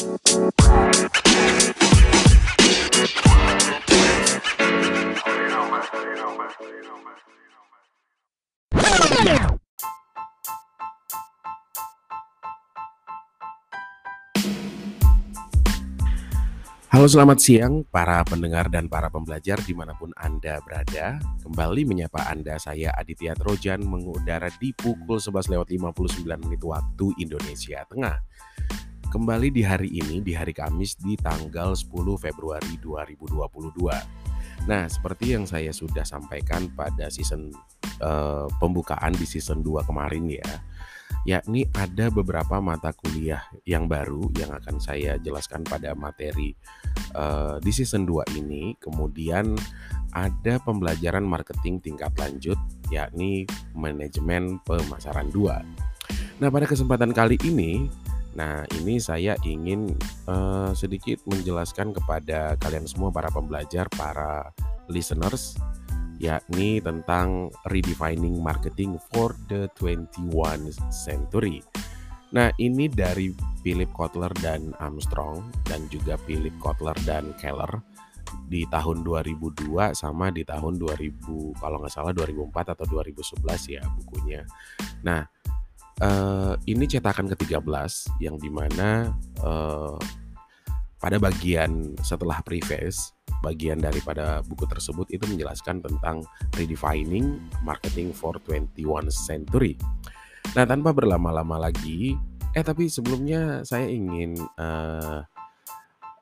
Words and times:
Halo 0.00 0.08
selamat 17.04 17.36
siang 17.36 17.84
para 17.84 18.24
pendengar 18.24 18.72
dan 18.72 18.88
para 18.88 19.12
pembelajar 19.12 19.60
di 19.60 19.76
mana 19.76 19.92
pun 19.92 20.16
Anda 20.16 20.64
berada. 20.64 21.20
Kembali 21.44 21.84
menyapa 21.84 22.24
Anda 22.24 22.56
saya 22.56 22.96
Aditya 22.96 23.36
Trojan 23.36 23.84
mengudara 23.84 24.48
di 24.56 24.72
pukul 24.72 25.20
11 25.20 25.52
lewat 25.52 25.68
59 25.68 26.24
menit 26.24 26.64
waktu 26.64 27.06
Indonesia 27.20 27.84
Tengah 27.84 28.16
Kembali 29.10 29.50
di 29.50 29.66
hari 29.66 29.90
ini 29.90 30.22
di 30.22 30.38
hari 30.38 30.54
Kamis 30.54 30.94
di 30.94 31.18
tanggal 31.18 31.74
10 31.74 31.90
Februari 32.14 32.78
2022 32.78 34.70
Nah 34.70 34.86
seperti 34.86 35.34
yang 35.34 35.50
saya 35.50 35.74
sudah 35.74 36.06
sampaikan 36.06 36.70
pada 36.78 37.10
season 37.10 37.50
uh, 37.98 38.46
pembukaan 38.62 39.10
di 39.18 39.26
season 39.26 39.66
2 39.66 39.82
kemarin 39.82 40.30
ya 40.30 40.46
yakni 41.26 41.66
ada 41.74 42.08
beberapa 42.08 42.62
mata 42.62 42.94
kuliah 42.94 43.44
yang 43.66 43.90
baru 43.90 44.30
yang 44.38 44.54
akan 44.56 44.78
saya 44.78 45.18
jelaskan 45.18 45.66
pada 45.66 45.92
materi 45.92 46.54
uh, 47.18 47.58
di 47.58 47.74
season 47.74 48.06
2 48.06 48.38
ini. 48.38 48.78
Kemudian 48.78 49.58
ada 50.14 50.62
pembelajaran 50.62 51.26
marketing 51.26 51.82
tingkat 51.82 52.14
lanjut 52.14 52.56
yakni 52.88 53.44
manajemen 53.74 54.62
pemasaran 54.64 55.28
2. 55.34 55.90
Nah, 56.40 56.48
pada 56.48 56.64
kesempatan 56.64 57.12
kali 57.12 57.36
ini 57.44 57.92
Nah, 58.38 58.62
ini 58.78 59.02
saya 59.02 59.34
ingin 59.42 59.90
uh, 60.30 60.70
sedikit 60.70 61.18
menjelaskan 61.26 61.90
kepada 61.90 62.54
kalian 62.62 62.86
semua 62.86 63.10
para 63.10 63.26
pembelajar, 63.30 63.90
para 63.94 64.54
listeners 64.86 65.58
yakni 66.20 66.84
tentang 66.84 67.48
redefining 67.72 68.38
marketing 68.44 69.00
for 69.10 69.32
the 69.48 69.66
21 69.80 70.68
century. 70.92 71.64
Nah, 72.30 72.52
ini 72.62 72.86
dari 72.86 73.32
Philip 73.64 73.90
Kotler 73.90 74.30
dan 74.38 74.70
Armstrong 74.78 75.42
dan 75.66 75.88
juga 75.90 76.14
Philip 76.28 76.54
Kotler 76.62 76.94
dan 77.08 77.34
Keller 77.40 77.82
di 78.46 78.62
tahun 78.70 79.02
2002 79.02 79.94
sama 79.94 80.30
di 80.30 80.46
tahun 80.46 80.78
2000 80.78 81.58
kalau 81.58 81.82
nggak 81.82 81.90
salah 81.90 82.14
2004 82.14 82.74
atau 82.78 82.86
2011 82.86 83.74
ya 83.74 83.82
bukunya. 83.98 84.46
Nah, 85.02 85.26
eh, 86.00 86.54
ini 86.68 86.84
cetakan 86.88 87.28
ke-13 87.36 88.20
yang 88.24 88.36
di 88.40 88.50
mana 88.50 89.12
eh, 89.40 89.98
pada 91.00 91.16
bagian 91.16 91.96
setelah 92.04 92.44
preface 92.44 93.16
bagian 93.40 93.80
daripada 93.80 94.44
buku 94.44 94.68
tersebut 94.68 95.08
itu 95.08 95.24
menjelaskan 95.24 95.80
tentang 95.80 96.20
redefining 96.60 97.40
marketing 97.64 98.12
for 98.12 98.36
21 98.44 99.08
century. 99.08 99.80
Nah, 100.52 100.68
tanpa 100.68 100.92
berlama-lama 100.92 101.56
lagi, 101.56 102.20
eh 102.52 102.60
tapi 102.60 102.92
sebelumnya 102.92 103.64
saya 103.64 103.88
ingin 103.88 104.36
uh, 104.60 105.24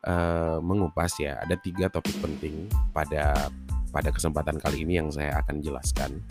uh, 0.07 0.59
mengupas 0.63 1.19
ya, 1.19 1.43
ada 1.43 1.59
tiga 1.59 1.91
topik 1.91 2.15
penting 2.23 2.71
pada 2.95 3.51
pada 3.91 4.15
kesempatan 4.15 4.63
kali 4.63 4.87
ini 4.87 5.03
yang 5.03 5.11
saya 5.11 5.43
akan 5.43 5.59
jelaskan. 5.59 6.23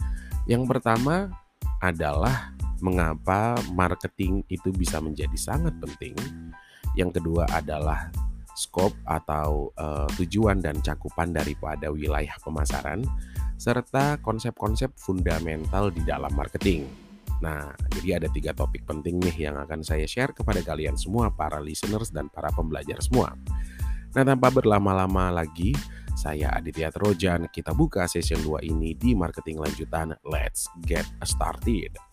Yang 0.48 0.64
pertama 0.72 1.36
adalah 1.84 2.56
mengapa 2.84 3.58
marketing 3.74 4.46
itu 4.48 4.70
bisa 4.74 5.02
menjadi 5.02 5.38
sangat 5.38 5.76
penting. 5.82 6.14
Yang 6.98 7.22
kedua 7.22 7.46
adalah 7.54 8.10
skop 8.58 8.94
atau 9.06 9.70
uh, 9.78 10.10
tujuan 10.18 10.58
dan 10.58 10.82
cakupan 10.82 11.30
daripada 11.30 11.94
wilayah 11.94 12.34
pemasaran, 12.42 13.06
serta 13.62 14.18
konsep-konsep 14.26 14.98
fundamental 14.98 15.94
di 15.94 16.02
dalam 16.02 16.34
marketing. 16.34 16.90
Nah, 17.38 17.70
jadi 17.94 18.18
ada 18.18 18.28
tiga 18.34 18.50
topik 18.58 18.82
penting 18.90 19.22
nih 19.22 19.50
yang 19.50 19.62
akan 19.62 19.86
saya 19.86 20.10
share 20.10 20.34
kepada 20.34 20.66
kalian 20.66 20.98
semua, 20.98 21.30
para 21.30 21.62
listeners 21.62 22.10
dan 22.10 22.34
para 22.34 22.50
pembelajar 22.50 22.98
semua. 22.98 23.38
Nah, 24.18 24.24
tanpa 24.26 24.50
berlama-lama 24.50 25.30
lagi, 25.30 25.78
saya 26.18 26.50
Aditya 26.58 26.90
Trojan, 26.90 27.46
kita 27.54 27.78
buka 27.78 28.10
session 28.10 28.42
2 28.42 28.66
ini 28.66 28.98
di 28.98 29.14
marketing 29.14 29.62
lanjutan. 29.62 30.18
Let's 30.26 30.66
get 30.82 31.06
started. 31.22 32.07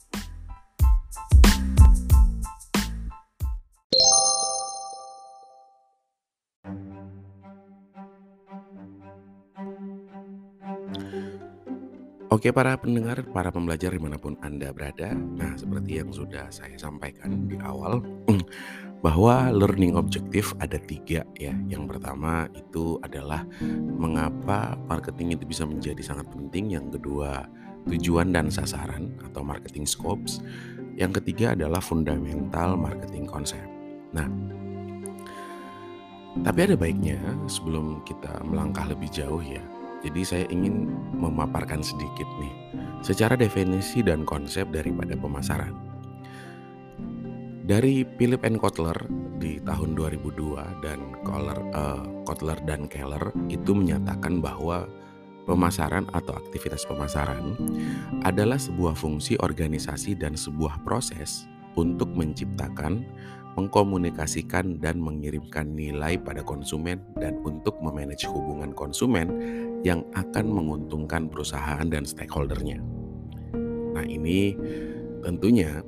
Oke 12.35 12.51
para 12.51 12.75
pendengar, 12.75 13.23
para 13.31 13.55
pembelajar 13.55 13.95
di 13.95 14.03
mana 14.03 14.19
pun 14.19 14.35
Anda 14.43 14.75
berada. 14.75 15.15
Nah 15.15 15.55
seperti 15.55 16.03
yang 16.03 16.11
sudah 16.11 16.51
saya 16.51 16.75
sampaikan 16.75 17.47
di 17.47 17.55
awal 17.63 18.03
Bahwa 19.07 19.55
learning 19.55 19.95
objektif 19.95 20.51
ada 20.59 20.75
tiga 20.83 21.23
ya. 21.39 21.55
Yang 21.71 21.95
pertama 21.95 22.51
itu 22.51 22.99
adalah 23.07 23.47
Mengapa 23.95 24.75
marketing 24.91 25.39
itu 25.39 25.47
bisa 25.47 25.63
menjadi 25.63 26.03
sangat 26.03 26.27
penting. 26.35 26.75
Yang 26.75 26.99
kedua 26.99 27.47
tujuan 27.87 28.35
dan 28.35 28.51
sasaran 28.51 29.15
atau 29.23 29.47
marketing 29.47 29.87
scopes. 29.87 30.43
Yang 30.99 31.23
ketiga 31.23 31.55
adalah 31.55 31.79
fundamental 31.79 32.75
marketing 32.75 33.31
konsep 33.31 33.63
Nah 34.11 34.27
tapi 36.43 36.67
ada 36.67 36.75
baiknya 36.75 37.15
sebelum 37.47 38.03
kita 38.03 38.43
melangkah 38.43 38.91
lebih 38.91 39.07
jauh 39.07 39.39
ya 39.39 39.63
jadi 40.05 40.21
saya 40.21 40.45
ingin 40.53 40.93
memaparkan 41.17 41.81
sedikit 41.81 42.29
nih 42.37 42.53
secara 43.01 43.37
definisi 43.41 44.05
dan 44.05 44.29
konsep 44.29 44.69
daripada 44.69 45.17
pemasaran. 45.17 45.73
Dari 47.65 48.05
Philip 48.21 48.45
N. 48.45 48.61
Kotler 48.61 48.97
di 49.41 49.57
tahun 49.65 49.97
2002 49.97 50.85
dan 50.85 51.01
Kotler, 51.25 51.61
uh, 51.73 52.05
Kotler 52.29 52.61
dan 52.69 52.85
Keller 52.85 53.33
itu 53.49 53.73
menyatakan 53.73 54.45
bahwa 54.45 54.85
pemasaran 55.49 56.05
atau 56.13 56.37
aktivitas 56.37 56.85
pemasaran 56.85 57.57
adalah 58.21 58.61
sebuah 58.61 58.93
fungsi 58.93 59.41
organisasi 59.41 60.17
dan 60.17 60.37
sebuah 60.37 60.85
proses 60.85 61.49
untuk 61.81 62.13
menciptakan, 62.13 63.01
mengkomunikasikan 63.57 64.77
dan 64.81 65.01
mengirimkan 65.01 65.73
nilai 65.73 66.21
pada 66.21 66.45
konsumen 66.45 67.01
dan 67.17 67.41
untuk 67.49 67.81
memanage 67.81 68.29
hubungan 68.29 68.77
konsumen 68.77 69.33
yang 69.85 70.01
akan 70.17 70.49
menguntungkan 70.49 71.29
perusahaan 71.29 71.85
dan 71.85 72.09
stakeholdernya. 72.09 72.81
Nah 73.95 74.05
ini 74.09 74.57
tentunya 75.21 75.85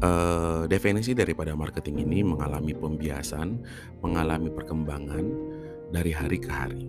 eh, 0.00 0.62
definisi 0.70 1.12
daripada 1.12 1.58
marketing 1.58 2.06
ini 2.06 2.22
mengalami 2.22 2.72
pembiasan, 2.72 3.60
mengalami 4.00 4.48
perkembangan 4.48 5.26
dari 5.90 6.14
hari 6.14 6.38
ke 6.38 6.48
hari. 6.48 6.86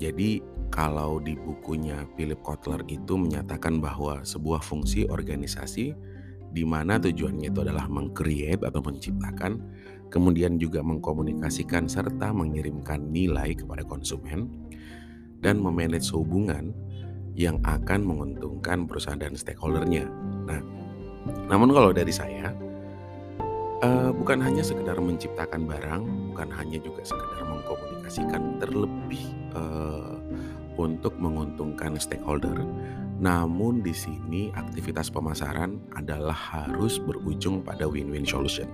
Jadi 0.00 0.40
kalau 0.72 1.20
di 1.20 1.36
bukunya 1.36 2.08
Philip 2.16 2.40
Kotler 2.40 2.80
itu 2.88 3.20
menyatakan 3.20 3.84
bahwa 3.84 4.24
sebuah 4.24 4.64
fungsi 4.64 5.04
organisasi 5.04 5.92
di 6.50 6.64
mana 6.66 6.98
tujuannya 6.98 7.52
itu 7.52 7.60
adalah 7.62 7.86
mengcreate 7.86 8.66
atau 8.66 8.82
menciptakan, 8.82 9.62
kemudian 10.10 10.58
juga 10.58 10.82
mengkomunikasikan 10.82 11.86
serta 11.86 12.34
mengirimkan 12.34 13.12
nilai 13.12 13.54
kepada 13.54 13.86
konsumen 13.86 14.50
dan 15.40 15.60
memanage 15.60 16.12
hubungan 16.12 16.72
yang 17.34 17.56
akan 17.64 18.04
menguntungkan 18.04 18.84
perusahaan 18.84 19.20
dan 19.20 19.32
stakeholdernya. 19.32 20.04
Nah, 20.44 20.60
namun 21.48 21.72
kalau 21.72 21.90
dari 21.92 22.12
saya, 22.12 22.52
uh, 23.80 24.10
bukan 24.12 24.40
hanya 24.44 24.60
sekedar 24.60 24.96
menciptakan 25.00 25.64
barang, 25.64 26.02
bukan 26.32 26.48
hanya 26.52 26.78
juga 26.80 27.02
sekedar 27.04 27.44
mengkomunikasikan 27.48 28.60
terlebih 28.60 29.24
uh, 29.56 30.20
untuk 30.76 31.16
menguntungkan 31.16 31.96
stakeholder, 32.00 32.64
namun 33.20 33.84
di 33.84 33.92
sini 33.92 34.48
aktivitas 34.56 35.12
pemasaran 35.12 35.76
adalah 35.96 36.36
harus 36.36 36.96
berujung 36.96 37.60
pada 37.60 37.84
win-win 37.84 38.24
solution. 38.24 38.68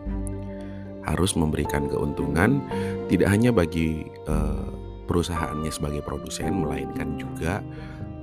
Harus 1.07 1.39
memberikan 1.39 1.87
keuntungan 1.87 2.63
tidak 3.07 3.31
hanya 3.31 3.55
bagi 3.55 4.11
uh, 4.27 4.86
perusahaannya 5.07 5.71
sebagai 5.71 6.03
produsen 6.03 6.63
melainkan 6.67 7.17
juga 7.17 7.63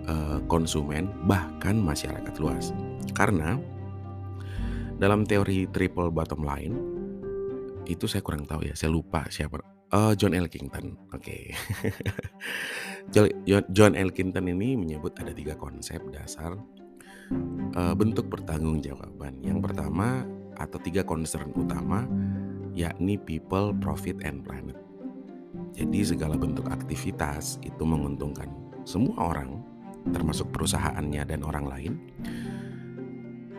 uh, 0.08 0.40
konsumen 0.52 1.10
bahkan 1.26 1.80
masyarakat 1.80 2.36
luas. 2.40 2.76
Karena 3.16 3.58
dalam 5.00 5.26
teori 5.26 5.68
triple 5.72 6.14
bottom 6.14 6.46
line 6.46 6.76
itu 7.84 8.08
saya 8.08 8.24
kurang 8.24 8.48
tahu 8.48 8.68
ya, 8.68 8.76
saya 8.76 8.92
lupa 8.94 9.28
siapa. 9.28 9.60
Oh, 9.94 10.14
John 10.18 10.34
Elkington. 10.34 10.96
Oke. 11.16 11.52
Okay. 13.04 13.36
John 13.76 14.00
Elkington 14.00 14.48
ini 14.48 14.80
menyebut 14.80 15.12
ada 15.20 15.36
tiga 15.36 15.60
konsep 15.60 16.00
dasar 16.08 16.56
uh, 17.76 17.94
bentuk 17.94 18.32
pertanggungjawaban. 18.32 19.44
Yang 19.44 19.60
pertama 19.60 20.24
atau 20.56 20.80
tiga 20.80 21.04
concern 21.04 21.52
utama 21.52 22.08
yakni 22.74 23.22
people, 23.22 23.76
profit, 23.78 24.18
and 24.26 24.42
planet. 24.42 24.83
Jadi 25.74 26.06
segala 26.06 26.38
bentuk 26.38 26.70
aktivitas 26.70 27.58
itu 27.66 27.82
menguntungkan 27.82 28.46
semua 28.86 29.34
orang, 29.34 29.58
termasuk 30.14 30.54
perusahaannya 30.54 31.24
dan 31.26 31.42
orang 31.42 31.66
lain. 31.66 31.94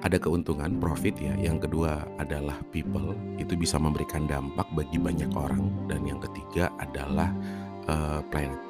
Ada 0.04 0.20
keuntungan 0.20 0.78
profit 0.78 1.16
ya. 1.16 1.34
Yang 1.34 1.66
kedua 1.66 2.06
adalah 2.20 2.60
people, 2.70 3.16
itu 3.40 3.56
bisa 3.56 3.80
memberikan 3.80 4.28
dampak 4.30 4.68
bagi 4.76 5.00
banyak 5.00 5.32
orang 5.34 5.72
dan 5.90 6.04
yang 6.04 6.20
ketiga 6.20 6.70
adalah 6.78 7.32
uh, 7.88 8.20
planet. 8.28 8.60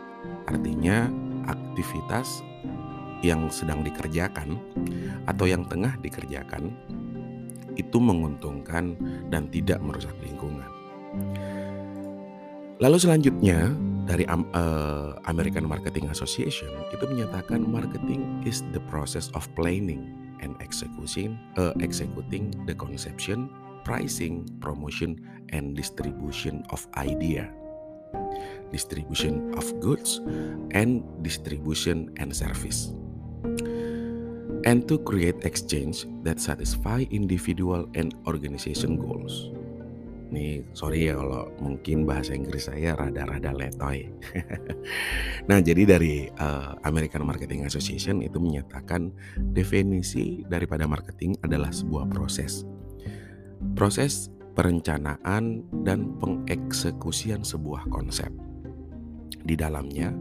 Artinya 0.48 1.10
aktivitas 1.44 2.40
yang 3.20 3.50
sedang 3.52 3.84
dikerjakan 3.84 4.56
atau 5.28 5.44
yang 5.44 5.64
tengah 5.68 5.96
dikerjakan 6.00 6.72
itu 7.74 7.98
menguntungkan 7.98 8.94
dan 9.28 9.50
tidak 9.50 9.82
merusak 9.82 10.14
lingkungan. 10.22 10.70
Lalu 12.82 12.96
selanjutnya 12.98 13.70
dari 14.10 14.26
uh, 14.26 15.14
American 15.30 15.70
Marketing 15.70 16.10
Association 16.10 16.68
itu 16.90 17.06
menyatakan 17.06 17.62
marketing 17.62 18.42
is 18.42 18.66
the 18.74 18.82
process 18.90 19.30
of 19.38 19.46
planning 19.54 20.10
and 20.42 20.58
executing 20.58 21.38
uh, 21.54 21.70
executing 21.78 22.50
the 22.66 22.74
conception, 22.74 23.46
pricing, 23.86 24.42
promotion 24.58 25.14
and 25.54 25.78
distribution 25.78 26.66
of 26.74 26.82
idea. 26.98 27.46
Distribution 28.74 29.54
of 29.54 29.70
goods 29.78 30.18
and 30.74 31.06
distribution 31.22 32.10
and 32.18 32.34
service. 32.34 32.90
And 34.66 34.82
to 34.90 34.98
create 34.98 35.46
exchange 35.46 36.10
that 36.26 36.42
satisfy 36.42 37.06
individual 37.14 37.86
and 37.94 38.16
organization 38.26 38.98
goals. 38.98 39.53
Nih, 40.32 40.64
sorry 40.72 41.12
ya 41.12 41.20
kalau 41.20 41.52
mungkin 41.60 42.08
bahasa 42.08 42.32
Inggris 42.32 42.66
saya 42.72 42.96
rada-rada 42.96 43.52
letoy. 43.52 44.08
nah, 45.48 45.60
jadi 45.60 45.84
dari 45.84 46.26
uh, 46.40 46.74
American 46.88 47.28
Marketing 47.28 47.68
Association 47.68 48.24
itu 48.24 48.40
menyatakan 48.40 49.12
definisi 49.52 50.42
daripada 50.48 50.88
marketing 50.88 51.36
adalah 51.44 51.68
sebuah 51.70 52.08
proses. 52.08 52.64
Proses 53.76 54.32
perencanaan 54.54 55.66
dan 55.84 56.16
pengeksekusian 56.22 57.42
sebuah 57.42 57.90
konsep. 57.90 58.30
Di 59.44 59.54
dalamnya, 59.58 60.14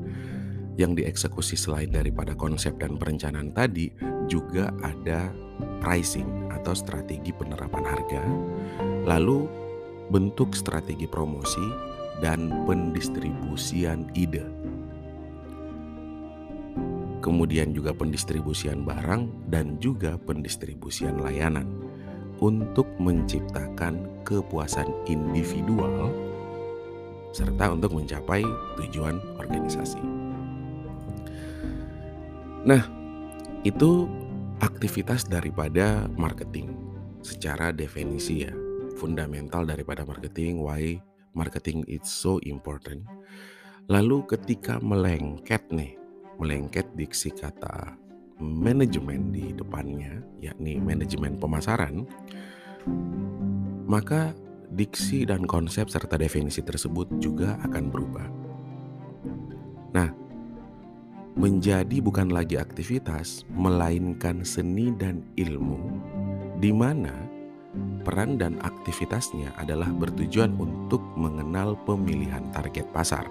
yang 0.76 0.98
dieksekusi 0.98 1.54
selain 1.54 1.94
daripada 1.94 2.34
konsep 2.34 2.76
dan 2.82 2.98
perencanaan 2.98 3.54
tadi 3.54 3.94
juga 4.26 4.74
ada 4.82 5.30
pricing 5.80 6.50
atau 6.50 6.74
strategi 6.74 7.30
penerapan 7.30 7.86
harga, 7.86 8.24
lalu 9.06 9.62
bentuk 10.13 10.54
strategi 10.54 11.10
promosi, 11.10 11.94
dan 12.21 12.63
pendistribusian 12.69 14.06
ide. 14.13 14.45
Kemudian 17.24 17.71
juga 17.75 17.95
pendistribusian 17.95 18.83
barang 18.83 19.51
dan 19.51 19.80
juga 19.80 20.19
pendistribusian 20.21 21.19
layanan 21.24 21.65
untuk 22.44 22.86
menciptakan 23.00 24.24
kepuasan 24.27 24.88
individual 25.07 26.12
serta 27.33 27.74
untuk 27.74 27.95
mencapai 27.98 28.44
tujuan 28.77 29.18
organisasi. 29.39 30.00
Nah, 32.63 32.83
itu 33.66 34.06
aktivitas 34.59 35.25
daripada 35.27 36.06
marketing 36.16 36.75
secara 37.24 37.71
definisi 37.71 38.48
ya 38.48 38.62
fundamental 38.95 39.66
daripada 39.66 40.06
marketing, 40.06 40.62
why 40.62 40.98
marketing 41.34 41.84
is 41.90 42.06
so 42.06 42.38
important. 42.45 43.04
Lalu 43.92 44.24
ketika 44.30 44.80
melengket 44.80 45.68
nih, 45.74 46.00
melengket 46.40 46.88
diksi 46.95 47.36
kata 47.36 48.00
manajemen 48.40 49.30
di 49.31 49.51
depannya, 49.54 50.24
yakni 50.40 50.80
manajemen 50.80 51.38
pemasaran, 51.38 52.07
maka 53.86 54.31
diksi 54.74 55.28
dan 55.28 55.45
konsep 55.45 55.88
serta 55.92 56.18
definisi 56.18 56.63
tersebut 56.66 57.07
juga 57.22 57.60
akan 57.62 57.84
berubah. 57.94 58.28
Nah, 59.94 60.10
menjadi 61.38 62.01
bukan 62.01 62.34
lagi 62.34 62.57
aktivitas, 62.57 63.45
melainkan 63.54 64.42
seni 64.42 64.90
dan 64.98 65.22
ilmu, 65.38 65.81
di 66.57 66.74
mana 66.74 67.32
peran 68.06 68.38
dan 68.38 68.62
aktivitasnya 68.62 69.56
adalah 69.58 69.90
bertujuan 69.90 70.54
untuk 70.58 71.02
mengenal 71.18 71.74
pemilihan 71.88 72.46
target 72.54 72.86
pasar 72.94 73.25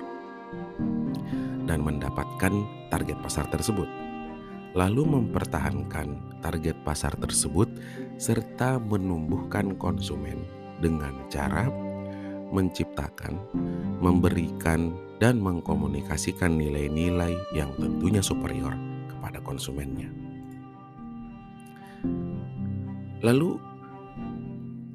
dan 1.65 1.79
mendapatkan 1.81 2.53
target 2.91 3.19
pasar 3.23 3.47
tersebut, 3.49 3.87
lalu 4.75 5.07
mempertahankan 5.07 6.41
target 6.43 6.77
pasar 6.83 7.15
tersebut 7.17 7.71
serta 8.19 8.83
menumbuhkan 8.83 9.79
konsumen 9.79 10.43
dengan 10.83 11.15
cara 11.31 11.71
menciptakan, 12.53 13.41
memberikan, 14.05 14.93
dan 15.17 15.41
mengkomunikasikan 15.41 16.53
nilai-nilai 16.53 17.33
yang 17.57 17.73
tentunya 17.81 18.21
superior 18.21 18.77
kepada 19.09 19.41
konsumennya. 19.41 20.13
Lalu 23.23 23.57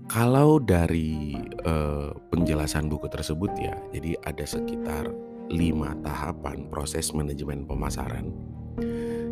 kalau 0.07 0.57
dari 0.63 1.35
uh, 1.67 2.15
penjelasan 2.31 2.87
buku 2.87 3.11
tersebut 3.11 3.51
ya, 3.59 3.75
jadi 3.91 4.15
ada 4.23 4.47
sekitar 4.47 5.11
lima 5.51 5.95
tahapan 6.03 6.67
proses 6.71 7.11
manajemen 7.11 7.67
pemasaran, 7.67 8.31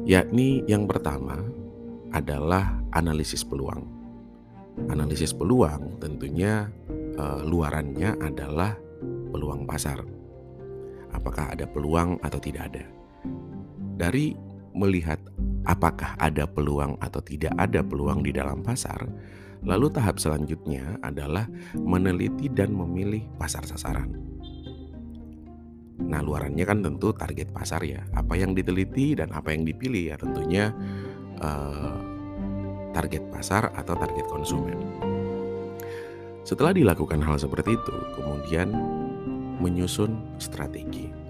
yakni 0.04 0.64
yang 0.68 0.84
pertama 0.88 1.40
adalah 2.12 2.76
analisis 2.92 3.44
peluang. 3.44 3.88
Analisis 4.92 5.32
peluang 5.32 6.00
tentunya 6.04 6.68
uh, 7.16 7.40
luarannya 7.44 8.20
adalah 8.20 8.76
peluang 9.32 9.64
pasar. 9.64 10.04
Apakah 11.16 11.56
ada 11.56 11.64
peluang 11.64 12.20
atau 12.20 12.40
tidak 12.44 12.76
ada? 12.76 12.84
Dari 13.96 14.36
melihat 14.76 15.24
apakah 15.64 16.20
ada 16.20 16.44
peluang 16.44 17.00
atau 17.00 17.24
tidak 17.24 17.56
ada 17.56 17.80
peluang 17.80 18.20
di 18.20 18.36
dalam 18.36 18.60
pasar, 18.60 19.08
Lalu 19.66 19.90
tahap 19.90 20.22
selanjutnya 20.22 21.02
adalah 21.02 21.50
meneliti 21.74 22.48
dan 22.54 22.70
memilih 22.70 23.26
pasar 23.42 23.66
sasaran. 23.66 24.14
Nah, 26.06 26.22
luarannya 26.22 26.62
kan 26.68 26.86
tentu 26.86 27.10
target 27.18 27.50
pasar 27.50 27.82
ya. 27.82 28.06
Apa 28.14 28.38
yang 28.38 28.54
diteliti 28.54 29.18
dan 29.18 29.34
apa 29.34 29.50
yang 29.56 29.66
dipilih 29.66 30.14
ya 30.14 30.16
tentunya 30.22 30.70
uh, 31.42 31.98
target 32.94 33.26
pasar 33.34 33.74
atau 33.74 33.98
target 33.98 34.30
konsumen. 34.30 34.78
Setelah 36.46 36.78
dilakukan 36.78 37.26
hal 37.26 37.42
seperti 37.42 37.74
itu, 37.74 37.96
kemudian 38.14 38.70
menyusun 39.58 40.38
strategi. 40.38 41.25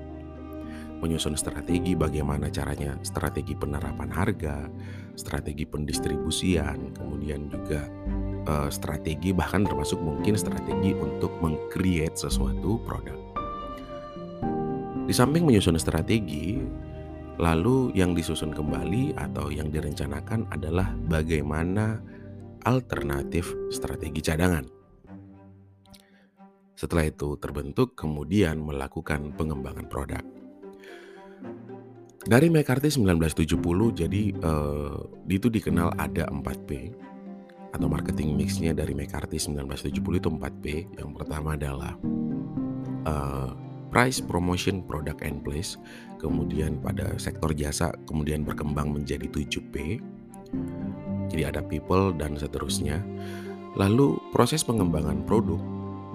Menyusun 1.04 1.36
strategi 1.36 1.94
bagaimana 1.94 2.48
caranya, 2.48 2.96
strategi 3.04 3.52
penerapan 3.54 4.10
harga, 4.10 4.72
strategi 5.16 5.68
pendistribusian, 5.68 6.96
kemudian 6.96 7.52
juga 7.52 7.88
uh, 8.48 8.70
strategi 8.72 9.36
bahkan 9.36 9.68
termasuk 9.68 10.00
mungkin 10.00 10.40
strategi 10.40 10.96
untuk 10.96 11.36
mengcreate 11.44 12.16
sesuatu 12.16 12.80
produk. 12.88 13.18
Di 15.06 15.14
samping 15.14 15.46
menyusun 15.46 15.78
strategi, 15.78 16.58
lalu 17.38 17.94
yang 17.94 18.18
disusun 18.18 18.56
kembali 18.56 19.14
atau 19.20 19.54
yang 19.54 19.70
direncanakan 19.70 20.50
adalah 20.50 20.90
bagaimana 21.12 22.02
alternatif 22.66 23.54
strategi 23.70 24.26
cadangan. 24.26 24.66
Setelah 26.76 27.08
itu 27.08 27.40
terbentuk, 27.40 27.96
kemudian 27.96 28.60
melakukan 28.60 29.32
pengembangan 29.38 29.88
produk. 29.88 30.35
Dari 32.26 32.50
McCarthy 32.50 32.90
1970, 32.90 34.02
jadi 34.02 34.34
uh, 34.42 34.98
itu 35.30 35.46
dikenal 35.46 35.94
ada 35.94 36.26
4P 36.34 36.90
atau 37.70 37.86
marketing 37.86 38.34
mixnya 38.34 38.74
dari 38.74 38.98
McCarthy 38.98 39.38
1970 39.38 39.94
itu 39.94 40.30
4P. 40.34 40.66
Yang 40.98 41.10
pertama 41.22 41.54
adalah 41.54 41.94
uh, 43.06 43.54
price, 43.94 44.26
promotion, 44.26 44.82
product 44.82 45.22
and 45.22 45.46
place. 45.46 45.78
Kemudian 46.18 46.82
pada 46.82 47.14
sektor 47.22 47.54
jasa 47.54 47.94
kemudian 48.10 48.42
berkembang 48.42 48.90
menjadi 48.90 49.30
7P. 49.30 50.02
Jadi 51.30 51.44
ada 51.46 51.62
people 51.62 52.10
dan 52.10 52.42
seterusnya. 52.42 53.06
Lalu 53.78 54.18
proses 54.34 54.66
pengembangan 54.66 55.22
produk 55.30 55.62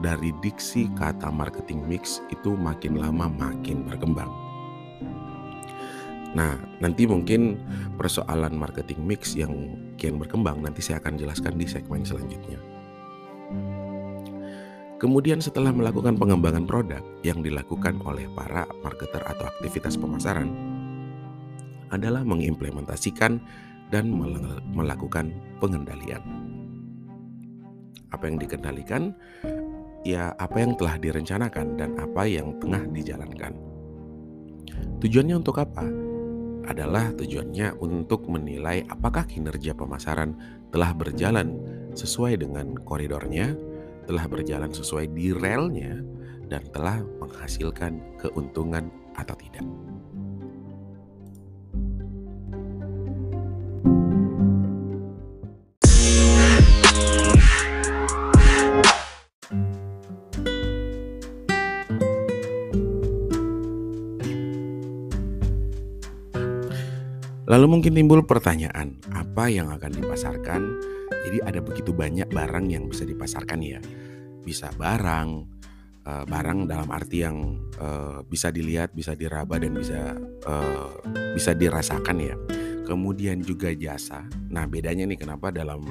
dari 0.02 0.35
diksi 0.43 0.90
kata 0.99 1.31
marketing 1.31 1.87
mix 1.87 2.19
itu 2.35 2.59
makin 2.59 2.99
lama 2.99 3.31
makin 3.31 3.87
berkembang. 3.87 4.50
Nah, 6.30 6.54
nanti 6.78 7.10
mungkin 7.10 7.58
persoalan 7.99 8.54
marketing 8.54 9.02
mix 9.02 9.34
yang 9.34 9.75
kian 9.99 10.14
berkembang 10.14 10.62
nanti 10.62 10.78
saya 10.78 11.02
akan 11.02 11.18
jelaskan 11.18 11.58
di 11.58 11.66
segmen 11.66 12.06
selanjutnya. 12.06 12.58
Kemudian 15.00 15.40
setelah 15.40 15.72
melakukan 15.72 16.20
pengembangan 16.20 16.68
produk 16.68 17.00
yang 17.25 17.40
dilakukan 17.40 17.99
oleh 18.04 18.28
para 18.37 18.68
marketer 18.84 19.25
atau 19.25 19.49
aktivitas 19.49 19.96
pemasaran 19.96 20.52
adalah 21.88 22.22
mengimplementasikan 22.22 23.40
dan 23.90 24.12
melakukan 24.70 25.34
pengendalian. 25.58 26.22
Apa 28.12 28.28
yang 28.28 28.37
dikendalikan? 28.38 29.16
Ya, 30.06 30.37
apa 30.38 30.62
yang 30.62 30.76
telah 30.78 31.00
direncanakan 31.00 31.80
dan 31.80 31.96
apa 31.99 32.28
yang 32.28 32.54
tengah 32.60 32.84
dijalankan. 32.92 33.56
Tujuannya 35.00 35.37
untuk 35.40 35.58
apa? 35.58 36.10
Adalah 36.69 37.12
tujuannya 37.17 37.81
untuk 37.81 38.29
menilai 38.29 38.85
apakah 38.88 39.25
kinerja 39.25 39.73
pemasaran 39.73 40.37
telah 40.71 40.93
berjalan 40.93 41.57
sesuai 41.97 42.40
dengan 42.40 42.76
koridornya, 42.85 43.57
telah 44.07 44.25
berjalan 44.26 44.71
sesuai 44.71 45.11
di 45.14 45.35
relnya, 45.35 46.02
dan 46.50 46.67
telah 46.75 46.99
menghasilkan 47.23 48.19
keuntungan 48.19 48.90
atau 49.14 49.35
tidak. 49.38 49.62
Lalu 67.50 67.66
mungkin 67.66 67.99
timbul 67.99 68.23
pertanyaan, 68.23 68.95
apa 69.11 69.50
yang 69.50 69.75
akan 69.75 69.90
dipasarkan? 69.90 70.62
Jadi 71.26 71.42
ada 71.42 71.59
begitu 71.59 71.90
banyak 71.90 72.30
barang 72.30 72.71
yang 72.71 72.87
bisa 72.87 73.02
dipasarkan 73.02 73.59
ya. 73.59 73.83
Bisa 74.47 74.71
barang, 74.71 75.28
uh, 76.07 76.25
barang 76.30 76.71
dalam 76.71 76.87
arti 76.95 77.26
yang 77.26 77.59
uh, 77.83 78.23
bisa 78.23 78.54
dilihat, 78.54 78.95
bisa 78.95 79.19
diraba 79.19 79.59
dan 79.59 79.75
bisa 79.75 80.14
uh, 80.47 80.95
bisa 81.35 81.50
dirasakan 81.50 82.23
ya. 82.23 82.38
Kemudian 82.87 83.42
juga 83.42 83.75
jasa. 83.75 84.30
Nah, 84.54 84.71
bedanya 84.71 85.11
nih 85.11 85.19
kenapa 85.19 85.50
dalam 85.50 85.83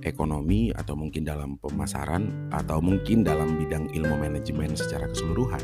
ekonomi 0.00 0.72
atau 0.72 0.96
mungkin 0.96 1.28
dalam 1.28 1.60
pemasaran 1.60 2.48
atau 2.48 2.80
mungkin 2.80 3.20
dalam 3.20 3.60
bidang 3.60 3.92
ilmu 3.92 4.16
manajemen 4.16 4.72
secara 4.72 5.12
keseluruhan 5.12 5.60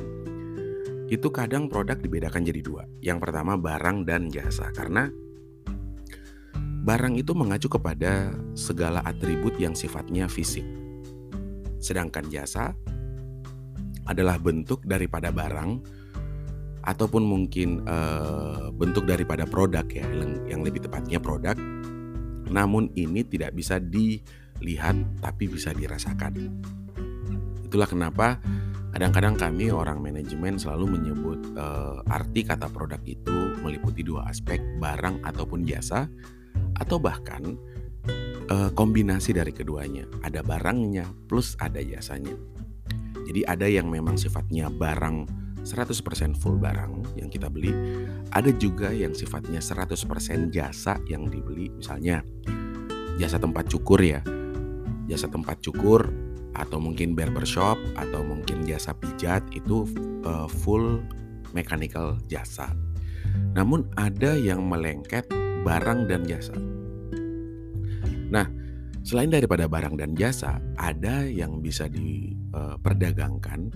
itu 1.13 1.29
kadang 1.29 1.69
produk 1.69 2.01
dibedakan 2.01 2.41
jadi 2.41 2.65
dua. 2.65 2.89
Yang 3.05 3.29
pertama 3.29 3.61
barang 3.61 4.09
dan 4.09 4.33
jasa 4.33 4.73
karena 4.73 5.13
barang 6.83 7.15
itu 7.15 7.31
mengacu 7.33 7.71
kepada 7.71 8.35
segala 8.59 9.07
atribut 9.07 9.55
yang 9.63 9.73
sifatnya 9.73 10.27
fisik. 10.27 10.67
Sedangkan 11.79 12.27
jasa 12.27 12.75
adalah 14.11 14.35
bentuk 14.43 14.83
daripada 14.83 15.31
barang 15.31 15.79
ataupun 16.83 17.23
mungkin 17.23 17.87
uh, 17.87 18.75
bentuk 18.75 19.07
daripada 19.07 19.47
produk 19.47 19.87
ya 19.87 20.03
yang, 20.51 20.67
lebih 20.67 20.83
tepatnya 20.83 21.23
produk. 21.23 21.55
Namun 22.51 22.91
ini 22.99 23.23
tidak 23.23 23.55
bisa 23.55 23.79
dilihat 23.79 24.99
tapi 25.23 25.47
bisa 25.47 25.71
dirasakan. 25.71 26.51
Itulah 27.63 27.87
kenapa 27.87 28.43
kadang-kadang 28.91 29.39
kami 29.39 29.71
orang 29.71 30.03
manajemen 30.03 30.59
selalu 30.59 30.99
menyebut 30.99 31.39
uh, 31.55 32.03
arti 32.11 32.43
kata 32.43 32.67
produk 32.75 32.99
itu 33.07 33.55
meliputi 33.63 34.03
dua 34.03 34.27
aspek 34.27 34.59
barang 34.83 35.23
ataupun 35.23 35.63
jasa 35.63 36.11
atau 36.79 36.97
bahkan 37.01 37.59
uh, 38.53 38.71
kombinasi 38.73 39.37
dari 39.37 39.51
keduanya. 39.51 40.09
Ada 40.25 40.45
barangnya 40.45 41.09
plus 41.29 41.57
ada 41.61 41.81
jasanya. 41.81 42.35
Jadi 43.23 43.47
ada 43.47 43.67
yang 43.71 43.89
memang 43.89 44.19
sifatnya 44.19 44.69
barang 44.69 45.43
100% 45.63 46.35
full 46.35 46.59
barang 46.59 47.15
yang 47.15 47.31
kita 47.31 47.47
beli, 47.47 47.71
ada 48.35 48.51
juga 48.51 48.91
yang 48.91 49.15
sifatnya 49.15 49.63
100% 49.63 50.51
jasa 50.51 50.99
yang 51.07 51.31
dibeli, 51.31 51.71
misalnya 51.71 52.27
jasa 53.17 53.39
tempat 53.39 53.71
cukur 53.71 54.03
ya. 54.03 54.21
Jasa 55.07 55.31
tempat 55.31 55.63
cukur 55.63 56.11
atau 56.59 56.83
mungkin 56.83 57.15
barbershop 57.15 57.79
atau 57.97 58.21
mungkin 58.27 58.67
jasa 58.67 58.93
pijat 58.93 59.41
itu 59.55 59.87
uh, 60.27 60.51
full 60.51 61.01
mechanical 61.55 62.19
jasa. 62.27 62.75
Namun 63.55 63.87
ada 63.97 64.35
yang 64.37 64.67
melengket 64.67 65.29
barang 65.63 66.11
dan 66.11 66.27
jasa. 66.27 66.55
Nah, 68.33 68.47
selain 69.07 69.31
daripada 69.31 69.71
barang 69.71 69.95
dan 69.99 70.19
jasa, 70.19 70.59
ada 70.75 71.23
yang 71.27 71.63
bisa 71.63 71.87
diperdagangkan, 71.87 73.71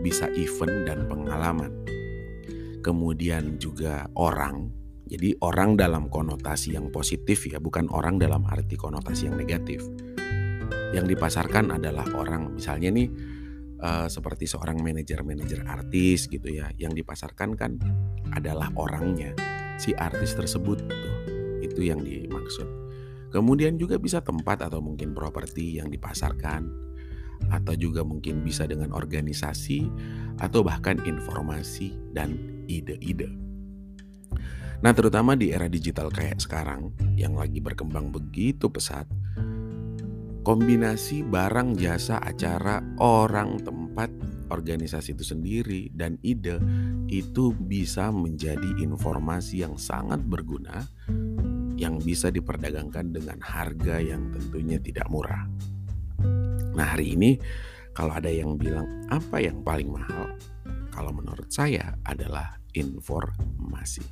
bisa 0.00 0.30
event 0.32 0.86
dan 0.88 1.04
pengalaman. 1.10 1.72
Kemudian 2.80 3.58
juga 3.58 4.06
orang. 4.14 4.70
Jadi 5.06 5.38
orang 5.42 5.78
dalam 5.78 6.10
konotasi 6.10 6.74
yang 6.74 6.90
positif 6.90 7.46
ya, 7.46 7.62
bukan 7.62 7.90
orang 7.90 8.18
dalam 8.18 8.42
arti 8.46 8.74
konotasi 8.78 9.30
yang 9.30 9.38
negatif. 9.38 9.82
Yang 10.94 11.18
dipasarkan 11.18 11.74
adalah 11.78 12.06
orang, 12.14 12.54
misalnya 12.54 12.94
nih 12.94 13.10
uh, 13.82 14.06
seperti 14.06 14.46
seorang 14.46 14.82
manajer-manajer 14.82 15.66
artis 15.66 16.30
gitu 16.30 16.46
ya, 16.50 16.70
yang 16.78 16.94
dipasarkan 16.94 17.58
kan 17.58 17.78
adalah 18.34 18.70
orangnya 18.78 19.34
si 19.82 19.94
artis 19.98 20.34
tersebut 20.38 20.78
tuh. 20.86 21.25
Itu 21.62 21.84
yang 21.84 22.02
dimaksud. 22.02 22.68
Kemudian 23.30 23.76
juga 23.76 24.00
bisa 24.00 24.22
tempat 24.22 24.64
atau 24.64 24.80
mungkin 24.80 25.12
properti 25.12 25.76
yang 25.76 25.92
dipasarkan 25.92 26.86
atau 27.52 27.74
juga 27.76 28.00
mungkin 28.00 28.40
bisa 28.40 28.64
dengan 28.64 28.96
organisasi 28.96 29.86
atau 30.40 30.64
bahkan 30.64 30.96
informasi 31.04 31.92
dan 32.16 32.36
ide-ide. 32.64 33.28
Nah, 34.80 34.92
terutama 34.92 35.36
di 35.36 35.52
era 35.52 35.68
digital 35.68 36.12
kayak 36.12 36.40
sekarang 36.40 36.92
yang 37.16 37.36
lagi 37.36 37.64
berkembang 37.64 38.12
begitu 38.12 38.68
pesat, 38.68 39.08
kombinasi 40.44 41.24
barang, 41.24 41.80
jasa, 41.80 42.20
acara, 42.20 42.84
orang, 43.00 43.56
tempat, 43.64 44.12
organisasi 44.52 45.16
itu 45.16 45.24
sendiri 45.26 45.90
dan 45.90 46.20
ide 46.22 46.60
itu 47.10 47.54
bisa 47.56 48.14
menjadi 48.14 48.78
informasi 48.78 49.66
yang 49.66 49.74
sangat 49.74 50.22
berguna 50.22 50.86
yang 51.76 52.00
bisa 52.00 52.32
diperdagangkan 52.32 53.12
dengan 53.12 53.38
harga 53.44 54.00
yang 54.00 54.32
tentunya 54.32 54.80
tidak 54.80 55.06
murah. 55.12 55.44
Nah, 56.76 56.86
hari 56.96 57.16
ini 57.16 57.36
kalau 57.92 58.16
ada 58.16 58.28
yang 58.28 58.56
bilang 58.56 59.06
apa 59.12 59.40
yang 59.40 59.60
paling 59.60 59.92
mahal? 59.92 60.36
Kalau 60.92 61.12
menurut 61.12 61.52
saya 61.52 61.96
adalah 62.04 62.56
informasi. 62.72 64.04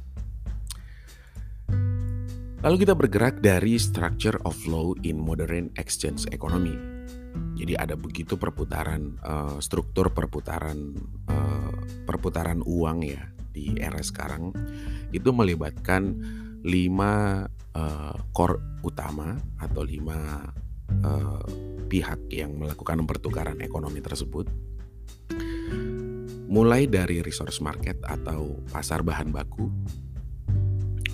Lalu 2.64 2.76
kita 2.80 2.96
bergerak 2.96 3.44
dari 3.44 3.76
structure 3.76 4.40
of 4.48 4.56
law 4.64 4.96
in 5.04 5.20
modern 5.20 5.68
exchange 5.76 6.24
economy 6.32 6.94
jadi 7.54 7.78
ada 7.78 7.94
begitu 7.94 8.34
perputaran 8.34 9.18
uh, 9.22 9.58
struktur 9.62 10.10
perputaran 10.10 10.94
uh, 11.30 11.74
perputaran 12.06 12.62
uang 12.66 13.06
ya 13.06 13.22
di 13.54 13.78
era 13.78 14.02
sekarang 14.02 14.50
itu 15.14 15.30
melibatkan 15.30 16.18
lima 16.64 17.44
uh, 17.76 18.16
core 18.32 18.80
utama 18.80 19.36
atau 19.60 19.84
lima 19.84 20.48
uh, 21.04 21.44
pihak 21.86 22.32
yang 22.32 22.56
melakukan 22.56 23.04
pertukaran 23.04 23.60
ekonomi 23.60 24.00
tersebut. 24.00 24.48
Mulai 26.48 26.88
dari 26.88 27.20
resource 27.20 27.60
market 27.60 28.00
atau 28.04 28.64
pasar 28.72 29.04
bahan 29.04 29.28
baku 29.28 29.68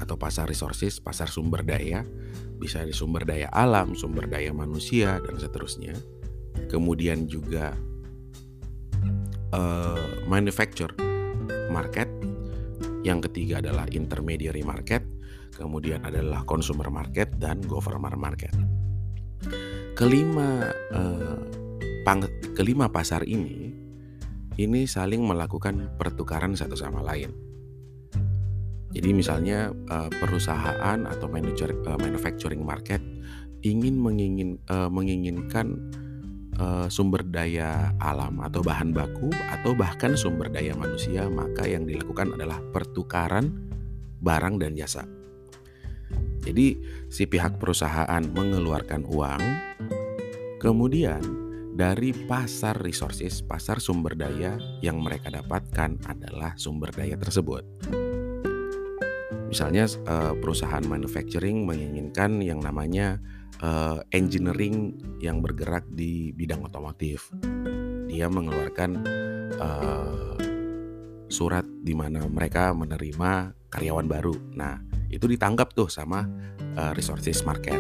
atau 0.01 0.17
pasar 0.17 0.49
resources, 0.49 0.97
pasar 1.03 1.29
sumber 1.29 1.61
daya, 1.61 2.07
bisa 2.57 2.81
di 2.87 2.95
sumber 2.95 3.29
daya 3.29 3.53
alam, 3.53 3.93
sumber 3.93 4.31
daya 4.31 4.55
manusia 4.55 5.21
dan 5.21 5.37
seterusnya. 5.37 5.93
Kemudian 6.73 7.29
juga 7.29 7.77
uh, 9.53 10.25
manufacture 10.31 10.95
market. 11.69 12.09
Yang 13.01 13.33
ketiga 13.33 13.65
adalah 13.65 13.89
intermediary 13.89 14.61
market, 14.61 15.01
kemudian 15.61 16.01
adalah 16.01 16.49
consumer 16.49 16.89
market 16.89 17.37
dan 17.37 17.61
government 17.61 18.17
market. 18.17 18.57
Kelima 19.93 20.73
uh, 20.97 21.37
pang, 22.09 22.25
kelima 22.57 22.89
pasar 22.89 23.29
ini 23.29 23.69
ini 24.57 24.89
saling 24.89 25.21
melakukan 25.21 25.93
pertukaran 26.01 26.57
satu 26.57 26.77
sama 26.77 27.05
lain. 27.05 27.33
Jadi 28.91 29.11
misalnya 29.15 29.71
uh, 29.93 30.11
perusahaan 30.11 30.99
atau 31.07 31.31
manager, 31.31 31.71
uh, 31.87 32.01
manufacturing 32.01 32.65
market 32.65 32.99
ingin 33.63 33.95
mengingin, 34.01 34.59
uh, 34.67 34.91
menginginkan 34.91 35.79
uh, 36.59 36.91
sumber 36.91 37.23
daya 37.23 37.95
alam 38.03 38.43
atau 38.43 38.65
bahan 38.65 38.91
baku 38.91 39.31
atau 39.55 39.79
bahkan 39.79 40.19
sumber 40.19 40.51
daya 40.51 40.75
manusia, 40.75 41.31
maka 41.31 41.71
yang 41.71 41.87
dilakukan 41.87 42.35
adalah 42.35 42.59
pertukaran 42.75 43.71
barang 44.21 44.59
dan 44.59 44.75
jasa. 44.75 45.20
Jadi 46.41 46.81
si 47.13 47.29
pihak 47.29 47.61
perusahaan 47.61 48.23
mengeluarkan 48.33 49.05
uang, 49.05 49.43
kemudian 50.57 51.21
dari 51.77 52.13
pasar 52.13 52.77
resources, 52.81 53.41
pasar 53.41 53.81
sumber 53.81 54.19
daya 54.19 54.61
yang 54.85 55.01
mereka 55.01 55.33
dapatkan 55.33 55.97
adalah 56.05 56.53
sumber 56.57 56.93
daya 56.93 57.17
tersebut. 57.17 57.65
Misalnya 59.51 59.91
uh, 60.07 60.35
perusahaan 60.39 60.83
manufacturing 60.87 61.67
menginginkan 61.67 62.39
yang 62.39 62.63
namanya 62.63 63.19
uh, 63.65 63.99
engineering 64.15 64.95
yang 65.19 65.43
bergerak 65.43 65.89
di 65.91 66.31
bidang 66.31 66.63
otomotif. 66.63 67.35
Dia 68.07 68.31
mengeluarkan 68.31 68.91
uh, 69.59 70.50
surat 71.31 71.65
di 71.65 71.95
mana 71.95 72.27
mereka 72.27 72.75
menerima 72.75 73.55
karyawan 73.71 74.07
baru. 74.11 74.35
Nah, 74.59 74.83
itu 75.09 75.25
ditangkap 75.31 75.73
tuh 75.73 75.87
sama 75.87 76.27
uh, 76.75 76.93
resources 76.93 77.47
market 77.47 77.79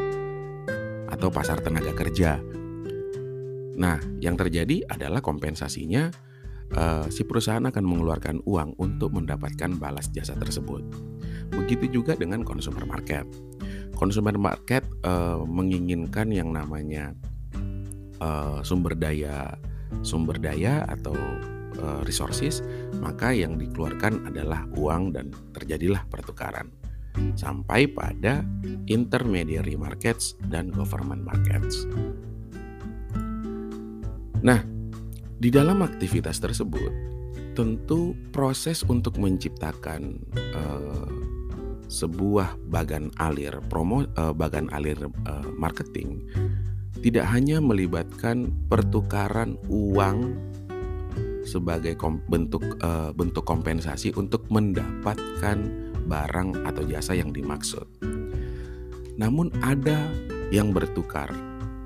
atau 1.10 1.26
pasar 1.28 1.58
tenaga 1.58 1.90
kerja 1.90 2.38
Nah, 3.80 3.96
yang 4.20 4.36
terjadi 4.36 4.84
adalah 4.92 5.24
kompensasinya 5.24 6.12
uh, 6.76 7.08
si 7.08 7.24
perusahaan 7.24 7.64
akan 7.64 7.80
mengeluarkan 7.80 8.44
uang 8.44 8.76
untuk 8.76 9.16
mendapatkan 9.16 9.72
balas 9.80 10.12
jasa 10.12 10.36
tersebut. 10.36 10.84
Begitu 11.56 11.88
juga 11.88 12.12
dengan 12.12 12.44
consumer 12.44 12.84
market. 12.84 13.24
Consumer 13.96 14.36
market 14.36 14.84
uh, 15.08 15.40
menginginkan 15.48 16.28
yang 16.28 16.52
namanya 16.52 17.16
uh, 18.20 18.60
sumber 18.60 18.92
daya 18.92 19.56
sumber 20.04 20.36
daya 20.38 20.84
atau 20.86 21.16
uh, 21.80 22.00
resources, 22.06 22.62
maka 23.00 23.32
yang 23.34 23.56
dikeluarkan 23.56 24.28
adalah 24.28 24.64
uang 24.76 25.16
dan 25.16 25.32
terjadilah 25.56 26.04
pertukaran 26.08 26.70
sampai 27.34 27.90
pada 27.90 28.46
intermediary 28.86 29.74
markets 29.74 30.38
dan 30.46 30.70
government 30.70 31.26
markets. 31.26 31.84
Nah, 34.40 34.62
di 35.36 35.50
dalam 35.52 35.82
aktivitas 35.84 36.40
tersebut, 36.40 36.92
tentu 37.58 38.16
proses 38.32 38.86
untuk 38.86 39.18
menciptakan 39.18 40.16
uh, 40.54 41.08
sebuah 41.90 42.54
bagan 42.70 43.10
alir 43.18 43.58
promo 43.66 44.06
uh, 44.14 44.30
bagan 44.30 44.70
alir 44.70 44.96
uh, 45.26 45.48
marketing 45.58 46.22
tidak 47.02 47.26
hanya 47.26 47.58
melibatkan 47.58 48.54
pertukaran 48.70 49.58
uang 49.66 50.38
sebagai 51.44 51.96
kom 51.96 52.20
bentuk 52.28 52.62
uh, 52.84 53.10
bentuk 53.16 53.44
kompensasi 53.44 54.12
untuk 54.16 54.46
mendapatkan 54.52 55.58
barang 56.06 56.48
atau 56.66 56.82
jasa 56.84 57.14
yang 57.16 57.30
dimaksud. 57.30 57.86
Namun 59.20 59.52
ada 59.60 60.08
yang 60.50 60.72
bertukar 60.72 61.30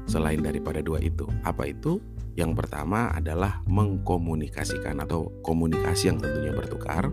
selain 0.06 0.40
daripada 0.40 0.80
dua 0.80 1.02
itu. 1.02 1.28
Apa 1.44 1.68
itu? 1.68 2.00
Yang 2.34 2.66
pertama 2.66 3.14
adalah 3.14 3.62
mengkomunikasikan 3.70 4.98
atau 5.06 5.30
komunikasi 5.46 6.10
yang 6.10 6.18
tentunya 6.18 6.50
bertukar 6.50 7.06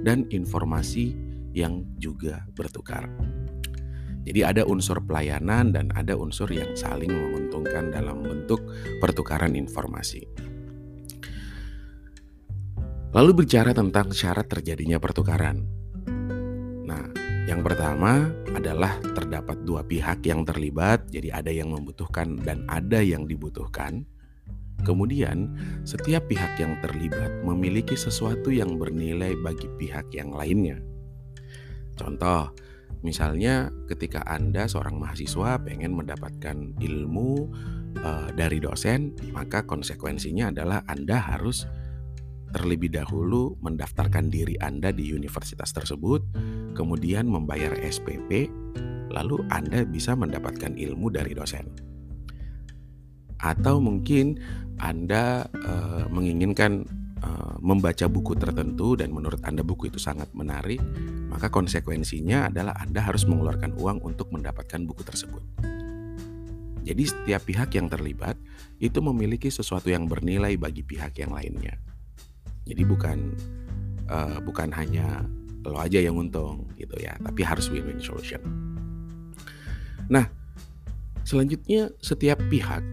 dan 0.00 0.24
informasi 0.32 1.12
yang 1.52 1.84
juga 2.00 2.48
bertukar. 2.56 3.12
Jadi 4.24 4.40
ada 4.40 4.64
unsur 4.64 5.04
pelayanan 5.04 5.76
dan 5.76 5.92
ada 5.92 6.16
unsur 6.16 6.48
yang 6.48 6.72
saling 6.72 7.12
menguntungkan 7.12 7.92
dalam 7.92 8.24
bentuk 8.24 8.64
pertukaran 9.04 9.52
informasi. 9.52 10.24
Lalu 13.14 13.46
bicara 13.46 13.70
tentang 13.70 14.10
syarat 14.10 14.50
terjadinya 14.50 14.98
pertukaran. 14.98 15.62
Nah, 16.82 17.06
yang 17.46 17.62
pertama 17.62 18.26
adalah 18.58 18.98
terdapat 19.14 19.62
dua 19.62 19.86
pihak 19.86 20.26
yang 20.26 20.42
terlibat, 20.42 21.06
jadi 21.14 21.38
ada 21.38 21.54
yang 21.54 21.70
membutuhkan 21.70 22.42
dan 22.42 22.66
ada 22.66 22.98
yang 22.98 23.30
dibutuhkan. 23.30 24.02
Kemudian, 24.82 25.54
setiap 25.86 26.26
pihak 26.26 26.58
yang 26.58 26.74
terlibat 26.82 27.38
memiliki 27.46 27.94
sesuatu 27.94 28.50
yang 28.50 28.82
bernilai 28.82 29.38
bagi 29.38 29.70
pihak 29.78 30.10
yang 30.10 30.34
lainnya. 30.34 30.82
Contoh, 31.94 32.50
misalnya 33.06 33.70
ketika 33.86 34.26
Anda 34.26 34.66
seorang 34.66 34.98
mahasiswa 34.98 35.62
pengen 35.62 35.94
mendapatkan 35.94 36.82
ilmu 36.82 37.30
uh, 38.02 38.34
dari 38.34 38.58
dosen, 38.58 39.14
maka 39.30 39.62
konsekuensinya 39.62 40.50
adalah 40.50 40.82
Anda 40.90 41.22
harus 41.22 41.62
terlebih 42.54 42.94
dahulu 42.94 43.58
mendaftarkan 43.58 44.30
diri 44.30 44.54
Anda 44.62 44.94
di 44.94 45.10
universitas 45.10 45.74
tersebut, 45.74 46.22
kemudian 46.78 47.26
membayar 47.26 47.74
SPP, 47.74 48.46
lalu 49.10 49.42
Anda 49.50 49.82
bisa 49.82 50.14
mendapatkan 50.14 50.78
ilmu 50.78 51.10
dari 51.10 51.34
dosen. 51.34 51.66
Atau 53.42 53.82
mungkin 53.82 54.38
anda 54.82 55.46
uh, 55.54 56.10
menginginkan 56.10 56.82
uh, 57.22 57.56
membaca 57.62 58.10
buku 58.10 58.34
tertentu 58.34 58.98
dan 58.98 59.14
menurut 59.14 59.38
Anda 59.46 59.62
buku 59.62 59.86
itu 59.92 60.02
sangat 60.02 60.34
menarik, 60.34 60.82
maka 61.30 61.46
konsekuensinya 61.46 62.50
adalah 62.50 62.74
Anda 62.82 63.04
harus 63.04 63.22
mengeluarkan 63.28 63.78
uang 63.78 64.02
untuk 64.02 64.34
mendapatkan 64.34 64.82
buku 64.82 65.02
tersebut. 65.06 65.42
Jadi 66.84 67.02
setiap 67.06 67.48
pihak 67.48 67.72
yang 67.80 67.88
terlibat 67.88 68.36
itu 68.76 69.00
memiliki 69.00 69.48
sesuatu 69.48 69.88
yang 69.88 70.04
bernilai 70.04 70.58
bagi 70.60 70.84
pihak 70.84 71.16
yang 71.16 71.32
lainnya. 71.32 71.80
Jadi 72.64 72.82
bukan 72.84 73.18
uh, 74.08 74.40
bukan 74.40 74.72
hanya 74.72 75.24
lo 75.64 75.80
aja 75.80 75.96
yang 76.00 76.16
untung 76.20 76.68
gitu 76.76 76.96
ya, 77.00 77.16
tapi 77.24 77.40
harus 77.40 77.72
win-win 77.72 78.00
solution. 78.00 78.40
Nah, 80.12 80.28
selanjutnya 81.24 81.88
setiap 82.04 82.36
pihak 82.52 82.84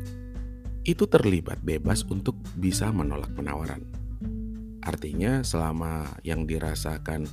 itu 0.88 1.04
terlibat 1.06 1.60
bebas 1.62 2.08
untuk 2.08 2.40
bisa 2.56 2.90
menolak 2.90 3.30
penawaran. 3.36 3.84
Artinya, 4.82 5.46
selama 5.46 6.10
yang 6.26 6.48
dirasakan 6.48 7.28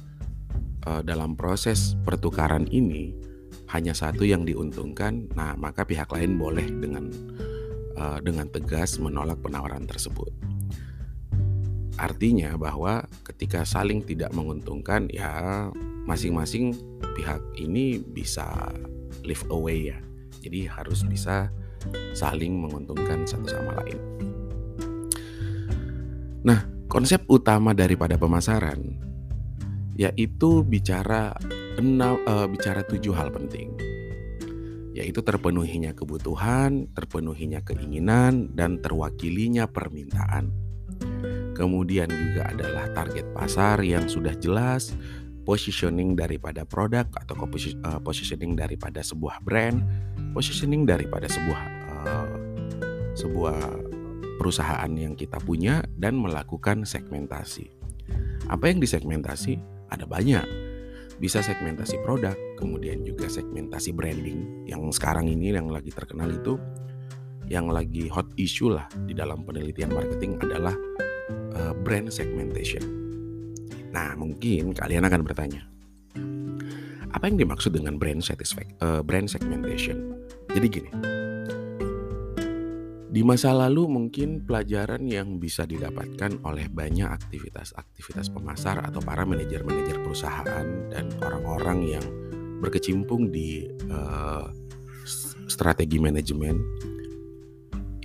uh, 0.84 1.00
dalam 1.00 1.38
proses 1.38 1.96
pertukaran 2.04 2.68
ini 2.68 3.14
hanya 3.72 3.96
satu 3.96 4.26
yang 4.26 4.44
diuntungkan, 4.44 5.32
nah 5.32 5.56
maka 5.56 5.86
pihak 5.86 6.10
lain 6.12 6.36
boleh 6.36 6.66
dengan 6.66 7.08
uh, 7.96 8.18
dengan 8.20 8.48
tegas 8.52 9.00
menolak 9.00 9.40
penawaran 9.40 9.88
tersebut. 9.88 10.28
Artinya 11.98 12.54
bahwa 12.54 13.02
ketika 13.26 13.66
saling 13.66 14.06
tidak 14.06 14.30
menguntungkan, 14.30 15.10
ya 15.10 15.66
masing-masing 16.06 16.72
pihak 17.18 17.42
ini 17.58 17.98
bisa 17.98 18.46
live 19.26 19.42
away 19.50 19.90
ya. 19.90 19.98
Jadi 20.38 20.70
harus 20.70 21.02
bisa 21.02 21.50
saling 22.14 22.54
menguntungkan 22.54 23.26
satu 23.26 23.50
sama 23.50 23.82
lain. 23.82 23.98
Nah, 26.46 26.62
konsep 26.86 27.26
utama 27.26 27.74
daripada 27.74 28.14
pemasaran 28.14 29.10
yaitu 29.98 30.62
bicara 30.62 31.34
enam 31.74 32.22
uh, 32.22 32.46
bicara 32.46 32.86
tujuh 32.86 33.10
hal 33.10 33.34
penting 33.34 33.74
yaitu 34.98 35.22
terpenuhinya 35.22 35.94
kebutuhan, 35.94 36.90
terpenuhinya 36.90 37.62
keinginan, 37.62 38.50
dan 38.50 38.82
terwakilinya 38.82 39.70
permintaan. 39.70 40.50
Kemudian 41.58 42.06
juga 42.06 42.54
adalah 42.54 42.86
target 42.94 43.26
pasar 43.34 43.82
yang 43.82 44.06
sudah 44.06 44.30
jelas, 44.38 44.94
positioning 45.42 46.14
daripada 46.14 46.62
produk 46.62 47.10
atau 47.18 47.34
uh, 47.34 47.98
positioning 47.98 48.54
daripada 48.54 49.02
sebuah 49.02 49.42
brand, 49.42 49.82
positioning 50.38 50.86
daripada 50.86 51.26
sebuah 51.26 51.60
sebuah 53.18 53.58
perusahaan 54.38 54.92
yang 54.94 55.18
kita 55.18 55.42
punya 55.42 55.82
dan 55.98 56.14
melakukan 56.14 56.86
segmentasi. 56.86 57.74
Apa 58.46 58.70
yang 58.70 58.78
disegmentasi? 58.78 59.58
Ada 59.90 60.06
banyak. 60.06 60.46
Bisa 61.18 61.42
segmentasi 61.42 61.98
produk, 62.06 62.38
kemudian 62.54 63.02
juga 63.02 63.26
segmentasi 63.26 63.90
branding 63.90 64.70
yang 64.70 64.86
sekarang 64.94 65.26
ini 65.26 65.50
yang 65.50 65.66
lagi 65.66 65.90
terkenal 65.90 66.30
itu 66.30 66.54
yang 67.50 67.66
lagi 67.72 68.06
hot 68.06 68.28
issue 68.38 68.70
lah 68.70 68.86
di 69.08 69.16
dalam 69.16 69.42
penelitian 69.42 69.90
marketing 69.90 70.38
adalah 70.38 70.76
uh, 71.58 71.74
brand 71.74 72.08
segmentation. 72.08 72.80
Nah, 73.90 74.14
mungkin 74.14 74.72
kalian 74.72 75.04
akan 75.04 75.20
bertanya, 75.26 75.66
apa 77.10 77.24
yang 77.26 77.40
dimaksud 77.40 77.74
dengan 77.74 77.98
brand 77.98 78.22
satisfaction, 78.22 78.78
uh, 78.78 79.02
brand 79.02 79.26
segmentation? 79.26 80.14
Jadi 80.52 80.66
gini, 80.70 80.90
di 83.08 83.24
masa 83.24 83.56
lalu 83.56 83.88
mungkin 83.88 84.44
pelajaran 84.44 85.08
yang 85.08 85.40
bisa 85.40 85.64
didapatkan 85.64 86.44
oleh 86.44 86.68
banyak 86.68 87.08
aktivitas-aktivitas 87.08 88.28
pemasar 88.30 88.84
atau 88.84 89.00
para 89.00 89.24
manajer-manajer 89.24 89.98
perusahaan 90.04 90.66
dan 90.92 91.08
orang-orang 91.24 91.98
yang 91.98 92.04
berkecimpung 92.60 93.32
di 93.32 93.66
uh, 93.88 94.46
strategi 95.48 95.96
manajemen 95.96 96.60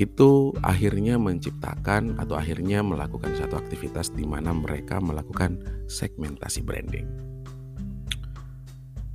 itu 0.04 0.52
akhirnya 0.60 1.16
menciptakan 1.16 2.20
atau 2.20 2.36
akhirnya 2.36 2.84
melakukan 2.84 3.34
satu 3.40 3.56
aktivitas 3.56 4.12
di 4.12 4.28
mana 4.28 4.52
mereka 4.52 5.00
melakukan 5.00 5.60
segmentasi 5.88 6.62
branding. 6.62 7.08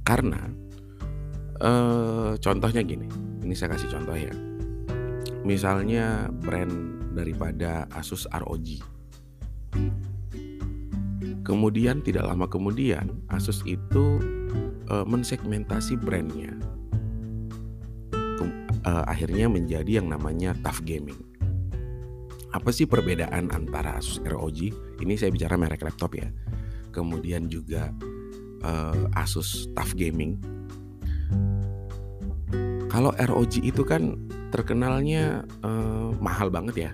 Karena 0.02 0.40
uh, 1.60 2.32
contohnya 2.40 2.80
gini, 2.80 3.04
ini 3.44 3.52
saya 3.52 3.76
kasih 3.76 3.92
contoh 3.92 4.16
ya 4.16 4.32
misalnya 5.48 6.28
brand 6.44 7.00
daripada 7.16 7.88
Asus 7.96 8.28
ROG. 8.28 8.84
Kemudian 11.40 12.04
tidak 12.04 12.28
lama 12.28 12.44
kemudian 12.44 13.08
Asus 13.32 13.64
itu 13.64 14.20
uh, 14.92 15.08
mensegmentasi 15.08 15.96
brandnya. 15.96 16.52
Uh, 18.88 19.04
akhirnya 19.04 19.52
menjadi 19.52 20.00
yang 20.00 20.08
namanya 20.08 20.56
Tough 20.64 20.80
Gaming. 20.88 21.20
Apa 22.48 22.72
sih 22.72 22.88
perbedaan 22.88 23.52
antara 23.52 24.00
Asus 24.00 24.24
ROG? 24.24 24.72
Ini 25.04 25.12
saya 25.20 25.28
bicara 25.28 25.60
merek 25.60 25.84
laptop 25.84 26.16
ya. 26.16 26.32
Kemudian 26.96 27.52
juga 27.52 27.92
uh, 28.64 29.04
Asus 29.12 29.68
Tough 29.76 29.92
Gaming. 29.92 30.40
Kalau 32.88 33.12
ROG 33.12 33.60
itu 33.60 33.84
kan 33.84 34.16
terkenalnya 34.48 35.44
uh, 35.60 36.16
mahal 36.24 36.48
banget 36.48 36.88
ya. 36.88 36.92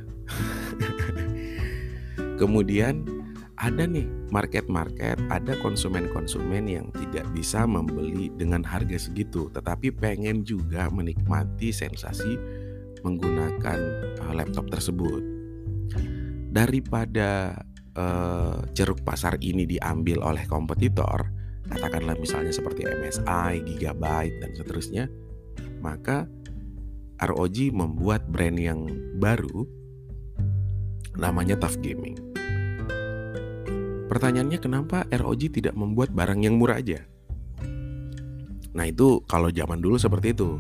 Kemudian 2.41 3.07
ada 3.55 3.87
nih 3.87 4.07
market-market, 4.35 5.19
ada 5.31 5.55
konsumen-konsumen 5.63 6.67
yang 6.67 6.87
tidak 6.91 7.27
bisa 7.31 7.63
membeli 7.65 8.31
dengan 8.35 8.67
harga 8.67 8.99
segitu, 8.99 9.47
tetapi 9.55 9.95
pengen 9.95 10.43
juga 10.43 10.91
menikmati 10.91 11.71
sensasi 11.71 12.35
menggunakan 13.07 13.79
uh, 14.27 14.35
laptop 14.35 14.67
tersebut. 14.73 15.23
Daripada 16.51 17.63
uh, 17.95 18.59
ceruk 18.75 19.07
pasar 19.07 19.39
ini 19.39 19.67
diambil 19.71 20.23
oleh 20.25 20.43
kompetitor, 20.51 21.31
katakanlah 21.71 22.19
misalnya 22.19 22.51
seperti 22.51 22.87
MSI, 22.91 23.63
Gigabyte 23.71 24.37
dan 24.43 24.51
seterusnya, 24.59 25.05
maka 25.79 26.27
ROG 27.23 27.71
membuat 27.71 28.27
brand 28.27 28.59
yang 28.59 28.91
baru 29.23 29.63
namanya 31.15 31.55
Tough 31.55 31.79
Gaming. 31.79 32.34
Pertanyaannya 34.15 34.63
kenapa 34.63 35.03
ROG 35.11 35.51
tidak 35.51 35.75
membuat 35.75 36.15
barang 36.15 36.39
yang 36.47 36.55
murah 36.55 36.79
aja? 36.79 37.03
Nah 38.75 38.87
itu 38.87 39.19
kalau 39.27 39.51
zaman 39.51 39.79
dulu 39.83 39.99
seperti 39.99 40.35
itu 40.35 40.59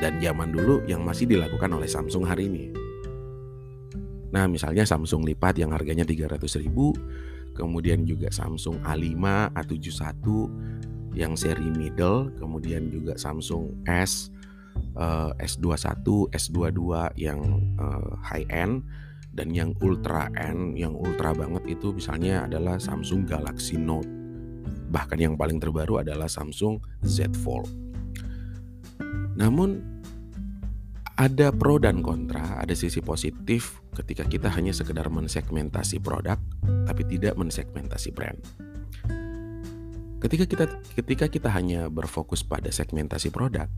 Dan 0.00 0.20
zaman 0.20 0.52
dulu 0.52 0.84
yang 0.84 1.04
masih 1.04 1.28
dilakukan 1.28 1.72
oleh 1.72 1.88
Samsung 1.88 2.24
hari 2.24 2.48
ini 2.48 2.64
Nah 4.32 4.48
misalnya 4.48 4.88
Samsung 4.88 5.24
Lipat 5.28 5.60
yang 5.60 5.76
harganya 5.76 6.04
300 6.04 6.40
ribu 6.64 6.96
Kemudian 7.56 8.08
juga 8.08 8.32
Samsung 8.32 8.80
A5, 8.84 9.20
A71 9.52 10.24
yang 11.12 11.36
seri 11.36 11.68
middle 11.72 12.32
Kemudian 12.40 12.88
juga 12.88 13.20
Samsung 13.20 13.84
S, 13.84 14.32
uh, 14.96 15.36
S21, 15.40 16.32
S22 16.32 16.80
yang 17.20 17.40
uh, 17.76 18.16
high 18.24 18.48
end 18.48 18.84
dan 19.40 19.56
yang 19.56 19.72
ultra 19.80 20.28
N 20.36 20.76
yang 20.76 20.92
ultra 20.92 21.32
banget 21.32 21.64
itu 21.72 21.96
misalnya 21.96 22.44
adalah 22.44 22.76
Samsung 22.76 23.24
Galaxy 23.24 23.80
Note. 23.80 24.04
Bahkan 24.92 25.16
yang 25.16 25.40
paling 25.40 25.56
terbaru 25.56 26.04
adalah 26.04 26.28
Samsung 26.28 26.76
Z 27.00 27.32
Fold. 27.40 27.72
Namun 29.40 29.80
ada 31.16 31.48
pro 31.56 31.80
dan 31.80 32.04
kontra 32.04 32.60
ada 32.60 32.76
sisi 32.76 33.00
positif 33.00 33.80
ketika 33.96 34.28
kita 34.28 34.52
hanya 34.52 34.76
sekedar 34.76 35.08
mensegmentasi 35.08 36.04
produk 36.04 36.36
tapi 36.84 37.08
tidak 37.08 37.32
mensegmentasi 37.40 38.12
brand. 38.12 38.36
Ketika 40.20 40.44
kita 40.44 40.64
ketika 41.00 41.26
kita 41.32 41.48
hanya 41.48 41.88
berfokus 41.88 42.44
pada 42.44 42.68
segmentasi 42.68 43.32
produk 43.32 43.72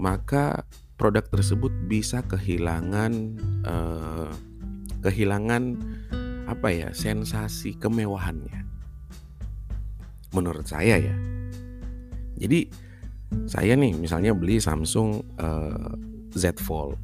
maka 0.00 0.64
produk 0.98 1.22
tersebut 1.30 1.70
bisa 1.86 2.26
kehilangan 2.26 3.38
uh, 3.62 4.34
kehilangan 5.00 5.78
apa 6.50 6.68
ya 6.74 6.88
sensasi 6.90 7.78
kemewahannya. 7.78 8.66
Menurut 10.34 10.66
saya 10.66 10.98
ya. 10.98 11.16
Jadi 12.36 12.68
saya 13.46 13.78
nih 13.78 13.94
misalnya 13.94 14.34
beli 14.34 14.58
Samsung 14.58 15.22
uh, 15.38 15.94
Z 16.34 16.58
Fold. 16.60 16.98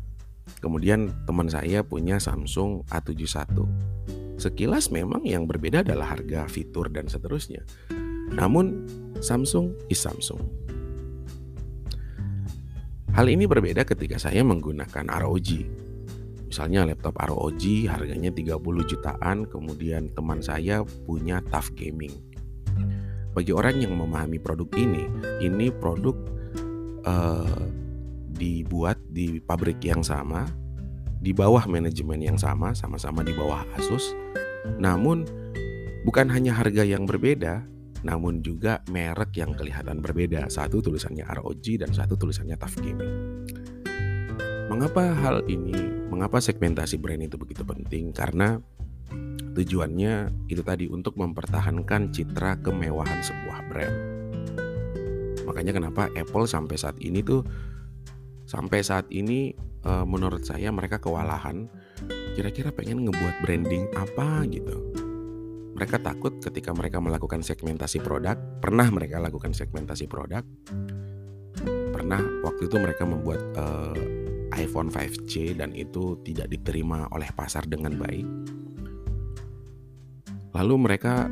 Kemudian 0.59 1.12
teman 1.24 1.46
saya 1.46 1.87
punya 1.87 2.18
Samsung 2.18 2.85
A71 2.90 3.64
sekilas 4.35 4.90
memang 4.90 5.22
yang 5.22 5.46
berbeda 5.46 5.87
adalah 5.87 6.18
harga 6.18 6.50
fitur 6.50 6.90
dan 6.90 7.07
seterusnya. 7.07 7.62
Namun 8.35 8.83
Samsung 9.22 9.78
is 9.87 10.02
Samsung 10.02 10.63
Hal 13.14 13.31
ini 13.31 13.46
berbeda 13.46 13.87
ketika 13.87 14.18
saya 14.18 14.42
menggunakan 14.42 15.07
ROG. 15.22 15.62
Misalnya 16.50 16.83
laptop 16.83 17.14
ROG 17.22 17.62
harganya 17.87 18.35
30 18.35 18.59
jutaan, 18.90 19.46
kemudian 19.46 20.11
teman 20.11 20.42
saya 20.42 20.83
punya 21.07 21.38
Tough 21.46 21.70
Gaming. 21.79 22.11
Bagi 23.31 23.55
orang 23.55 23.79
yang 23.79 23.94
memahami 23.94 24.42
produk 24.42 24.66
ini, 24.74 25.07
ini 25.38 25.70
produk 25.70 26.18
uh, 27.07 27.62
dibuat 28.35 28.98
di 29.07 29.38
pabrik 29.38 29.79
yang 29.87 30.03
sama, 30.03 30.50
di 31.22 31.31
bawah 31.31 31.70
manajemen 31.70 32.18
yang 32.18 32.38
sama, 32.38 32.74
sama-sama 32.74 33.22
di 33.22 33.31
bawah 33.31 33.62
Asus. 33.79 34.11
Namun 34.83 35.22
bukan 36.03 36.27
hanya 36.35 36.50
harga 36.50 36.83
yang 36.83 37.07
berbeda, 37.07 37.62
namun 38.04 38.44
juga 38.44 38.84
merek 38.92 39.40
yang 39.40 39.56
kelihatan 39.56 40.04
berbeda. 40.04 40.52
Satu 40.52 40.84
tulisannya 40.84 41.24
ROG 41.24 41.80
dan 41.80 41.90
satu 41.90 42.14
tulisannya 42.14 42.54
Tough 42.60 42.78
Gaming. 42.84 43.14
Mengapa 44.68 45.16
hal 45.24 45.44
ini, 45.48 45.76
mengapa 46.12 46.38
segmentasi 46.40 47.00
brand 47.00 47.24
itu 47.24 47.40
begitu 47.40 47.64
penting? 47.64 48.12
Karena 48.12 48.60
tujuannya 49.54 50.30
itu 50.52 50.60
tadi 50.60 50.86
untuk 50.90 51.16
mempertahankan 51.16 52.12
citra 52.12 52.60
kemewahan 52.60 53.20
sebuah 53.24 53.58
brand. 53.72 53.96
Makanya 55.48 55.72
kenapa 55.76 56.12
Apple 56.12 56.48
sampai 56.48 56.76
saat 56.76 56.96
ini 57.00 57.20
tuh 57.20 57.44
sampai 58.44 58.84
saat 58.84 59.08
ini 59.08 59.52
eh, 59.84 60.06
menurut 60.06 60.44
saya 60.44 60.68
mereka 60.72 61.00
kewalahan 61.00 61.68
kira-kira 62.34 62.74
pengen 62.74 63.06
ngebuat 63.06 63.46
branding 63.46 63.86
apa 63.94 64.42
gitu 64.50 64.93
mereka 65.74 65.98
takut 65.98 66.38
ketika 66.38 66.70
mereka 66.70 67.02
melakukan 67.02 67.42
segmentasi 67.42 67.98
produk, 67.98 68.38
pernah 68.62 68.87
mereka 68.94 69.18
lakukan 69.18 69.50
segmentasi 69.50 70.06
produk, 70.06 70.46
pernah 71.90 72.22
waktu 72.46 72.70
itu 72.70 72.76
mereka 72.78 73.02
membuat 73.02 73.42
uh, 73.58 73.98
iPhone 74.54 74.94
5C 74.94 75.58
dan 75.58 75.74
itu 75.74 76.22
tidak 76.22 76.46
diterima 76.46 77.10
oleh 77.10 77.26
pasar 77.34 77.66
dengan 77.66 77.98
baik. 77.98 78.26
Lalu 80.54 80.74
mereka 80.78 81.26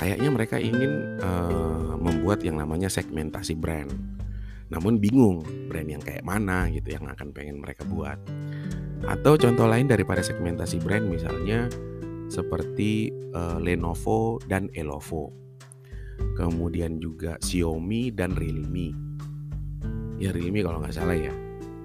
kayaknya 0.00 0.30
mereka 0.32 0.56
ingin 0.56 1.20
uh, 1.20 1.92
membuat 2.00 2.40
yang 2.40 2.56
namanya 2.56 2.88
segmentasi 2.88 3.52
brand. 3.52 3.92
Namun 4.72 4.96
bingung 4.96 5.44
brand 5.68 5.88
yang 5.88 6.00
kayak 6.00 6.24
mana 6.24 6.72
gitu 6.72 6.96
yang 6.96 7.04
akan 7.04 7.36
pengen 7.36 7.60
mereka 7.60 7.84
buat. 7.84 8.16
Atau 9.04 9.36
contoh 9.36 9.68
lain 9.68 9.84
daripada 9.84 10.24
segmentasi 10.24 10.80
brand 10.80 11.04
misalnya 11.04 11.68
seperti 12.28 13.12
uh, 13.32 13.56
Lenovo 13.58 14.38
dan 14.46 14.68
Elovo. 14.76 15.32
Kemudian 16.36 16.98
juga 17.02 17.38
Xiaomi 17.42 18.14
dan 18.14 18.34
Realme. 18.34 18.94
Ya 20.18 20.30
Realme 20.34 20.62
kalau 20.62 20.82
nggak 20.82 20.94
salah 20.94 21.16
ya. 21.16 21.34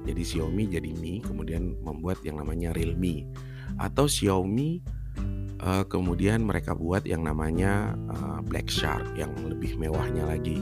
Jadi 0.03 0.21
Xiaomi 0.21 0.67
jadi 0.67 0.91
Mi, 0.99 1.23
kemudian 1.23 1.79
membuat 1.79 2.19
yang 2.27 2.43
namanya 2.43 2.75
Realme. 2.75 3.23
Atau 3.79 4.11
Xiaomi 4.11 4.83
uh, 5.63 5.87
kemudian 5.87 6.43
mereka 6.43 6.75
buat 6.75 7.07
yang 7.07 7.23
namanya 7.23 7.95
uh, 8.11 8.43
Black 8.43 8.67
Shark 8.67 9.15
yang 9.15 9.31
lebih 9.47 9.79
mewahnya 9.79 10.27
lagi. 10.27 10.59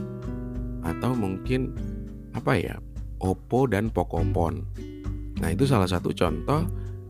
Atau 0.86 1.18
mungkin 1.18 1.74
apa 2.38 2.54
ya? 2.54 2.76
Oppo 3.22 3.70
dan 3.70 3.86
Pocophone. 3.90 4.66
Nah, 5.38 5.50
itu 5.50 5.66
salah 5.66 5.86
satu 5.86 6.10
contoh 6.10 6.66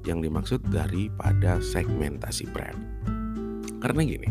yang 0.07 0.23
dimaksud 0.23 0.63
daripada 0.71 1.63
segmentasi 1.63 2.51
brand. 2.51 2.79
Karena 3.83 4.01
gini, 4.07 4.31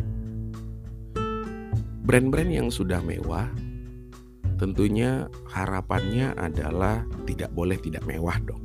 brand-brand 2.08 2.52
yang 2.52 2.68
sudah 2.72 3.04
mewah 3.04 3.48
tentunya 4.62 5.26
harapannya 5.50 6.38
adalah 6.38 7.02
tidak 7.26 7.50
boleh 7.52 7.82
tidak 7.82 8.06
mewah 8.06 8.38
dong. 8.46 8.62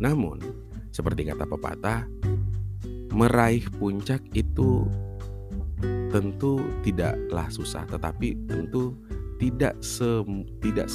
Namun, 0.00 0.40
seperti 0.94 1.28
kata 1.28 1.44
pepatah, 1.44 2.08
meraih 3.12 3.66
puncak 3.76 4.22
itu 4.32 4.88
tentu 6.08 6.62
tidaklah 6.80 7.46
susah, 7.52 7.84
tetapi 7.84 8.34
tentu 8.48 8.96
tidak 9.38 9.78
se, 9.78 10.24
tidak 10.58 10.90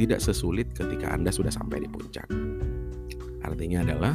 tidak 0.00 0.20
sesulit 0.24 0.66
ketika 0.74 1.14
Anda 1.14 1.30
sudah 1.30 1.52
sampai 1.52 1.84
di 1.84 1.88
puncak. 1.90 2.26
Artinya 3.48 3.80
adalah 3.80 4.12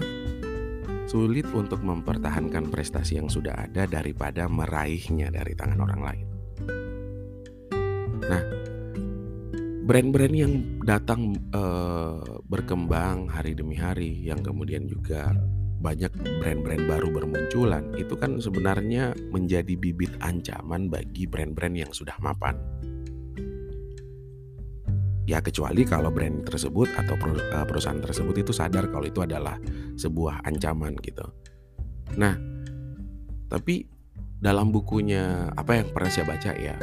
sulit 1.10 1.50
untuk 1.50 1.82
mempertahankan 1.82 2.70
prestasi 2.70 3.18
yang 3.18 3.34
sudah 3.34 3.66
ada 3.66 3.90
daripada 3.90 4.46
meraihnya 4.46 5.34
dari 5.34 5.58
tangan 5.58 5.80
orang 5.82 6.02
lain. 6.06 6.28
Nah, 8.24 8.44
brand-brand 9.90 10.36
yang 10.38 10.54
datang 10.86 11.34
uh, 11.52 12.22
berkembang 12.46 13.28
hari 13.28 13.58
demi 13.58 13.76
hari 13.76 14.22
yang 14.22 14.40
kemudian 14.46 14.86
juga 14.86 15.34
banyak 15.84 16.14
brand-brand 16.40 16.88
baru 16.88 17.12
bermunculan 17.12 17.92
itu 18.00 18.16
kan 18.16 18.40
sebenarnya 18.40 19.12
menjadi 19.36 19.76
bibit 19.76 20.16
ancaman 20.24 20.88
bagi 20.88 21.28
brand-brand 21.28 21.76
yang 21.76 21.92
sudah 21.92 22.16
mapan. 22.24 22.56
Ya 25.24 25.40
kecuali 25.40 25.88
kalau 25.88 26.12
brand 26.12 26.44
tersebut 26.44 26.92
atau 27.00 27.16
eh, 27.16 27.66
perusahaan 27.68 28.00
tersebut 28.00 28.44
itu 28.44 28.52
sadar 28.52 28.92
kalau 28.92 29.08
itu 29.08 29.24
adalah 29.24 29.56
sebuah 29.96 30.44
ancaman 30.44 31.00
gitu. 31.00 31.24
Nah, 32.20 32.36
tapi 33.48 33.88
dalam 34.44 34.76
bukunya 34.76 35.48
apa 35.56 35.80
yang 35.80 35.88
pernah 35.96 36.12
saya 36.12 36.28
baca 36.28 36.52
ya, 36.60 36.76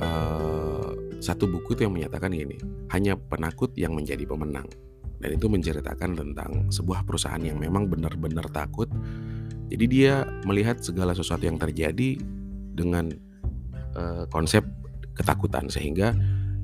uh, 0.00 0.88
satu 1.20 1.44
buku 1.44 1.76
itu 1.76 1.84
yang 1.84 1.92
menyatakan 1.92 2.32
gini, 2.32 2.56
hanya 2.88 3.12
penakut 3.18 3.76
yang 3.76 3.92
menjadi 3.92 4.24
pemenang 4.24 4.64
dan 5.18 5.34
itu 5.34 5.46
menceritakan 5.50 6.14
tentang 6.14 6.50
sebuah 6.70 7.02
perusahaan 7.02 7.42
yang 7.42 7.58
memang 7.58 7.90
benar-benar 7.90 8.46
takut. 8.54 8.86
Jadi 9.68 9.84
dia 9.84 10.24
melihat 10.48 10.80
segala 10.80 11.12
sesuatu 11.12 11.44
yang 11.44 11.60
terjadi 11.60 12.16
dengan 12.72 13.12
uh, 13.98 14.24
konsep 14.32 14.64
ketakutan 15.12 15.66
sehingga 15.68 16.14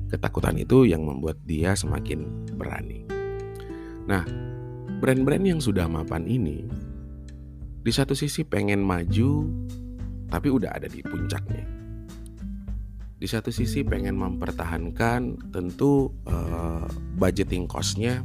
ketakutan 0.09 0.55
itu 0.59 0.85
yang 0.85 1.03
membuat 1.05 1.39
dia 1.43 1.73
semakin 1.73 2.25
berani. 2.55 3.05
Nah, 4.05 4.23
brand-brand 5.01 5.45
yang 5.45 5.59
sudah 5.61 5.89
mapan 5.89 6.29
ini 6.29 6.65
di 7.85 7.91
satu 7.93 8.17
sisi 8.17 8.45
pengen 8.45 8.81
maju 8.81 9.45
tapi 10.29 10.47
udah 10.49 10.73
ada 10.73 10.89
di 10.89 11.05
puncaknya. 11.05 11.65
Di 13.15 13.27
satu 13.31 13.49
sisi 13.49 13.81
pengen 13.81 14.19
mempertahankan 14.19 15.49
tentu 15.49 16.11
uh, 16.27 16.85
budgeting 17.15 17.65
cost-nya 17.65 18.21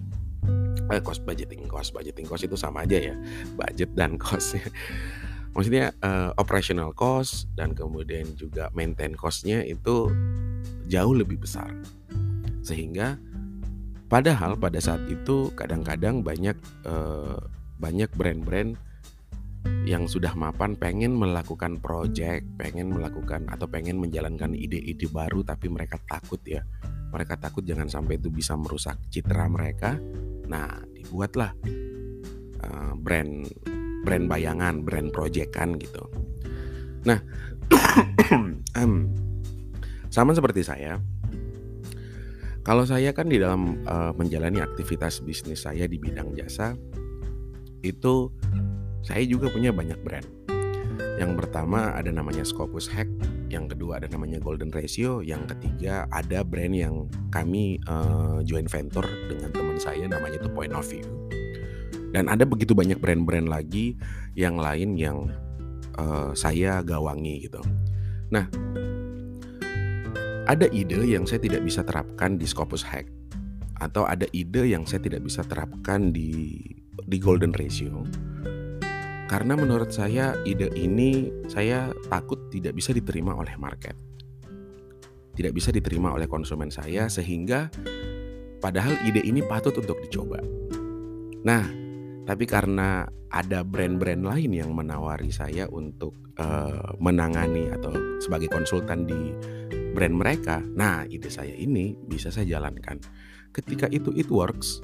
eh, 0.91 1.01
cost 1.01 1.23
budgeting 1.23 1.71
cost 1.71 1.95
budgeting 1.95 2.27
cost 2.27 2.43
itu 2.45 2.59
sama 2.59 2.83
aja 2.83 2.99
ya 3.13 3.15
budget 3.55 3.95
dan 3.95 4.19
cost 4.19 4.59
maksudnya 5.53 5.93
uh, 6.03 6.31
operational 6.39 6.95
cost 6.95 7.51
dan 7.59 7.75
kemudian 7.75 8.27
juga 8.39 8.71
maintain 8.75 9.15
costnya 9.15 9.63
itu 9.67 10.11
jauh 10.87 11.15
lebih 11.15 11.43
besar 11.43 11.71
sehingga 12.61 13.19
padahal 14.11 14.59
pada 14.59 14.79
saat 14.79 15.03
itu 15.11 15.51
kadang-kadang 15.59 16.23
banyak 16.23 16.55
uh, 16.87 17.39
banyak 17.81 18.11
brand-brand 18.15 18.77
yang 19.85 20.09
sudah 20.09 20.33
mapan 20.33 20.73
pengen 20.73 21.13
melakukan 21.21 21.77
project, 21.85 22.49
pengen 22.57 22.97
melakukan 22.97 23.45
atau 23.49 23.69
pengen 23.69 24.01
menjalankan 24.01 24.57
ide-ide 24.57 25.05
baru 25.13 25.45
tapi 25.45 25.69
mereka 25.69 26.01
takut 26.09 26.41
ya. 26.49 26.65
Mereka 27.13 27.37
takut 27.37 27.61
jangan 27.61 27.89
sampai 27.89 28.17
itu 28.17 28.33
bisa 28.33 28.57
merusak 28.57 28.97
citra 29.13 29.53
mereka 29.53 30.01
Nah, 30.51 30.83
dibuatlah 30.91 31.55
uh, 32.67 32.93
brand 32.99 33.47
brand 34.05 34.27
bayangan, 34.27 34.83
brand 34.85 35.13
proyekan 35.13 35.77
gitu. 35.77 36.09
Nah, 37.05 37.21
sama 40.15 40.35
seperti 40.35 40.65
saya, 40.65 41.01
kalau 42.61 42.85
saya 42.85 43.17
kan 43.17 43.33
di 43.33 43.41
dalam 43.41 43.81
uh, 43.89 44.13
menjalani 44.13 44.61
aktivitas 44.61 45.25
bisnis 45.25 45.65
saya 45.65 45.89
di 45.89 45.97
bidang 45.97 46.37
jasa, 46.37 46.77
itu 47.81 48.29
saya 49.01 49.25
juga 49.25 49.49
punya 49.49 49.73
banyak 49.73 49.97
brand. 50.05 50.29
Yang 51.17 51.33
pertama 51.37 51.97
ada 51.97 52.13
namanya 52.13 52.45
Scopus 52.45 52.89
Hack, 52.89 53.09
yang 53.49 53.69
kedua 53.69 54.01
ada 54.01 54.09
namanya 54.09 54.41
Golden 54.41 54.73
Ratio, 54.73 55.25
yang 55.25 55.49
ketiga 55.49 56.05
ada 56.13 56.45
brand 56.45 56.77
yang 56.77 57.09
kami 57.33 57.81
uh, 57.89 58.45
joint 58.45 58.69
venture 58.69 59.09
dengan 59.29 59.53
teman 59.53 59.77
saya 59.81 60.05
namanya 60.09 60.41
itu 60.41 60.49
Point 60.53 60.77
of 60.77 60.85
View. 60.89 61.30
Dan 62.11 62.27
ada 62.27 62.43
begitu 62.43 62.75
banyak 62.75 62.99
brand-brand 62.99 63.47
lagi 63.47 63.95
yang 64.35 64.59
lain 64.59 64.99
yang 64.99 65.31
uh, 65.95 66.35
saya 66.35 66.83
gawangi 66.83 67.47
gitu. 67.47 67.63
Nah, 68.35 68.51
ada 70.51 70.67
ide 70.75 71.07
yang 71.07 71.27
saya 71.27 71.39
tidak 71.39 71.63
bisa 71.63 71.87
terapkan 71.87 72.35
di 72.35 72.47
Scopus 72.47 72.83
Hack 72.83 73.07
atau 73.79 74.05
ada 74.05 74.27
ide 74.35 74.67
yang 74.67 74.85
saya 74.85 75.01
tidak 75.01 75.23
bisa 75.25 75.47
terapkan 75.47 76.11
di 76.11 76.59
di 77.07 77.17
Golden 77.17 77.55
Ratio 77.55 78.05
karena 79.31 79.55
menurut 79.55 79.95
saya 79.95 80.35
ide 80.43 80.75
ini 80.75 81.31
saya 81.47 81.95
takut 82.11 82.51
tidak 82.51 82.75
bisa 82.75 82.91
diterima 82.91 83.39
oleh 83.39 83.55
market. 83.55 83.95
Tidak 85.39 85.55
bisa 85.55 85.71
diterima 85.71 86.11
oleh 86.11 86.27
konsumen 86.27 86.67
saya 86.75 87.07
sehingga 87.07 87.71
padahal 88.59 88.99
ide 89.07 89.23
ini 89.23 89.47
patut 89.47 89.71
untuk 89.79 90.03
dicoba. 90.03 90.43
Nah, 91.47 91.63
tapi 92.25 92.45
karena 92.45 93.07
ada 93.31 93.63
brand-brand 93.63 94.27
lain 94.27 94.51
yang 94.51 94.71
menawari 94.75 95.31
saya 95.31 95.71
untuk 95.71 96.17
uh, 96.41 96.99
menangani 96.99 97.71
atau 97.71 97.95
sebagai 98.19 98.51
konsultan 98.51 99.07
di 99.07 99.31
brand 99.95 100.15
mereka, 100.15 100.63
nah 100.75 101.07
ide 101.07 101.31
saya 101.31 101.55
ini 101.55 101.95
bisa 101.95 102.35
saya 102.35 102.59
jalankan. 102.59 102.99
Ketika 103.51 103.91
itu 103.91 104.15
it 104.15 104.31
works, 104.31 104.83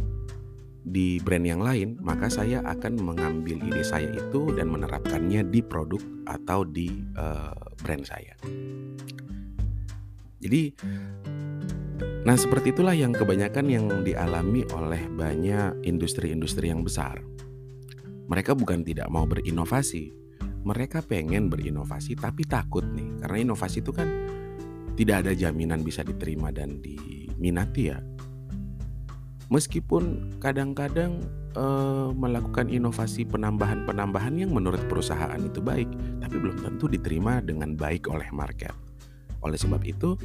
di 0.87 1.19
brand 1.19 1.43
yang 1.43 1.59
lain, 1.67 1.99
maka 1.99 2.31
saya 2.31 2.63
akan 2.63 3.03
mengambil 3.03 3.59
ide 3.59 3.83
saya 3.83 4.07
itu 4.07 4.55
dan 4.55 4.71
menerapkannya 4.71 5.43
di 5.51 5.59
produk 5.59 5.99
atau 6.31 6.63
di 6.63 6.87
uh, 7.19 7.51
brand 7.83 8.07
saya. 8.07 8.39
Jadi, 10.39 10.71
nah 12.27 12.35
seperti 12.35 12.75
itulah 12.75 12.93
yang 12.93 13.15
kebanyakan 13.15 13.67
yang 13.71 13.87
dialami 14.03 14.67
oleh 14.75 15.07
banyak 15.11 15.87
industri-industri 15.87 16.71
yang 16.71 16.83
besar. 16.83 17.23
Mereka 18.27 18.59
bukan 18.59 18.83
tidak 18.83 19.07
mau 19.07 19.23
berinovasi, 19.23 20.11
mereka 20.67 20.99
pengen 21.01 21.47
berinovasi 21.47 22.19
tapi 22.19 22.43
takut 22.43 22.83
nih, 22.83 23.23
karena 23.23 23.47
inovasi 23.47 23.81
itu 23.81 23.95
kan 23.95 24.09
tidak 24.99 25.23
ada 25.27 25.33
jaminan 25.37 25.87
bisa 25.87 26.03
diterima 26.03 26.51
dan 26.51 26.83
diminati 26.83 27.83
ya 27.87 28.03
meskipun 29.49 30.35
kadang-kadang 30.43 31.23
uh, 31.55 32.11
melakukan 32.15 32.67
inovasi 32.71 33.27
penambahan-penambahan 33.27 34.35
yang 34.43 34.51
menurut 34.51 34.83
perusahaan 34.91 35.39
itu 35.39 35.63
baik, 35.63 35.89
tapi 36.23 36.37
belum 36.39 36.59
tentu 36.63 36.91
diterima 36.91 37.39
dengan 37.43 37.79
baik 37.79 38.11
oleh 38.11 38.27
market. 38.35 38.75
Oleh 39.45 39.59
sebab 39.59 39.83
itu, 39.87 40.19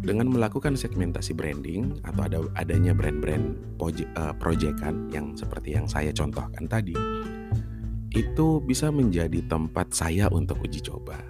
dengan 0.00 0.32
melakukan 0.32 0.76
segmentasi 0.76 1.36
branding 1.36 2.00
atau 2.08 2.22
ada 2.24 2.38
adanya 2.56 2.96
brand-brand 2.96 3.56
uh, 3.80 4.32
proyekan 4.40 5.12
yang 5.12 5.36
seperti 5.36 5.76
yang 5.76 5.84
saya 5.84 6.08
contohkan 6.10 6.64
tadi, 6.64 6.96
itu 8.16 8.64
bisa 8.64 8.88
menjadi 8.88 9.44
tempat 9.46 9.92
saya 9.92 10.26
untuk 10.32 10.58
uji 10.64 10.80
coba. 10.82 11.20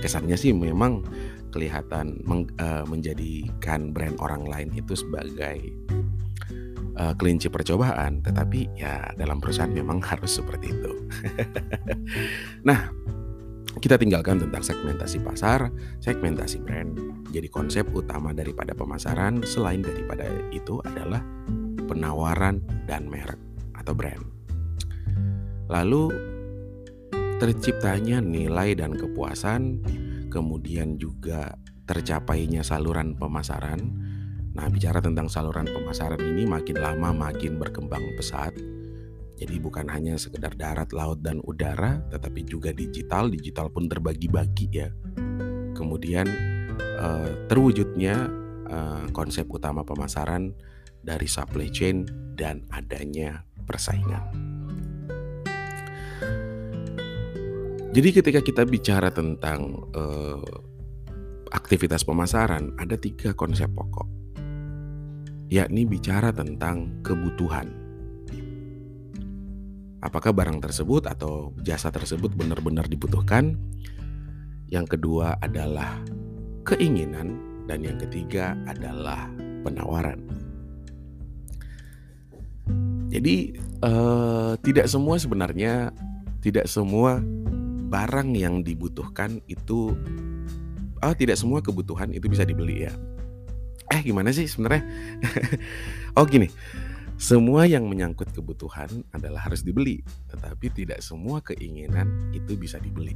Kesannya 0.00 0.38
sih 0.38 0.54
memang 0.54 1.04
kelihatan 1.52 2.22
meng, 2.24 2.48
uh, 2.58 2.86
menjadikan 2.88 3.94
brand 3.94 4.18
orang 4.18 4.46
lain 4.46 4.68
itu 4.74 4.96
sebagai 4.96 5.58
uh, 6.98 7.14
kelinci 7.18 7.50
percobaan, 7.50 8.22
tetapi 8.22 8.78
ya 8.78 9.10
dalam 9.18 9.38
perusahaan 9.42 9.70
memang 9.70 9.98
harus 10.10 10.38
seperti 10.38 10.70
itu. 10.70 10.92
nah, 12.68 12.90
kita 13.78 13.98
tinggalkan 13.98 14.38
tentang 14.38 14.62
segmentasi 14.62 15.22
pasar, 15.22 15.70
segmentasi 15.98 16.62
brand. 16.62 16.94
Jadi 17.34 17.48
konsep 17.50 17.88
utama 17.90 18.30
daripada 18.30 18.74
pemasaran 18.74 19.42
selain 19.42 19.82
daripada 19.82 20.26
itu 20.54 20.78
adalah 20.86 21.22
penawaran 21.90 22.62
dan 22.86 23.10
merek 23.10 23.40
atau 23.74 23.92
brand. 23.94 24.22
Lalu 25.66 26.12
terciptanya 27.42 28.22
nilai 28.22 28.78
dan 28.78 28.94
kepuasan, 28.94 29.82
kemudian 30.30 31.00
juga 31.00 31.58
tercapainya 31.84 32.62
saluran 32.62 33.18
pemasaran 33.18 34.04
Nah, 34.54 34.70
bicara 34.70 35.02
tentang 35.02 35.26
saluran 35.26 35.66
pemasaran 35.66 36.22
ini 36.22 36.46
makin 36.46 36.78
lama 36.78 37.10
makin 37.10 37.58
berkembang 37.58 38.06
pesat. 38.14 38.54
Jadi 39.34 39.58
bukan 39.58 39.90
hanya 39.90 40.14
sekedar 40.14 40.54
darat, 40.54 40.94
laut, 40.94 41.18
dan 41.18 41.42
udara, 41.42 41.98
tetapi 42.10 42.46
juga 42.46 42.70
digital. 42.70 43.26
Digital 43.28 43.66
pun 43.68 43.90
terbagi-bagi 43.90 44.66
ya. 44.70 44.88
Kemudian 45.74 46.26
uh, 46.78 47.30
terwujudnya 47.50 48.30
uh, 48.70 49.06
konsep 49.10 49.50
utama 49.50 49.82
pemasaran 49.82 50.54
dari 51.02 51.26
supply 51.26 51.66
chain 51.68 52.06
dan 52.38 52.62
adanya 52.70 53.42
persaingan. 53.66 54.22
Jadi 57.94 58.08
ketika 58.10 58.40
kita 58.42 58.62
bicara 58.66 59.10
tentang 59.10 59.86
uh, 59.94 60.42
aktivitas 61.54 62.02
pemasaran, 62.02 62.74
ada 62.78 62.98
tiga 62.98 63.34
konsep 63.34 63.70
pokok 63.70 64.14
yakni 65.54 65.86
bicara 65.86 66.34
tentang 66.34 66.90
kebutuhan. 67.06 67.83
Apakah 70.04 70.36
barang 70.36 70.60
tersebut 70.60 71.08
atau 71.08 71.56
jasa 71.64 71.88
tersebut 71.88 72.36
benar-benar 72.36 72.84
dibutuhkan? 72.84 73.56
Yang 74.68 75.00
kedua 75.00 75.40
adalah 75.40 75.96
keinginan 76.68 77.40
dan 77.64 77.80
yang 77.80 77.96
ketiga 77.96 78.52
adalah 78.68 79.32
penawaran. 79.64 80.20
Jadi 83.08 83.56
eh, 83.80 84.52
tidak 84.60 84.92
semua 84.92 85.16
sebenarnya 85.16 85.88
tidak 86.44 86.68
semua 86.68 87.24
barang 87.88 88.36
yang 88.36 88.60
dibutuhkan 88.60 89.40
itu 89.48 89.96
oh 91.00 91.14
tidak 91.16 91.40
semua 91.40 91.64
kebutuhan 91.64 92.12
itu 92.12 92.28
bisa 92.28 92.44
dibeli 92.44 92.84
ya. 92.84 92.92
Eh 93.88 94.04
gimana 94.04 94.36
sih 94.36 94.44
sebenarnya? 94.44 94.84
oh 96.20 96.28
gini, 96.28 96.52
semua 97.14 97.62
yang 97.62 97.86
menyangkut 97.86 98.34
kebutuhan 98.34 98.90
adalah 99.14 99.46
harus 99.46 99.62
dibeli, 99.62 100.02
tetapi 100.26 100.66
tidak 100.74 100.98
semua 100.98 101.38
keinginan 101.46 102.34
itu 102.34 102.58
bisa 102.58 102.82
dibeli. 102.82 103.14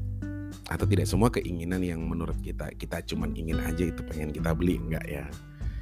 Atau 0.71 0.87
tidak 0.87 1.11
semua 1.11 1.35
keinginan 1.35 1.83
yang 1.83 2.01
menurut 2.07 2.39
kita 2.39 2.71
kita 2.79 3.03
cuman 3.03 3.35
ingin 3.35 3.59
aja 3.59 3.91
itu 3.91 4.01
pengen 4.07 4.31
kita 4.31 4.55
beli 4.55 4.79
enggak 4.79 5.03
ya. 5.09 5.27